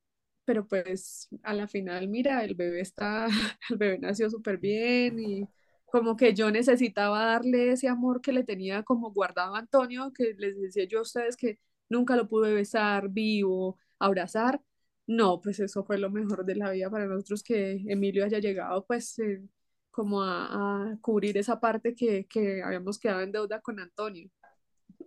pero 0.44 0.66
pues 0.66 1.28
a 1.42 1.54
la 1.54 1.68
final, 1.68 2.08
mira, 2.08 2.44
el 2.44 2.54
bebé 2.54 2.80
está, 2.80 3.26
el 3.70 3.76
bebé 3.78 3.98
nació 3.98 4.30
súper 4.30 4.58
bien 4.58 5.18
y 5.20 5.48
como 5.90 6.16
que 6.16 6.34
yo 6.34 6.50
necesitaba 6.50 7.24
darle 7.24 7.72
ese 7.72 7.88
amor 7.88 8.20
que 8.20 8.32
le 8.32 8.44
tenía 8.44 8.82
como 8.82 9.12
guardado 9.12 9.54
a 9.54 9.58
Antonio, 9.58 10.12
que 10.14 10.34
les 10.36 10.60
decía 10.60 10.84
yo 10.84 11.00
a 11.00 11.02
ustedes 11.02 11.36
que 11.36 11.58
nunca 11.88 12.16
lo 12.16 12.28
pude 12.28 12.52
besar 12.52 13.08
vivo, 13.08 13.78
abrazar. 13.98 14.60
No, 15.06 15.40
pues 15.40 15.60
eso 15.60 15.84
fue 15.84 15.98
lo 15.98 16.10
mejor 16.10 16.44
de 16.44 16.56
la 16.56 16.70
vida 16.70 16.90
para 16.90 17.06
nosotros 17.06 17.42
que 17.42 17.82
Emilio 17.86 18.24
haya 18.24 18.38
llegado 18.38 18.84
pues 18.84 19.18
eh, 19.20 19.42
como 19.90 20.22
a, 20.22 20.96
cubrir 21.00 21.38
esa 21.38 21.58
parte 21.58 21.94
que, 21.94 22.26
que 22.26 22.62
habíamos 22.62 22.98
quedado 22.98 23.22
en 23.22 23.32
deuda 23.32 23.60
con 23.60 23.80
Antonio. 23.80 24.30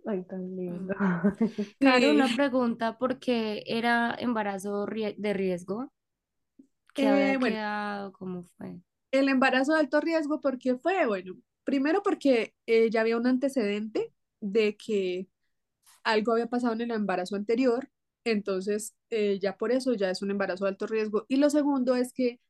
Ay, 0.04 0.24
tan 0.24 0.56
lindo. 0.56 0.94
Claro, 1.78 2.10
una 2.10 2.28
pregunta, 2.34 2.98
¿por 2.98 3.18
qué 3.20 3.62
era 3.66 4.16
embarazo 4.18 4.86
de 4.86 5.32
riesgo? 5.32 5.92
¿Qué 6.94 7.06
había 7.08 7.34
eh, 7.34 7.38
quedado? 7.38 8.12
¿Cómo 8.12 8.42
fue? 8.42 8.80
El 9.12 9.28
embarazo 9.28 9.74
de 9.74 9.80
alto 9.80 10.00
riesgo, 10.00 10.40
¿por 10.40 10.58
qué 10.58 10.76
fue? 10.76 11.06
Bueno, 11.06 11.36
primero 11.64 12.02
porque 12.02 12.54
eh, 12.66 12.90
ya 12.90 13.02
había 13.02 13.16
un 13.16 13.26
antecedente 13.26 14.12
de 14.40 14.76
que 14.76 15.28
algo 16.04 16.32
había 16.32 16.48
pasado 16.48 16.74
en 16.74 16.82
el 16.82 16.90
embarazo 16.92 17.36
anterior, 17.36 17.90
entonces 18.24 18.94
eh, 19.10 19.38
ya 19.40 19.56
por 19.56 19.72
eso 19.72 19.94
ya 19.94 20.10
es 20.10 20.22
un 20.22 20.30
embarazo 20.30 20.64
de 20.64 20.70
alto 20.70 20.86
riesgo. 20.86 21.26
Y 21.28 21.36
lo 21.36 21.50
segundo 21.50 21.96
es 21.96 22.12
que 22.12 22.40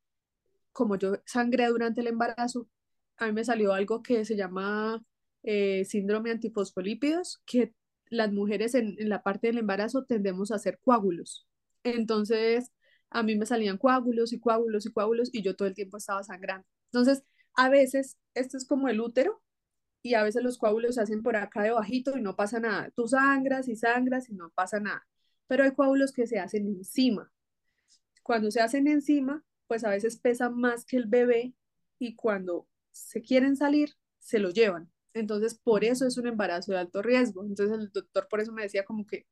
como 0.72 0.96
yo 0.96 1.14
sangré 1.26 1.66
durante 1.68 2.00
el 2.00 2.08
embarazo, 2.08 2.68
a 3.18 3.26
mí 3.26 3.32
me 3.32 3.44
salió 3.44 3.72
algo 3.74 4.02
que 4.02 4.24
se 4.24 4.36
llama 4.36 5.04
eh, 5.42 5.84
síndrome 5.86 6.30
antifosfolípidos, 6.30 7.42
que 7.46 7.74
las 8.06 8.32
mujeres 8.32 8.74
en, 8.74 8.96
en, 8.98 9.08
la 9.08 9.22
parte 9.22 9.48
del 9.48 9.58
embarazo 9.58 10.04
tendemos 10.04 10.52
a 10.52 10.56
hacer 10.56 10.78
coágulos. 10.82 11.46
Entonces, 11.84 12.72
a 13.12 13.22
mí 13.22 13.36
me 13.36 13.46
salían 13.46 13.78
coágulos 13.78 14.32
y 14.32 14.40
coágulos 14.40 14.86
y 14.86 14.92
coágulos 14.92 15.30
y 15.32 15.42
yo 15.42 15.56
todo 15.56 15.68
el 15.68 15.74
tiempo 15.74 15.96
estaba 15.98 16.22
sangrando. 16.22 16.66
Entonces, 16.92 17.24
a 17.54 17.68
veces, 17.68 18.18
esto 18.34 18.56
es 18.56 18.66
como 18.66 18.88
el 18.88 19.00
útero 19.00 19.42
y 20.02 20.14
a 20.14 20.22
veces 20.24 20.42
los 20.44 20.58
coágulos 20.58 20.96
se 20.96 21.02
hacen 21.02 21.22
por 21.22 21.36
acá 21.36 21.62
debajito 21.62 22.16
y 22.18 22.22
no 22.22 22.36
pasa 22.36 22.60
nada. 22.60 22.90
Tú 22.96 23.08
sangras 23.08 23.68
y 23.68 23.76
sangras 23.76 24.28
y 24.30 24.34
no 24.34 24.50
pasa 24.50 24.80
nada. 24.80 25.06
pero 25.48 25.64
hay 25.64 25.72
coágulos 25.74 26.12
que 26.12 26.26
se 26.26 26.38
hacen 26.40 26.66
encima. 26.66 27.30
Cuando 28.22 28.50
se 28.50 28.60
hacen 28.60 28.86
encima, 28.88 29.44
pues 29.66 29.84
a 29.84 29.90
veces 29.90 30.16
pesan 30.18 30.56
más 30.56 30.84
que 30.84 30.96
el 30.96 31.06
bebé 31.06 31.54
y 31.98 32.14
cuando 32.16 32.68
se 32.90 33.22
quieren 33.22 33.56
salir, 33.56 33.94
se 34.18 34.38
lo 34.38 34.50
llevan. 34.50 34.90
Entonces, 35.14 35.54
por 35.54 35.84
eso 35.84 36.06
es 36.06 36.16
un 36.18 36.26
embarazo 36.26 36.72
de 36.72 36.78
alto 36.78 37.02
riesgo. 37.02 37.44
Entonces, 37.44 37.78
el 37.78 37.90
doctor 37.92 38.28
por 38.28 38.40
eso 38.40 38.52
me 38.52 38.62
decía 38.62 38.84
como 38.84 39.06
que 39.06 39.26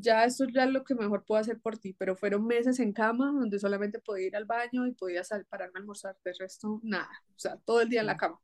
ya 0.00 0.24
esto 0.24 0.46
ya 0.46 0.64
es 0.64 0.70
lo 0.70 0.84
que 0.84 0.94
mejor 0.94 1.24
puedo 1.24 1.40
hacer 1.40 1.60
por 1.60 1.78
ti, 1.78 1.92
pero 1.92 2.16
fueron 2.16 2.46
meses 2.46 2.80
en 2.80 2.92
cama 2.92 3.32
donde 3.32 3.58
solamente 3.58 3.98
podía 3.98 4.26
ir 4.28 4.36
al 4.36 4.46
baño 4.46 4.86
y 4.86 4.92
podía 4.92 5.22
salir, 5.24 5.46
pararme 5.46 5.78
a 5.78 5.80
almorzar, 5.80 6.16
de 6.24 6.32
resto 6.38 6.80
nada, 6.82 7.10
o 7.28 7.38
sea, 7.38 7.56
todo 7.58 7.82
el 7.82 7.88
día 7.88 8.00
en 8.00 8.06
la 8.06 8.16
cama. 8.16 8.40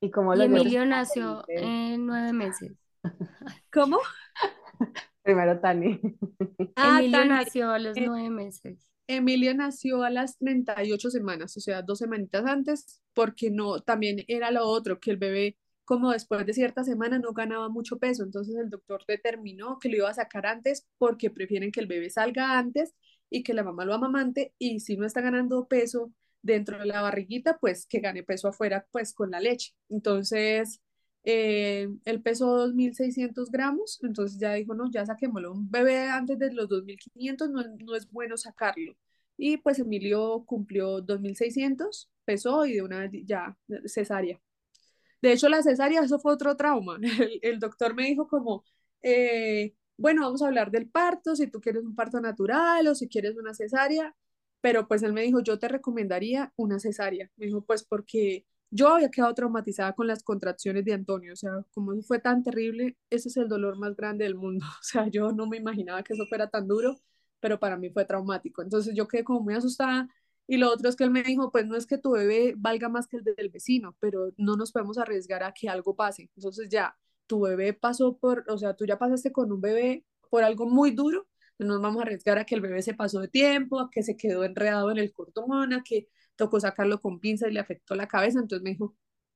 ¿Y 0.00 0.10
cómo 0.10 0.34
y 0.34 0.42
Emilio 0.42 0.84
nació 0.84 1.44
en 1.48 2.06
nueve 2.06 2.32
meses. 2.32 2.72
¿Cómo? 3.72 3.98
Primero 5.22 5.58
Tani. 5.60 6.00
Ah, 6.78 6.98
Emilio 6.98 7.24
nació 7.24 7.70
a 7.70 7.78
los 7.78 7.96
nueve 7.96 8.28
meses. 8.28 8.86
Emilio 9.06 9.54
nació 9.54 10.02
a 10.02 10.10
las 10.10 10.36
38 10.36 11.10
semanas, 11.10 11.56
o 11.56 11.60
sea, 11.60 11.80
dos 11.80 12.00
semanitas 12.00 12.44
antes, 12.44 13.00
porque 13.14 13.50
no, 13.50 13.80
también 13.80 14.24
era 14.28 14.50
lo 14.50 14.66
otro, 14.66 15.00
que 15.00 15.10
el 15.10 15.16
bebé 15.16 15.56
como 15.86 16.12
después 16.12 16.44
de 16.46 16.52
cierta 16.52 16.84
semana 16.84 17.18
no 17.18 17.32
ganaba 17.32 17.68
mucho 17.70 17.98
peso, 17.98 18.24
entonces 18.24 18.56
el 18.56 18.70
doctor 18.70 19.04
determinó 19.08 19.78
que 19.78 19.88
lo 19.88 19.96
iba 19.98 20.10
a 20.10 20.14
sacar 20.14 20.46
antes 20.46 20.86
porque 20.98 21.30
prefieren 21.30 21.72
que 21.72 21.80
el 21.80 21.86
bebé 21.86 22.10
salga 22.10 22.58
antes 22.58 22.94
y 23.30 23.42
que 23.42 23.54
la 23.54 23.64
mamá 23.64 23.84
lo 23.84 23.94
amamante 23.94 24.54
y 24.58 24.80
si 24.80 24.96
no 24.96 25.06
está 25.06 25.20
ganando 25.22 25.66
peso 25.68 26.12
dentro 26.42 26.78
de 26.78 26.86
la 26.86 27.02
barriguita, 27.02 27.58
pues 27.58 27.86
que 27.86 28.00
gane 28.00 28.22
peso 28.22 28.48
afuera, 28.48 28.86
pues 28.92 29.14
con 29.14 29.30
la 29.30 29.40
leche. 29.40 29.74
Entonces, 29.88 30.80
eh, 31.24 31.88
él 32.04 32.22
pesó 32.22 32.56
2.600 32.56 33.50
gramos, 33.50 33.98
entonces 34.02 34.38
ya 34.40 34.54
dijo, 34.54 34.74
no, 34.74 34.90
ya 34.90 35.04
saquémoslo. 35.06 35.52
Un 35.52 35.70
bebé 35.70 36.08
antes 36.08 36.38
de 36.38 36.52
los 36.52 36.68
2.500 36.68 37.50
no, 37.50 37.62
no 37.84 37.96
es 37.96 38.10
bueno 38.10 38.36
sacarlo. 38.36 38.96
Y 39.36 39.58
pues 39.58 39.78
Emilio 39.78 40.44
cumplió 40.46 41.00
2.600, 41.00 42.08
pesó 42.24 42.64
y 42.66 42.74
de 42.74 42.82
una 42.82 43.00
vez 43.00 43.10
ya 43.26 43.56
cesárea. 43.86 44.40
De 45.22 45.32
hecho, 45.32 45.48
la 45.48 45.62
cesárea, 45.62 46.02
eso 46.02 46.18
fue 46.18 46.32
otro 46.32 46.56
trauma. 46.56 46.98
El, 47.42 47.58
doctor 47.58 47.94
me 47.94 48.04
dijo 48.06 48.28
como, 48.28 48.64
eh, 49.02 49.74
bueno, 49.96 50.22
vamos 50.22 50.42
a 50.42 50.46
hablar 50.48 50.70
del 50.70 50.88
parto, 50.88 51.36
si 51.36 51.46
tú 51.48 51.60
quieres 51.60 51.82
un 51.84 51.94
parto 51.94 52.20
natural 52.20 52.86
o 52.88 52.94
si 52.94 53.08
quieres 53.08 53.36
una 53.36 53.54
cesárea, 53.54 54.14
pero 54.60 54.88
pues 54.88 55.02
él 55.02 55.12
me 55.12 55.22
dijo, 55.22 55.40
yo 55.42 55.58
te 55.58 55.68
recomendaría 55.68 56.52
una 56.56 56.78
cesárea. 56.80 57.30
Me 57.36 57.46
dijo, 57.46 57.62
pues 57.64 57.84
porque 57.84 58.46
yo 58.70 58.88
había 58.94 59.10
quedado 59.10 59.34
traumatizada 59.34 59.92
con 59.94 60.06
las 60.06 60.22
contracciones 60.22 60.84
de 60.84 60.92
Antonio, 60.92 61.32
o 61.32 61.36
sea, 61.36 61.64
como 61.72 62.00
fue 62.02 62.18
tan 62.18 62.42
terrible, 62.42 62.96
ese 63.10 63.28
es 63.28 63.36
el 63.36 63.48
dolor 63.48 63.78
más 63.78 63.96
grande 63.96 64.24
del 64.24 64.34
mundo. 64.34 64.64
O 64.80 64.82
sea, 64.82 65.08
yo 65.08 65.32
no 65.32 65.46
me 65.46 65.56
imaginaba 65.58 66.02
que 66.02 66.14
eso 66.14 66.26
fuera 66.26 66.48
tan 66.50 66.66
duro, 66.68 67.00
pero 67.40 67.58
para 67.58 67.76
mí 67.76 67.90
fue 67.90 68.04
traumático. 68.04 68.62
Entonces 68.62 68.94
yo 68.94 69.08
quedé 69.08 69.24
como 69.24 69.40
muy 69.40 69.54
asustada 69.54 70.08
y 70.46 70.56
lo 70.58 70.70
otro 70.72 70.88
es 70.88 70.96
que 70.96 71.04
él 71.04 71.10
me 71.10 71.22
dijo, 71.22 71.50
pues 71.50 71.66
no 71.66 71.76
es 71.76 71.86
que 71.86 71.98
tu 71.98 72.12
bebé 72.12 72.54
valga 72.56 72.88
más 72.88 73.06
que 73.08 73.16
el 73.18 73.24
del 73.24 73.50
vecino, 73.50 73.96
pero 74.00 74.32
no 74.36 74.56
nos 74.56 74.72
podemos 74.72 74.98
arriesgar 74.98 75.42
a 75.42 75.52
que 75.52 75.68
algo 75.68 75.96
pase. 75.96 76.30
Entonces 76.36 76.68
ya, 76.68 76.96
tu 77.26 77.40
bebé 77.40 77.72
pasó 77.72 78.16
por, 78.18 78.44
o 78.48 78.58
sea, 78.58 78.74
tú 78.74 78.86
ya 78.86 78.98
pasaste 78.98 79.32
con 79.32 79.50
un 79.52 79.60
bebé 79.60 80.04
por 80.30 80.44
algo 80.44 80.66
muy 80.66 80.90
duro, 80.92 81.26
no 81.58 81.66
nos 81.66 81.80
vamos 81.82 82.00
a 82.00 82.02
arriesgar 82.06 82.38
a 82.38 82.44
que 82.44 82.54
el 82.54 82.60
bebé 82.60 82.82
se 82.82 82.94
pasó 82.94 83.20
de 83.20 83.28
tiempo, 83.28 83.80
a 83.80 83.90
que 83.90 84.02
se 84.02 84.16
quedó 84.16 84.44
enredado 84.44 84.90
en 84.90 84.98
el 84.98 85.12
cordón, 85.12 85.72
a 85.72 85.82
que 85.82 86.08
tocó 86.36 86.60
sacarlo 86.60 87.00
con 87.00 87.18
pinza 87.20 87.48
y 87.48 87.52
le 87.52 87.60
afectó 87.60 87.94
la 87.94 88.06
cabeza. 88.08 88.38
Entonces 88.40 88.62
me 88.62 88.70
dijo, 88.70 88.94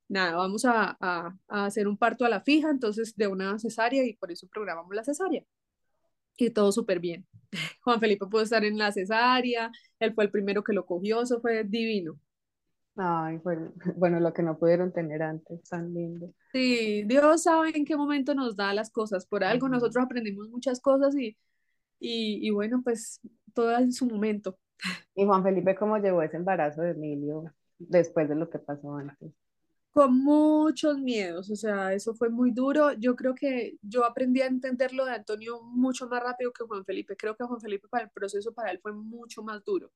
nada, 0.09 0.37
vamos 0.37 0.65
a, 0.65 0.97
a, 1.01 1.37
a 1.49 1.65
hacer 1.67 1.89
un 1.89 1.97
parto 1.99 2.25
a 2.25 2.29
la 2.29 2.41
fija, 2.43 2.71
entonces 2.71 3.17
de 3.17 3.27
una 3.29 3.59
cesárea 3.59 4.05
y 4.05 4.15
por 4.15 4.31
eso 4.33 4.47
programamos 4.49 4.95
la 4.95 5.05
cesárea 5.05 5.45
y 6.37 6.51
todo 6.51 6.73
súper 6.73 7.01
bien. 7.01 7.27
Juan 7.85 8.01
Felipe 8.01 8.27
pudo 8.27 8.43
estar 8.43 8.65
en 8.65 8.79
la 8.79 8.93
cesárea, 8.93 9.71
él 10.01 10.15
fue 10.15 10.25
el 10.25 10.31
primero 10.31 10.65
que 10.65 10.73
lo 10.73 10.87
cogió, 10.87 11.23
eso 11.23 11.41
fue 11.41 11.65
divino. 11.65 12.19
Ay, 12.97 13.41
bueno, 13.97 14.21
lo 14.21 14.33
que 14.33 14.43
no 14.43 14.57
pudieron 14.59 14.93
tener 14.93 15.23
antes, 15.23 15.63
tan 15.69 15.93
lindo. 15.93 16.33
Sí, 16.53 17.05
Dios 17.07 17.45
sabe 17.45 17.71
en 17.77 17.85
qué 17.85 17.97
momento 17.97 18.35
nos 18.35 18.57
da 18.57 18.75
las 18.75 18.91
cosas, 18.91 19.25
por 19.27 19.45
algo 19.45 19.69
nosotros 19.69 20.05
aprendimos 20.05 20.49
muchas 20.49 20.81
cosas 20.81 21.15
y, 21.17 21.37
y, 22.01 22.47
y 22.47 22.51
bueno, 22.51 22.83
pues 22.85 23.21
todo 23.55 23.77
en 23.79 23.93
su 23.93 24.07
momento. 24.07 24.59
¿Y 25.15 25.25
Juan 25.25 25.43
Felipe 25.45 25.77
cómo 25.77 25.99
llevó 25.99 26.23
ese 26.23 26.37
embarazo 26.37 26.83
de 26.83 26.91
Emilio 26.93 27.45
después 27.79 28.29
de 28.29 28.35
lo 28.35 28.51
que 28.51 28.59
pasó 28.59 28.97
antes? 28.97 29.33
Con 29.93 30.23
muchos 30.23 30.99
miedos, 30.99 31.51
o 31.51 31.57
sea, 31.57 31.93
eso 31.95 32.15
fue 32.15 32.29
muy 32.31 32.53
duro. 32.53 32.93
Yo 32.95 33.17
creo 33.17 33.35
que 33.35 33.77
yo 33.83 34.05
aprendí 34.05 34.41
a 34.41 34.47
entenderlo 34.47 35.05
de 35.05 35.13
Antonio 35.15 35.63
mucho 35.63 36.09
más 36.09 36.23
rápido 36.23 36.53
que 36.53 36.65
Juan 36.65 36.85
Felipe. 36.85 37.17
Creo 37.17 37.37
que 37.37 37.45
Juan 37.45 37.61
Felipe 37.61 37.89
para 37.89 38.05
el 38.05 38.11
proceso 38.11 38.53
para 38.53 38.71
él 38.71 38.81
fue 38.81 38.93
mucho 38.93 39.43
más 39.43 39.65
duro. 39.65 39.93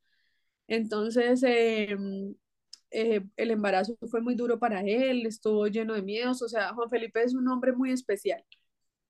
Entonces, 0.69 1.43
em, 1.45 2.35
eh, 2.91 3.23
el 3.37 3.51
embarazo 3.51 3.97
fue 4.11 4.21
muy 4.23 4.35
duro 4.35 4.59
para 4.59 4.83
él, 4.83 5.27
estuvo 5.27 5.67
lleno 5.69 5.95
de 5.95 6.03
miedos, 6.03 6.43
o 6.43 6.49
sea, 6.49 6.75
Juan 6.75 6.91
Felipe 6.91 7.23
es 7.23 7.35
un 7.35 7.49
hombre 7.49 7.73
muy 7.73 7.91
especial 7.93 8.45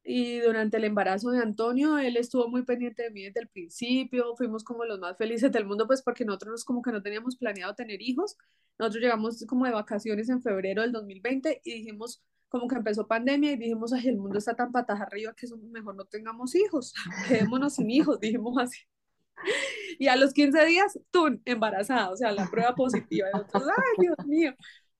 y 0.06 0.38
durante 0.40 0.76
el 0.76 0.84
embarazo 0.84 1.30
de 1.30 1.38
Antonio, 1.38 1.96
él 1.96 2.18
estuvo 2.18 2.46
muy 2.48 2.62
pendiente 2.62 3.02
de 3.04 3.10
mí 3.10 3.24
desde 3.24 3.40
el 3.40 3.48
principio, 3.48 4.36
fuimos 4.36 4.62
como 4.62 4.84
los 4.84 4.98
más 5.00 5.16
felices 5.16 5.50
del 5.50 5.64
mundo, 5.64 5.86
pues 5.86 6.02
porque 6.02 6.26
nosotros 6.26 6.64
como 6.64 6.82
que 6.82 6.92
no 6.92 7.02
teníamos 7.02 7.36
planeado 7.36 7.74
tener 7.74 8.02
hijos, 8.02 8.36
nosotros 8.78 9.02
llegamos 9.02 9.44
como 9.48 9.64
de 9.64 9.72
vacaciones 9.72 10.28
en 10.28 10.42
febrero 10.42 10.82
del 10.82 10.92
2020 10.92 11.62
y 11.64 11.74
dijimos, 11.74 12.22
como 12.50 12.68
que 12.68 12.76
empezó 12.76 13.06
pandemia 13.08 13.52
y 13.52 13.56
dijimos, 13.56 13.94
ay, 13.94 14.08
el 14.08 14.18
mundo 14.18 14.38
está 14.38 14.54
tan 14.54 14.72
patas 14.72 15.00
arriba 15.00 15.34
que 15.34 15.46
mejor 15.72 15.96
no 15.96 16.04
tengamos 16.04 16.54
hijos, 16.54 16.92
quedémonos 17.28 17.74
sin 17.76 17.90
hijos, 17.90 18.20
dijimos 18.20 18.58
así. 18.58 18.78
Y 19.98 20.08
a 20.08 20.16
los 20.16 20.32
15 20.32 20.64
días, 20.66 20.98
tú 21.10 21.40
embarazada, 21.44 22.10
o 22.10 22.16
sea, 22.16 22.32
la 22.32 22.48
prueba 22.50 22.74
positiva. 22.74 23.28
Y 23.32 23.36
nosotros, 23.36 23.64
ay, 23.76 24.06
Dios 24.06 24.26
mío. 24.26 24.54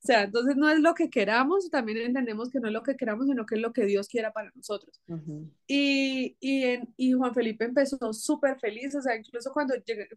O 0.05 0.07
sea, 0.07 0.25
entonces 0.25 0.55
no 0.57 0.69
es 0.69 0.81
lo 0.81 0.95
que 0.95 1.09
queramos, 1.09 1.71
también 1.71 1.97
entendemos 1.97 2.51
que 2.51 2.61
no 2.61 2.67
es 2.67 2.75
lo 2.75 2.83
que 2.83 2.95
queramos, 2.95 3.27
sino 3.27 3.47
que 3.47 3.55
es 3.55 3.63
lo 3.63 3.73
que 3.73 3.87
Dios 3.87 4.07
quiera 4.07 4.35
para 4.35 4.51
nosotros. 4.55 5.01
y, 5.67 6.37
y, 6.41 6.65
en, 6.65 6.93
y, 6.99 7.15
Juan 7.15 7.33
Felipe 7.33 7.65
empezó 7.65 8.13
súper 8.13 8.59
feliz, 8.59 8.95
o 8.95 9.01
sea, 9.01 9.17
incluso 9.17 9.51
cuando 9.51 9.75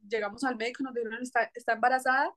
llegamos 0.10 0.44
al 0.44 0.58
médico 0.58 0.84
nos 0.84 0.94
dijeron, 0.94 1.24
está, 1.24 1.50
está 1.54 1.72
embarazada, 1.72 2.34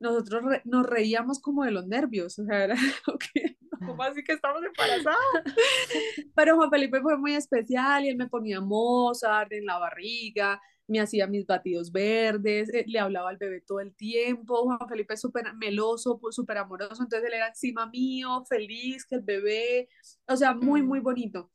nosotros 0.00 0.44
nos 0.64 0.86
reíamos 0.86 1.40
como 1.40 1.64
de 1.64 1.72
los 1.72 1.86
nervios, 1.86 2.38
o 2.38 2.46
sea, 2.46 2.64
era 2.64 2.74
okay, 3.06 3.58
¿cómo 3.84 4.02
así 4.02 4.24
que 4.24 4.32
estamos 4.32 4.62
embarazadas? 4.64 5.18
Pero 6.34 6.56
Juan 6.56 6.70
Felipe 6.70 7.02
fue 7.02 7.18
muy 7.18 7.34
especial 7.34 8.06
y 8.06 8.08
él 8.08 8.16
me 8.16 8.28
ponía 8.28 8.62
Mozart 8.62 9.52
en 9.52 9.66
la 9.66 9.78
barriga, 9.78 10.58
me 10.86 11.00
hacía 11.00 11.26
mis 11.26 11.46
batidos 11.46 11.92
verdes, 11.92 12.72
eh, 12.74 12.84
le 12.86 12.98
hablaba 12.98 13.30
al 13.30 13.38
bebé 13.38 13.60
todo 13.60 13.80
el 13.80 13.94
tiempo, 13.94 14.64
Juan 14.64 14.88
Felipe 14.88 15.14
es 15.14 15.20
súper 15.20 15.54
meloso, 15.54 16.18
pues, 16.18 16.34
súper 16.34 16.58
amoroso, 16.58 17.02
entonces 17.02 17.26
él 17.28 17.34
era 17.34 17.48
encima 17.48 17.86
mío, 17.86 18.44
feliz, 18.48 19.06
que 19.06 19.16
el 19.16 19.22
bebé, 19.22 19.88
o 20.26 20.36
sea, 20.36 20.54
muy, 20.54 20.82
muy 20.82 21.00
mm. 21.00 21.04
bonito. 21.04 21.50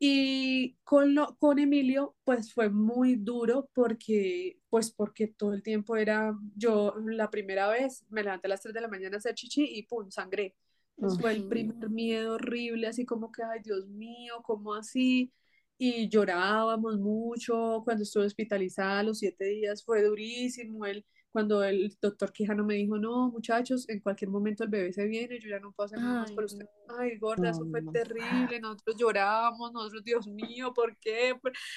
Y 0.00 0.76
con, 0.84 1.14
lo, 1.14 1.36
con 1.38 1.58
Emilio, 1.58 2.14
pues 2.24 2.54
fue 2.54 2.70
muy 2.70 3.16
duro 3.16 3.68
porque, 3.74 4.60
pues 4.70 4.92
porque 4.92 5.26
todo 5.26 5.54
el 5.54 5.62
tiempo 5.64 5.96
era, 5.96 6.38
yo 6.54 6.94
la 7.04 7.30
primera 7.30 7.68
vez 7.68 8.04
me 8.08 8.22
levanté 8.22 8.46
a 8.46 8.50
las 8.50 8.60
3 8.62 8.74
de 8.74 8.80
la 8.80 8.88
mañana 8.88 9.16
a 9.16 9.18
hacer 9.18 9.34
chichi 9.34 9.64
y 9.64 9.82
pum, 9.84 10.08
sangré. 10.10 10.54
Pues 10.96 11.18
fue 11.20 11.32
el 11.32 11.46
primer 11.48 11.90
miedo 11.90 12.34
horrible, 12.34 12.88
así 12.88 13.04
como 13.04 13.30
que, 13.30 13.42
ay 13.42 13.60
Dios 13.62 13.88
mío, 13.88 14.40
¿cómo 14.44 14.74
así? 14.74 15.32
Y 15.78 16.08
llorábamos 16.08 16.98
mucho. 16.98 17.82
Cuando 17.84 18.02
estuve 18.02 18.26
hospitalizada 18.26 19.02
los 19.04 19.18
siete 19.20 19.46
días 19.46 19.84
fue 19.84 20.02
durísimo. 20.02 20.84
Él, 20.84 21.06
cuando 21.30 21.62
el 21.62 21.96
doctor 22.02 22.32
Quijano 22.32 22.64
me 22.64 22.74
dijo, 22.74 22.98
no, 22.98 23.30
muchachos, 23.30 23.88
en 23.88 24.00
cualquier 24.00 24.30
momento 24.30 24.64
el 24.64 24.70
bebé 24.70 24.92
se 24.92 25.06
viene, 25.06 25.38
yo 25.38 25.48
ya 25.48 25.60
no 25.60 25.72
puedo 25.72 25.86
hacer 25.86 26.00
nada 26.00 26.22
más 26.22 26.32
por 26.32 26.44
usted. 26.44 26.66
Ay, 26.98 27.16
gorda, 27.18 27.50
eso 27.50 27.64
fue 27.70 27.82
terrible. 27.92 28.60
Nosotros 28.60 28.96
llorábamos, 28.96 29.72
nosotros, 29.72 30.04
Dios 30.04 30.26
mío, 30.26 30.74
¿por 30.74 30.96
qué? 30.98 31.34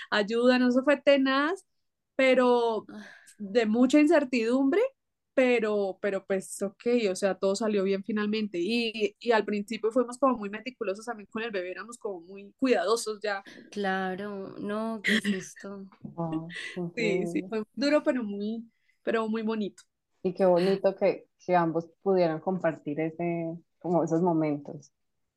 Ayúdanos, 0.10 0.76
eso 0.76 0.84
fue 0.84 0.98
tenaz, 0.98 1.66
pero 2.16 2.86
ah. 2.90 3.06
de 3.38 3.66
mucha 3.66 4.00
incertidumbre 4.00 4.82
pero, 5.42 5.98
pero 6.00 6.24
pues 6.24 6.62
ok, 6.62 6.84
o 7.10 7.16
sea, 7.16 7.34
todo 7.34 7.56
salió 7.56 7.84
bien 7.84 8.04
finalmente. 8.04 8.60
Y, 8.62 9.16
y 9.20 9.32
al 9.32 9.44
principio 9.44 9.92
fuimos 9.92 10.20
como 10.20 10.38
muy 10.38 10.52
meticulosos 10.52 11.04
también 11.04 11.28
con 11.32 11.42
el 11.42 11.50
bebé, 11.50 11.72
éramos 11.72 11.98
como 11.98 12.22
muy 12.22 12.54
cuidadosos 12.60 13.20
ya. 13.24 13.42
Claro, 13.72 14.54
no, 14.60 15.02
qué 15.04 15.20
susto. 15.20 15.88
sí, 16.96 17.26
sí, 17.26 17.42
fue 17.50 17.64
duro, 17.74 18.04
pero 18.04 18.24
muy, 18.24 18.70
pero 19.02 19.28
muy 19.28 19.42
bonito. 19.42 19.82
Y 20.22 20.36
qué 20.36 20.46
bonito 20.46 20.96
que, 20.96 21.26
que 21.44 21.56
ambos 21.56 21.90
pudieran 22.04 22.40
compartir 22.40 23.00
ese, 23.00 23.58
como 23.80 24.04
esos 24.04 24.22
momentos, 24.22 24.92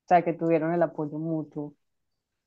o 0.05 0.09
sea, 0.09 0.23
que 0.23 0.35
tuvieron 0.35 0.75
el 0.75 0.83
apoyo 0.83 1.19
mutuo. 1.19 1.75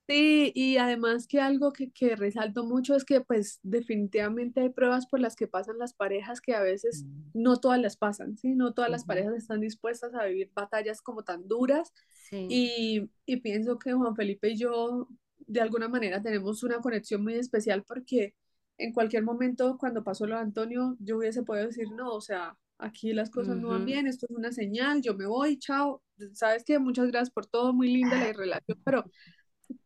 Sí, 0.07 0.53
y 0.55 0.77
además 0.77 1.27
que 1.27 1.41
algo 1.41 1.73
que, 1.73 1.91
que 1.91 2.15
resalto 2.15 2.63
mucho 2.63 2.95
es 2.95 3.03
que 3.03 3.19
pues 3.19 3.59
definitivamente 3.61 4.61
hay 4.61 4.69
pruebas 4.69 5.05
por 5.05 5.19
las 5.19 5.35
que 5.35 5.47
pasan 5.47 5.77
las 5.79 5.93
parejas 5.93 6.39
que 6.39 6.55
a 6.55 6.61
veces 6.61 7.03
mm. 7.03 7.41
no 7.41 7.57
todas 7.57 7.81
las 7.81 7.97
pasan, 7.97 8.37
¿sí? 8.37 8.55
No 8.55 8.73
todas 8.73 8.89
las 8.89 9.03
parejas 9.03 9.35
están 9.35 9.59
dispuestas 9.59 10.13
a 10.13 10.23
vivir 10.23 10.49
batallas 10.55 11.01
como 11.01 11.23
tan 11.23 11.47
duras. 11.47 11.93
Y, 12.31 13.09
y 13.25 13.37
pienso 13.37 13.79
que 13.79 13.93
Juan 13.93 14.15
Felipe 14.15 14.49
y 14.49 14.57
yo 14.57 15.09
de 15.45 15.61
alguna 15.61 15.87
manera 15.87 16.21
tenemos 16.21 16.63
una 16.63 16.79
conexión 16.79 17.23
muy 17.23 17.35
especial 17.35 17.83
porque 17.83 18.33
en 18.77 18.93
cualquier 18.93 19.23
momento 19.23 19.77
cuando 19.77 20.03
pasó 20.03 20.25
lo 20.25 20.35
de 20.35 20.41
Antonio, 20.41 20.95
yo 20.99 21.17
hubiese 21.17 21.43
podido 21.43 21.67
decir, 21.67 21.89
no, 21.91 22.11
o 22.13 22.21
sea, 22.21 22.57
aquí 22.77 23.13
las 23.13 23.29
cosas 23.29 23.57
no 23.57 23.69
van 23.69 23.85
bien, 23.85 24.07
esto 24.07 24.27
es 24.29 24.35
una 24.35 24.51
señal, 24.51 25.01
yo 25.01 25.15
me 25.15 25.25
voy, 25.25 25.57
chao, 25.57 26.03
sabes 26.33 26.63
que 26.63 26.79
muchas 26.79 27.07
gracias 27.07 27.31
por 27.31 27.45
todo, 27.47 27.73
muy 27.73 27.91
linda 27.91 28.17
la 28.17 28.33
relación, 28.33 28.79
pero 28.83 29.05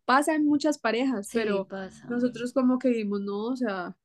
pasa 0.05 0.35
en 0.35 0.45
muchas 0.45 0.77
parejas, 0.77 1.29
pero 1.33 1.67
nosotros 2.09 2.53
como 2.53 2.79
que 2.79 2.89
vimos, 2.89 3.21
no, 3.21 3.45
o 3.45 3.55
sea, 3.55 3.95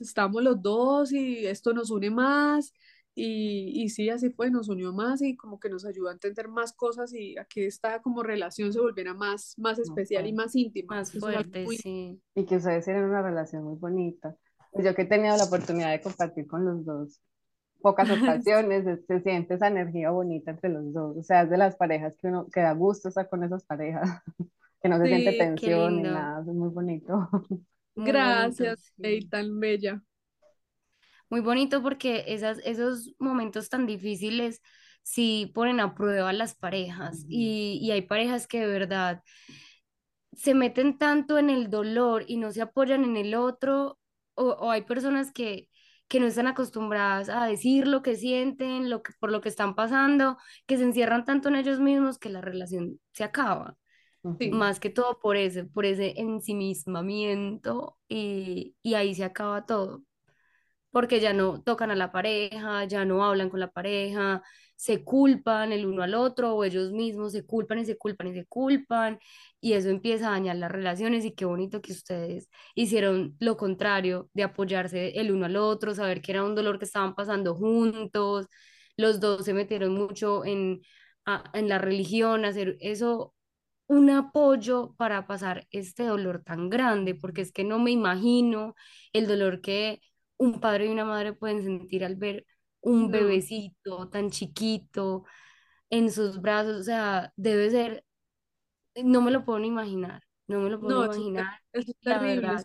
estamos 0.00 0.42
los 0.42 0.62
dos 0.62 1.12
y 1.12 1.46
esto 1.46 1.72
nos 1.72 1.90
une 1.90 2.10
más 2.10 2.72
y, 3.14 3.82
y 3.82 3.88
sí, 3.90 4.08
así 4.08 4.30
fue, 4.30 4.50
nos 4.50 4.68
unió 4.68 4.92
más 4.92 5.20
y 5.20 5.36
como 5.36 5.60
que 5.60 5.68
nos 5.68 5.84
ayudó 5.84 6.08
a 6.08 6.12
entender 6.12 6.48
más 6.48 6.72
cosas 6.72 7.12
y 7.12 7.36
a 7.36 7.44
que 7.44 7.66
esta 7.66 8.00
como 8.00 8.22
relación 8.22 8.72
se 8.72 8.80
volviera 8.80 9.12
más, 9.12 9.54
más 9.58 9.78
especial 9.78 10.26
y 10.26 10.32
más 10.32 10.56
íntima. 10.56 10.96
Más 10.96 11.12
fuerte, 11.12 11.66
sí. 11.76 12.20
Y 12.34 12.44
que 12.46 12.56
ustedes 12.56 12.84
tienen 12.84 13.04
una 13.04 13.22
relación 13.22 13.64
muy 13.64 13.76
bonita. 13.76 14.34
Pues 14.72 14.86
yo 14.86 14.94
que 14.94 15.02
he 15.02 15.06
tenido 15.06 15.36
la 15.36 15.44
oportunidad 15.44 15.90
de 15.90 16.00
compartir 16.00 16.46
con 16.46 16.64
los 16.64 16.84
dos 16.86 17.20
pocas 17.82 18.08
ocasiones, 18.46 19.00
se 19.06 19.20
siente 19.20 19.54
esa 19.54 19.66
energía 19.66 20.10
bonita 20.10 20.52
entre 20.52 20.70
los 20.70 20.92
dos. 20.94 21.16
O 21.18 21.22
sea, 21.22 21.42
es 21.42 21.50
de 21.50 21.58
las 21.58 21.76
parejas 21.76 22.16
que 22.16 22.28
uno 22.28 22.46
que 22.50 22.60
da 22.60 22.72
gusto 22.72 23.08
estar 23.08 23.28
con 23.28 23.44
esas 23.44 23.64
parejas, 23.64 24.08
que 24.82 24.88
no 24.88 24.98
se 24.98 25.08
siente 25.08 25.32
tensión 25.32 26.02
ni 26.02 26.10
nada, 26.10 26.40
es 26.40 26.46
muy 26.54 26.68
bonito. 26.70 27.28
Gracias, 27.96 28.92
bonito, 28.96 29.28
tan 29.30 29.58
bella. 29.60 30.02
Muy 31.30 31.40
bonito 31.40 31.82
porque 31.82 32.24
esas, 32.28 32.58
esos 32.64 33.14
momentos 33.18 33.68
tan 33.68 33.86
difíciles 33.86 34.60
sí 35.02 35.50
ponen 35.54 35.80
a 35.80 35.94
prueba 35.94 36.32
las 36.32 36.54
parejas 36.54 37.24
y, 37.28 37.78
y 37.82 37.90
hay 37.90 38.02
parejas 38.02 38.46
que 38.46 38.60
de 38.60 38.66
verdad 38.66 39.22
se 40.32 40.54
meten 40.54 40.98
tanto 40.98 41.38
en 41.38 41.50
el 41.50 41.70
dolor 41.70 42.24
y 42.26 42.36
no 42.36 42.52
se 42.52 42.62
apoyan 42.62 43.04
en 43.04 43.16
el 43.16 43.34
otro 43.34 43.98
o, 44.34 44.44
o 44.50 44.70
hay 44.70 44.82
personas 44.82 45.32
que 45.32 45.68
que 46.08 46.20
no 46.20 46.26
están 46.26 46.46
acostumbradas 46.46 47.30
a 47.30 47.46
decir 47.46 47.86
lo 47.88 48.02
que 48.02 48.16
sienten, 48.16 48.90
lo 48.90 49.02
que, 49.02 49.12
por 49.18 49.32
lo 49.32 49.40
que 49.40 49.48
están 49.48 49.74
pasando, 49.74 50.36
que 50.66 50.76
se 50.76 50.84
encierran 50.84 51.24
tanto 51.24 51.48
en 51.48 51.56
ellos 51.56 51.80
mismos 51.80 52.18
que 52.18 52.28
la 52.28 52.42
relación 52.42 53.00
se 53.12 53.24
acaba. 53.24 53.78
Más 54.50 54.80
que 54.80 54.90
todo 54.90 55.18
por 55.20 55.36
ese, 55.36 55.64
por 55.64 55.86
ese 55.86 56.14
ensimismamiento 56.20 57.98
y, 58.08 58.76
y 58.82 58.94
ahí 58.94 59.14
se 59.14 59.24
acaba 59.24 59.66
todo. 59.66 60.02
Porque 60.90 61.20
ya 61.20 61.32
no 61.32 61.62
tocan 61.62 61.90
a 61.90 61.96
la 61.96 62.12
pareja, 62.12 62.84
ya 62.84 63.04
no 63.06 63.24
hablan 63.24 63.50
con 63.50 63.60
la 63.60 63.70
pareja, 63.72 64.42
se 64.76 65.04
culpan 65.04 65.72
el 65.72 65.86
uno 65.86 66.02
al 66.02 66.14
otro 66.14 66.54
o 66.54 66.64
ellos 66.64 66.92
mismos 66.92 67.32
se 67.32 67.46
culpan 67.46 67.78
y 67.80 67.86
se 67.86 67.96
culpan 67.98 68.28
y 68.28 68.34
se 68.34 68.46
culpan 68.46 69.18
y 69.60 69.72
eso 69.74 69.88
empieza 69.90 70.28
a 70.28 70.32
dañar 70.32 70.56
las 70.56 70.70
relaciones 70.72 71.24
y 71.24 71.32
qué 71.34 71.44
bonito 71.46 71.80
que 71.82 71.92
ustedes 71.92 72.48
hicieron 72.74 73.36
lo 73.40 73.56
contrario 73.56 74.28
de 74.34 74.42
apoyarse 74.44 75.18
el 75.20 75.32
uno 75.32 75.46
al 75.46 75.56
otro, 75.56 75.94
saber 75.94 76.20
que 76.22 76.32
era 76.32 76.44
un 76.44 76.54
dolor 76.54 76.78
que 76.78 76.84
estaban 76.86 77.14
pasando 77.14 77.54
juntos, 77.54 78.48
los 78.96 79.20
dos 79.20 79.44
se 79.44 79.54
metieron 79.54 79.94
mucho 79.94 80.44
en, 80.44 80.82
en 81.54 81.68
la 81.68 81.78
religión, 81.78 82.44
hacer 82.44 82.76
eso 82.80 83.34
un 83.86 84.10
apoyo 84.10 84.94
para 84.96 85.26
pasar 85.26 85.66
este 85.70 86.04
dolor 86.04 86.42
tan 86.42 86.70
grande, 86.70 87.14
porque 87.14 87.42
es 87.42 87.52
que 87.52 87.64
no 87.64 87.78
me 87.78 87.90
imagino 87.90 88.74
el 89.12 89.26
dolor 89.26 89.60
que 89.60 90.00
un 90.36 90.60
padre 90.60 90.86
y 90.86 90.90
una 90.90 91.04
madre 91.04 91.32
pueden 91.32 91.62
sentir 91.62 92.04
al 92.04 92.16
ver 92.16 92.46
un 92.80 93.10
bebecito 93.10 94.08
tan 94.08 94.30
chiquito 94.30 95.24
en 95.88 96.10
sus 96.10 96.40
brazos, 96.40 96.80
o 96.80 96.82
sea, 96.82 97.32
debe 97.36 97.70
ser, 97.70 98.04
no 98.96 99.20
me 99.20 99.30
lo 99.30 99.44
puedo 99.44 99.58
ni 99.58 99.68
imaginar, 99.68 100.22
no 100.46 100.60
me 100.60 100.70
lo 100.70 100.80
puedo 100.80 101.04
imaginar. 101.04 101.60
Es, 101.72 101.86
terrible, 102.00 102.56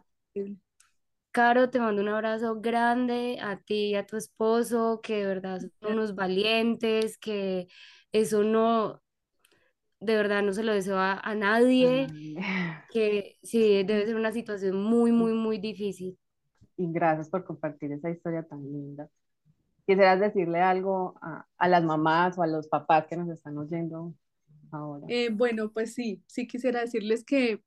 Caro, 1.32 1.70
te 1.70 1.80
mando 1.80 2.02
un 2.02 2.08
abrazo 2.08 2.60
grande 2.60 3.38
a 3.42 3.60
ti 3.60 3.90
y 3.90 3.96
a 3.96 4.08
tu 4.08 4.18
esposo, 4.18 5.02
que 5.04 5.18
de 5.18 5.26
verdad 5.28 5.60
son 5.80 5.94
unos 5.94 6.16
valientes, 6.16 7.18
que 7.18 7.68
eso 8.12 8.44
no, 8.44 9.04
de 10.00 10.16
verdad 10.16 10.44
no 10.44 10.54
se 10.54 10.64
lo 10.64 10.74
deseo 10.74 10.98
a, 10.98 11.20
a 11.20 11.36
nadie, 11.36 12.08
que 12.92 13.38
sí, 13.44 13.84
debe 13.84 14.06
ser 14.06 14.16
una 14.16 14.32
situación 14.32 14.82
muy, 14.82 15.12
muy, 15.12 15.34
muy 15.34 15.58
difícil. 15.58 16.18
Y 16.78 16.92
gracias 16.92 17.30
por 17.30 17.44
compartir 17.44 17.92
esa 17.92 18.10
historia 18.10 18.44
tan 18.44 18.62
linda. 18.62 19.10
¿Quisieras 19.88 20.20
decirle 20.20 20.60
algo 20.60 21.18
a, 21.22 21.68
las 21.68 21.84
mamás 21.84 22.38
o 22.38 22.44
a 22.44 22.48
los 22.48 22.68
papás 22.68 23.08
que 23.08 23.16
nos 23.16 23.30
están 23.30 23.58
oyendo 23.58 24.14
ahora? 24.72 25.06
Eh, 25.10 25.30
bueno, 25.32 25.72
pues 25.72 25.94
sí, 25.94 26.22
sí 26.28 26.46
quisiera 26.46 26.82
decirles 26.82 27.24
que, 27.24 27.64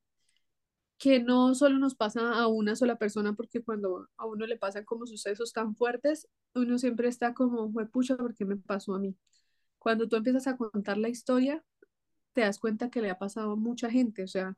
que 0.99 1.19
no 1.19 1.55
solo 1.55 1.79
nos 1.79 1.95
pasa 1.95 2.39
a 2.39 2.47
una 2.47 2.77
sola 2.77 2.97
persona, 2.97 3.33
porque 3.33 3.63
cuando 3.63 4.07
a 4.19 4.27
uno 4.27 4.47
le 4.47 4.59
pasan 4.59 4.85
como 4.85 5.07
sucesos 5.07 5.53
tan 5.53 5.75
fuertes, 5.75 6.29
uno 6.55 6.79
siempre 6.79 7.09
está 7.09 7.33
como, 7.33 7.73
pucha, 7.91 8.17
¿por 8.17 8.35
qué 8.35 8.45
me 8.45 8.57
pasó 8.57 8.95
a 8.95 9.01
mí? 9.01 9.17
Cuando 9.79 10.07
tú 10.07 10.17
empiezas 10.17 10.47
a 10.47 10.59
contar 10.59 10.99
la 10.99 11.09
historia, 11.09 11.65
te 12.33 12.43
das 12.43 12.59
cuenta 12.59 12.91
que 12.91 13.01
le 13.03 13.11
ha 13.11 13.19
pasado 13.19 13.53
a 13.53 13.57
mucha 13.57 13.91
gente, 13.91 14.23
o 14.25 14.29
sea, 14.29 14.57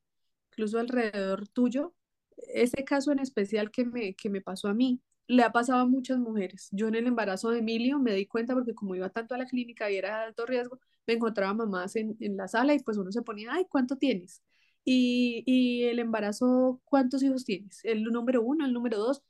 incluso 0.53 0.79
alrededor 0.79 1.49
tuyo. 1.49 1.95
Ese 2.37 2.85
caso 2.85 3.13
en 3.13 3.19
especial 3.21 3.71
que 3.71 3.85
me, 3.85 4.15
que 4.15 4.31
me 4.31 4.41
pasó 4.41 4.69
a 4.69 4.75
mí, 4.75 5.01
le 5.27 5.43
ha 5.43 5.53
pasado 5.53 5.81
a 5.81 5.87
muchas 5.87 6.19
mujeres. 6.19 6.69
Yo 6.73 6.89
en 6.89 6.95
el 6.97 7.07
embarazo 7.07 7.51
de 7.51 7.59
Emilio 7.61 7.99
me 7.99 8.15
di 8.15 8.27
cuenta 8.27 8.55
porque 8.55 8.75
como 8.75 8.95
iba 8.95 9.11
tanto 9.11 9.35
a 9.35 9.39
la 9.39 9.47
clínica 9.47 9.91
y 9.91 9.97
era 9.97 10.19
de 10.21 10.25
alto 10.27 10.47
riesgo, 10.47 10.79
me 11.07 11.15
encontraba 11.15 11.55
mamás 11.55 11.97
en, 11.97 12.17
en 12.21 12.37
la 12.37 12.49
sala 12.49 12.75
y 12.75 12.81
pues 12.81 12.97
uno 12.99 13.13
se 13.13 13.23
ponía, 13.23 13.53
ay, 13.53 13.67
¿cuánto 13.69 13.97
tienes? 13.97 14.43
Y, 14.85 15.43
y 15.47 15.85
el 15.85 15.99
embarazo, 16.01 16.81
¿cuántos 16.85 17.23
hijos 17.23 17.45
tienes? 17.45 17.81
El 17.85 18.03
número 18.05 18.43
uno, 18.43 18.65
el 18.67 18.73
número 18.73 18.99
dos. 18.99 19.23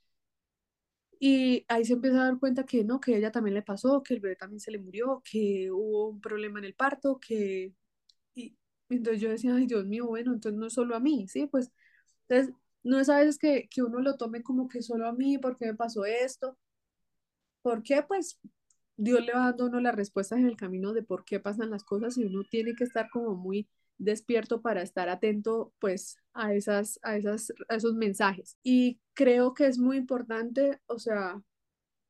Y 1.19 1.65
ahí 1.69 1.85
se 1.85 1.93
empieza 1.93 2.17
a 2.21 2.25
dar 2.25 2.39
cuenta 2.39 2.65
que 2.65 2.83
no, 2.83 2.99
que 2.99 3.15
ella 3.17 3.31
también 3.31 3.53
le 3.55 3.61
pasó, 3.63 4.03
que 4.03 4.13
el 4.13 4.19
bebé 4.19 4.35
también 4.35 4.59
se 4.59 4.71
le 4.71 4.79
murió, 4.79 5.21
que 5.29 5.71
hubo 5.71 6.09
un 6.09 6.19
problema 6.21 6.59
en 6.59 6.65
el 6.65 6.75
parto, 6.75 7.19
que... 7.19 7.73
Entonces 8.97 9.21
yo 9.21 9.29
decía, 9.29 9.55
ay, 9.55 9.67
Dios 9.67 9.85
mío, 9.85 10.07
bueno, 10.07 10.33
entonces 10.33 10.59
no 10.59 10.69
solo 10.69 10.95
a 10.95 10.99
mí, 10.99 11.27
¿sí? 11.27 11.47
Pues 11.47 11.71
entonces 12.27 12.55
no 12.83 12.99
es 12.99 13.09
a 13.09 13.19
veces 13.19 13.37
que, 13.37 13.67
que 13.69 13.83
uno 13.83 13.99
lo 14.01 14.17
tome 14.17 14.43
como 14.43 14.67
que 14.67 14.81
solo 14.81 15.07
a 15.07 15.13
mí, 15.13 15.37
¿por 15.37 15.57
qué 15.57 15.67
me 15.67 15.75
pasó 15.75 16.05
esto? 16.05 16.57
¿Por 17.61 17.81
qué? 17.83 18.03
Pues 18.03 18.39
Dios 18.97 19.21
le 19.25 19.33
va 19.33 19.45
dando 19.45 19.65
a 19.65 19.67
uno 19.67 19.79
las 19.79 19.95
respuestas 19.95 20.39
en 20.39 20.47
el 20.47 20.57
camino 20.57 20.93
de 20.93 21.03
por 21.03 21.25
qué 21.25 21.39
pasan 21.39 21.71
las 21.71 21.83
cosas 21.83 22.17
y 22.17 22.25
uno 22.25 22.43
tiene 22.49 22.75
que 22.75 22.83
estar 22.83 23.09
como 23.09 23.35
muy 23.35 23.67
despierto 23.97 24.61
para 24.61 24.81
estar 24.81 25.09
atento 25.09 25.73
pues 25.79 26.17
a 26.33 26.53
esas 26.53 26.99
a 27.03 27.15
esas 27.15 27.53
a 27.69 27.75
esos 27.75 27.93
mensajes 27.93 28.57
y 28.63 28.99
creo 29.13 29.53
que 29.53 29.67
es 29.67 29.77
muy 29.77 29.97
importante 29.97 30.79
o 30.87 30.99
sea 30.99 31.41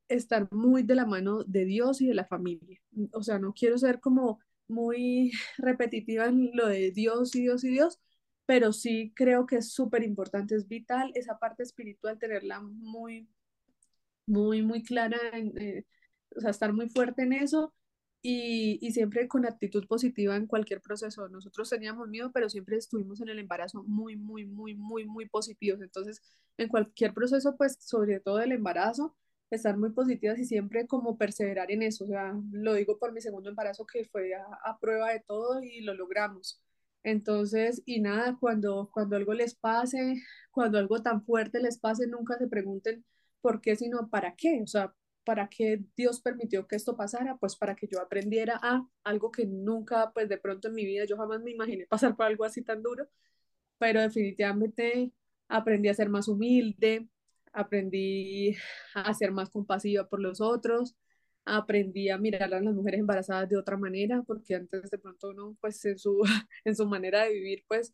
estar 0.07 0.51
muy 0.51 0.83
de 0.83 0.95
la 0.95 1.05
mano 1.05 1.43
de 1.43 1.65
Dios 1.65 2.01
y 2.01 2.07
de 2.07 2.13
la 2.13 2.25
familia 2.25 2.81
o 3.11 3.21
sea 3.21 3.39
no 3.39 3.53
quiero 3.53 3.77
ser 3.77 3.99
como 3.99 4.39
muy 4.73 5.31
repetitiva 5.57 6.25
en 6.25 6.51
lo 6.53 6.67
de 6.67 6.91
Dios 6.91 7.35
y 7.35 7.41
Dios 7.43 7.63
y 7.63 7.69
Dios 7.69 7.99
pero 8.45 8.73
sí 8.73 9.13
creo 9.15 9.45
que 9.45 9.57
es 9.57 9.71
súper 9.73 10.03
importante, 10.03 10.55
es 10.55 10.67
vital 10.67 11.11
esa 11.15 11.37
parte 11.39 11.63
espiritual, 11.63 12.19
tenerla 12.19 12.61
muy, 12.61 13.29
muy, 14.25 14.61
muy 14.61 14.83
clara, 14.83 15.17
eh, 15.33 15.85
o 16.35 16.41
sea, 16.41 16.51
estar 16.51 16.73
muy 16.73 16.89
fuerte 16.89 17.23
en 17.23 17.33
eso 17.33 17.73
y, 18.21 18.79
y, 18.81 18.91
siempre 18.93 19.27
con 19.27 19.45
actitud 19.45 19.85
positiva 19.87 20.35
en 20.35 20.47
cualquier 20.47 20.81
proceso. 20.81 21.27
Nosotros 21.29 21.69
teníamos 21.69 22.07
miedo, 22.09 22.31
pero 22.33 22.49
siempre 22.49 22.77
estuvimos 22.77 23.21
en 23.21 23.29
el 23.29 23.39
embarazo 23.39 23.83
muy, 23.83 24.15
muy, 24.15 24.45
muy, 24.45 24.75
muy, 24.75 25.05
muy 25.05 25.27
positivos. 25.29 25.81
Entonces, 25.81 26.21
en 26.57 26.69
cualquier 26.69 27.13
proceso, 27.13 27.55
pues 27.57 27.77
sobre 27.81 28.19
todo 28.19 28.39
el 28.41 28.53
embarazo, 28.53 29.15
estar 29.55 29.77
muy 29.77 29.91
positivas 29.91 30.39
y 30.39 30.45
siempre 30.45 30.87
como 30.87 31.17
perseverar 31.17 31.71
en 31.71 31.83
eso. 31.83 32.05
O 32.05 32.07
sea, 32.07 32.33
lo 32.51 32.73
digo 32.75 32.97
por 32.99 33.13
mi 33.13 33.21
segundo 33.21 33.49
embarazo 33.49 33.85
que 33.85 34.05
fue 34.05 34.33
a, 34.35 34.43
a 34.63 34.79
prueba 34.79 35.11
de 35.11 35.21
todo 35.21 35.61
y 35.63 35.81
lo 35.81 35.93
logramos. 35.93 36.61
Entonces, 37.03 37.81
y 37.85 37.99
nada, 38.01 38.37
cuando, 38.39 38.89
cuando 38.93 39.15
algo 39.17 39.33
les 39.33 39.55
pase, 39.55 40.15
cuando 40.51 40.77
algo 40.77 41.01
tan 41.01 41.23
fuerte 41.25 41.59
les 41.59 41.77
pase, 41.79 42.07
nunca 42.07 42.37
se 42.37 42.47
pregunten 42.47 43.05
por 43.41 43.61
qué, 43.61 43.75
sino 43.75 44.09
para 44.09 44.35
qué. 44.35 44.61
O 44.63 44.67
sea, 44.67 44.93
¿para 45.25 45.49
qué 45.49 45.83
Dios 45.97 46.21
permitió 46.21 46.67
que 46.67 46.75
esto 46.77 46.95
pasara? 46.95 47.37
Pues 47.37 47.55
para 47.57 47.75
que 47.75 47.87
yo 47.87 47.99
aprendiera 48.01 48.59
a 48.61 48.87
algo 49.03 49.31
que 49.31 49.45
nunca, 49.45 50.11
pues 50.13 50.29
de 50.29 50.37
pronto 50.37 50.69
en 50.69 50.75
mi 50.75 50.85
vida, 50.85 51.05
yo 51.05 51.17
jamás 51.17 51.41
me 51.41 51.51
imaginé 51.51 51.85
pasar 51.87 52.15
por 52.15 52.25
algo 52.25 52.45
así 52.45 52.63
tan 52.63 52.81
duro, 52.81 53.07
pero 53.77 54.01
definitivamente 54.01 55.11
aprendí 55.49 55.89
a 55.89 55.93
ser 55.93 56.09
más 56.09 56.27
humilde, 56.27 57.09
aprendí 57.53 58.55
a 58.95 59.13
ser 59.13 59.31
más 59.31 59.49
compasiva 59.49 60.07
por 60.07 60.19
los 60.19 60.41
otros, 60.41 60.95
aprendí 61.45 62.09
a 62.09 62.17
mirar 62.17 62.53
a 62.53 62.61
las 62.61 62.75
mujeres 62.75 62.99
embarazadas 62.99 63.49
de 63.49 63.57
otra 63.57 63.77
manera, 63.77 64.23
porque 64.25 64.55
antes 64.55 64.89
de 64.89 64.97
pronto 64.97 65.29
uno, 65.29 65.57
pues 65.61 65.83
en 65.85 65.97
su, 65.97 66.21
en 66.65 66.75
su 66.75 66.85
manera 66.87 67.23
de 67.25 67.33
vivir, 67.33 67.63
pues 67.67 67.93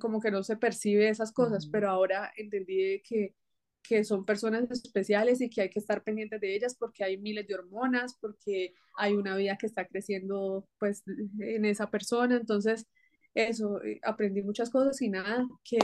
como 0.00 0.20
que 0.20 0.30
no 0.30 0.42
se 0.42 0.56
percibe 0.56 1.08
esas 1.08 1.32
cosas, 1.32 1.66
pero 1.66 1.88
ahora 1.88 2.32
entendí 2.36 3.00
que, 3.02 3.34
que 3.82 4.04
son 4.04 4.24
personas 4.24 4.70
especiales 4.70 5.40
y 5.40 5.48
que 5.48 5.62
hay 5.62 5.70
que 5.70 5.78
estar 5.78 6.02
pendientes 6.02 6.40
de 6.40 6.54
ellas 6.54 6.76
porque 6.78 7.04
hay 7.04 7.18
miles 7.18 7.46
de 7.46 7.54
hormonas, 7.54 8.16
porque 8.20 8.74
hay 8.96 9.14
una 9.14 9.36
vida 9.36 9.56
que 9.58 9.66
está 9.66 9.86
creciendo 9.86 10.68
pues 10.78 11.04
en 11.38 11.64
esa 11.64 11.90
persona, 11.90 12.36
entonces 12.36 12.86
eso, 13.34 13.82
eh, 13.84 14.00
aprendí 14.02 14.42
muchas 14.42 14.70
cosas 14.70 15.00
y 15.02 15.10
nada, 15.10 15.46
que, 15.62 15.78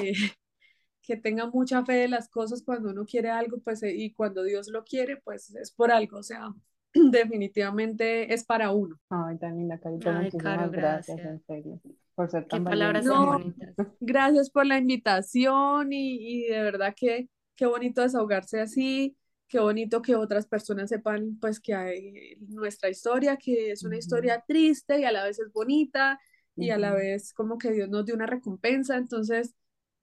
que 1.16 1.20
tenga 1.22 1.46
mucha 1.50 1.84
fe 1.84 1.94
de 1.94 2.08
las 2.08 2.28
cosas 2.28 2.62
cuando 2.64 2.90
uno 2.90 3.04
quiere 3.06 3.30
algo, 3.30 3.58
pues, 3.60 3.82
eh, 3.82 3.94
y 3.96 4.12
cuando 4.12 4.42
Dios 4.44 4.68
lo 4.68 4.84
quiere, 4.84 5.18
pues 5.18 5.54
es 5.54 5.70
por 5.72 5.90
algo, 5.92 6.18
o 6.18 6.22
sea, 6.22 6.48
definitivamente 6.94 8.32
es 8.34 8.44
para 8.44 8.72
uno. 8.72 8.98
Ay, 9.10 9.38
tan 9.38 9.56
linda, 9.56 9.78
Carito, 9.78 10.12
muchísimas 10.12 10.74
gracias, 10.74 11.22
en 11.24 11.40
serio, 11.46 11.80
por 12.16 12.28
ser 12.30 12.48
tan 12.48 12.64
Qué 12.64 12.64
palabras 12.64 13.04
No, 13.04 13.28
bonitas. 13.28 13.74
Gracias 14.00 14.50
por 14.50 14.66
la 14.66 14.78
invitación 14.78 15.92
y, 15.92 16.44
y 16.46 16.48
de 16.48 16.62
verdad 16.62 16.94
que 16.96 17.28
qué 17.56 17.66
bonito 17.66 18.02
desahogarse 18.02 18.60
así, 18.60 19.16
qué 19.48 19.60
bonito 19.60 20.02
que 20.02 20.16
otras 20.16 20.46
personas 20.46 20.90
sepan 20.90 21.38
pues 21.40 21.60
que 21.60 21.74
hay 21.74 22.36
nuestra 22.48 22.90
historia, 22.90 23.36
que 23.36 23.70
es 23.72 23.84
una 23.84 23.96
Ujú, 23.96 23.98
historia 23.98 24.44
triste 24.46 24.98
y 25.00 25.04
a 25.04 25.12
la 25.12 25.24
vez 25.24 25.38
es 25.38 25.52
bonita 25.52 26.20
y 26.58 26.70
a 26.70 26.78
la 26.78 26.92
vez 26.94 27.32
como 27.32 27.58
que 27.58 27.70
Dios 27.72 27.88
nos 27.90 28.04
dio 28.06 28.14
una 28.16 28.26
recompensa, 28.26 28.96
entonces 28.96 29.54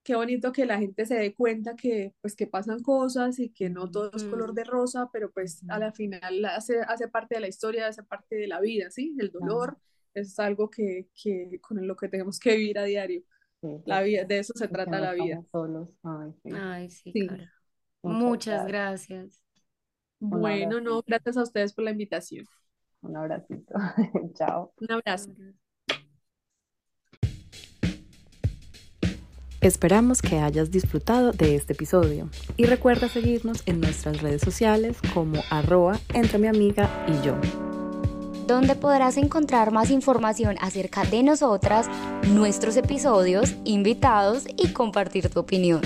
qué 0.04 0.16
bonito 0.16 0.52
que 0.52 0.66
la 0.66 0.80
gente 0.80 1.06
se 1.06 1.16
dé 1.16 1.36
cuenta 1.36 1.76
que 1.76 2.14
pues 2.22 2.36
que 2.36 2.48
pasan 2.48 2.82
cosas 2.82 3.40
y 3.40 3.50
que 3.52 3.70
no 3.70 3.90
todo 3.90 4.12
es 4.16 4.26
color 4.26 4.54
Mm, 4.54 4.56
de 4.56 4.64
rosa, 4.64 5.10
pero 5.14 5.32
pues 5.32 5.64
a 5.68 5.78
ujú, 5.78 5.80
la 5.80 5.92
final 5.94 6.46
hace, 6.46 6.82
hace 6.82 7.08
parte 7.08 7.36
de 7.36 7.42
la 7.42 7.48
historia, 7.48 7.88
hace 7.88 8.04
parte 8.04 8.36
de 8.36 8.48
la 8.48 8.60
vida, 8.62 8.90
¿sí? 8.92 9.16
El 9.20 9.32
dolor 9.32 9.78
es 10.14 10.40
algo 10.40 10.70
que, 10.70 11.10
que 11.22 11.60
con 11.62 11.86
lo 11.88 11.96
que 11.96 12.10
tenemos 12.10 12.40
que 12.40 12.56
vivir 12.58 12.80
a 12.80 12.84
diario. 12.86 13.24
sí, 13.62 13.68
La 13.86 14.02
vida, 14.04 14.26
de 14.26 14.40
eso 14.40 14.54
se 14.56 14.70
trata 14.70 15.00
no 15.00 15.02
la 15.02 15.14
vida. 15.14 15.42
solos, 15.52 15.90
ay, 16.04 16.34
sí, 16.44 16.64
Ay, 16.64 16.90
sí, 16.90 17.14
Sí. 17.14 17.38
Muchas 18.04 18.66
Muchas 18.66 18.66
gracias, 18.66 19.42
Bueno, 20.20 20.80
no, 20.82 21.04
gracias 21.06 21.38
a 21.38 21.44
ustedes 21.44 21.74
por 21.74 21.84
la 21.86 21.92
invitación. 21.92 22.48
un 23.04 23.16
abracito, 23.18 23.74
chao. 24.36 24.74
Un 24.82 24.92
abrazo. 24.92 25.32
Esperamos 29.62 30.22
que 30.22 30.40
hayas 30.40 30.72
disfrutado 30.72 31.34
de 31.34 31.56
este 31.56 31.74
episodio 31.74 32.30
y 32.56 32.64
recuerda 32.64 33.10
seguirnos 33.10 33.62
en 33.66 33.82
nuestras 33.82 34.22
redes 34.22 34.42
sociales 34.42 34.98
como 35.14 35.42
arroba 35.50 36.00
entre 36.14 36.38
mi 36.40 36.48
amiga 36.48 36.90
y 37.08 37.26
yo. 37.26 37.36
donde 38.48 38.74
podrás 38.74 39.18
encontrar 39.18 39.72
más 39.72 39.92
información 39.92 40.56
acerca 40.60 41.04
de 41.04 41.22
nosotras, 41.22 41.88
nuestros 42.30 42.78
episodios, 42.78 43.54
invitados 43.64 44.46
y 44.58 44.70
compartir 44.70 45.30
tu 45.30 45.42
opinión. 45.42 45.82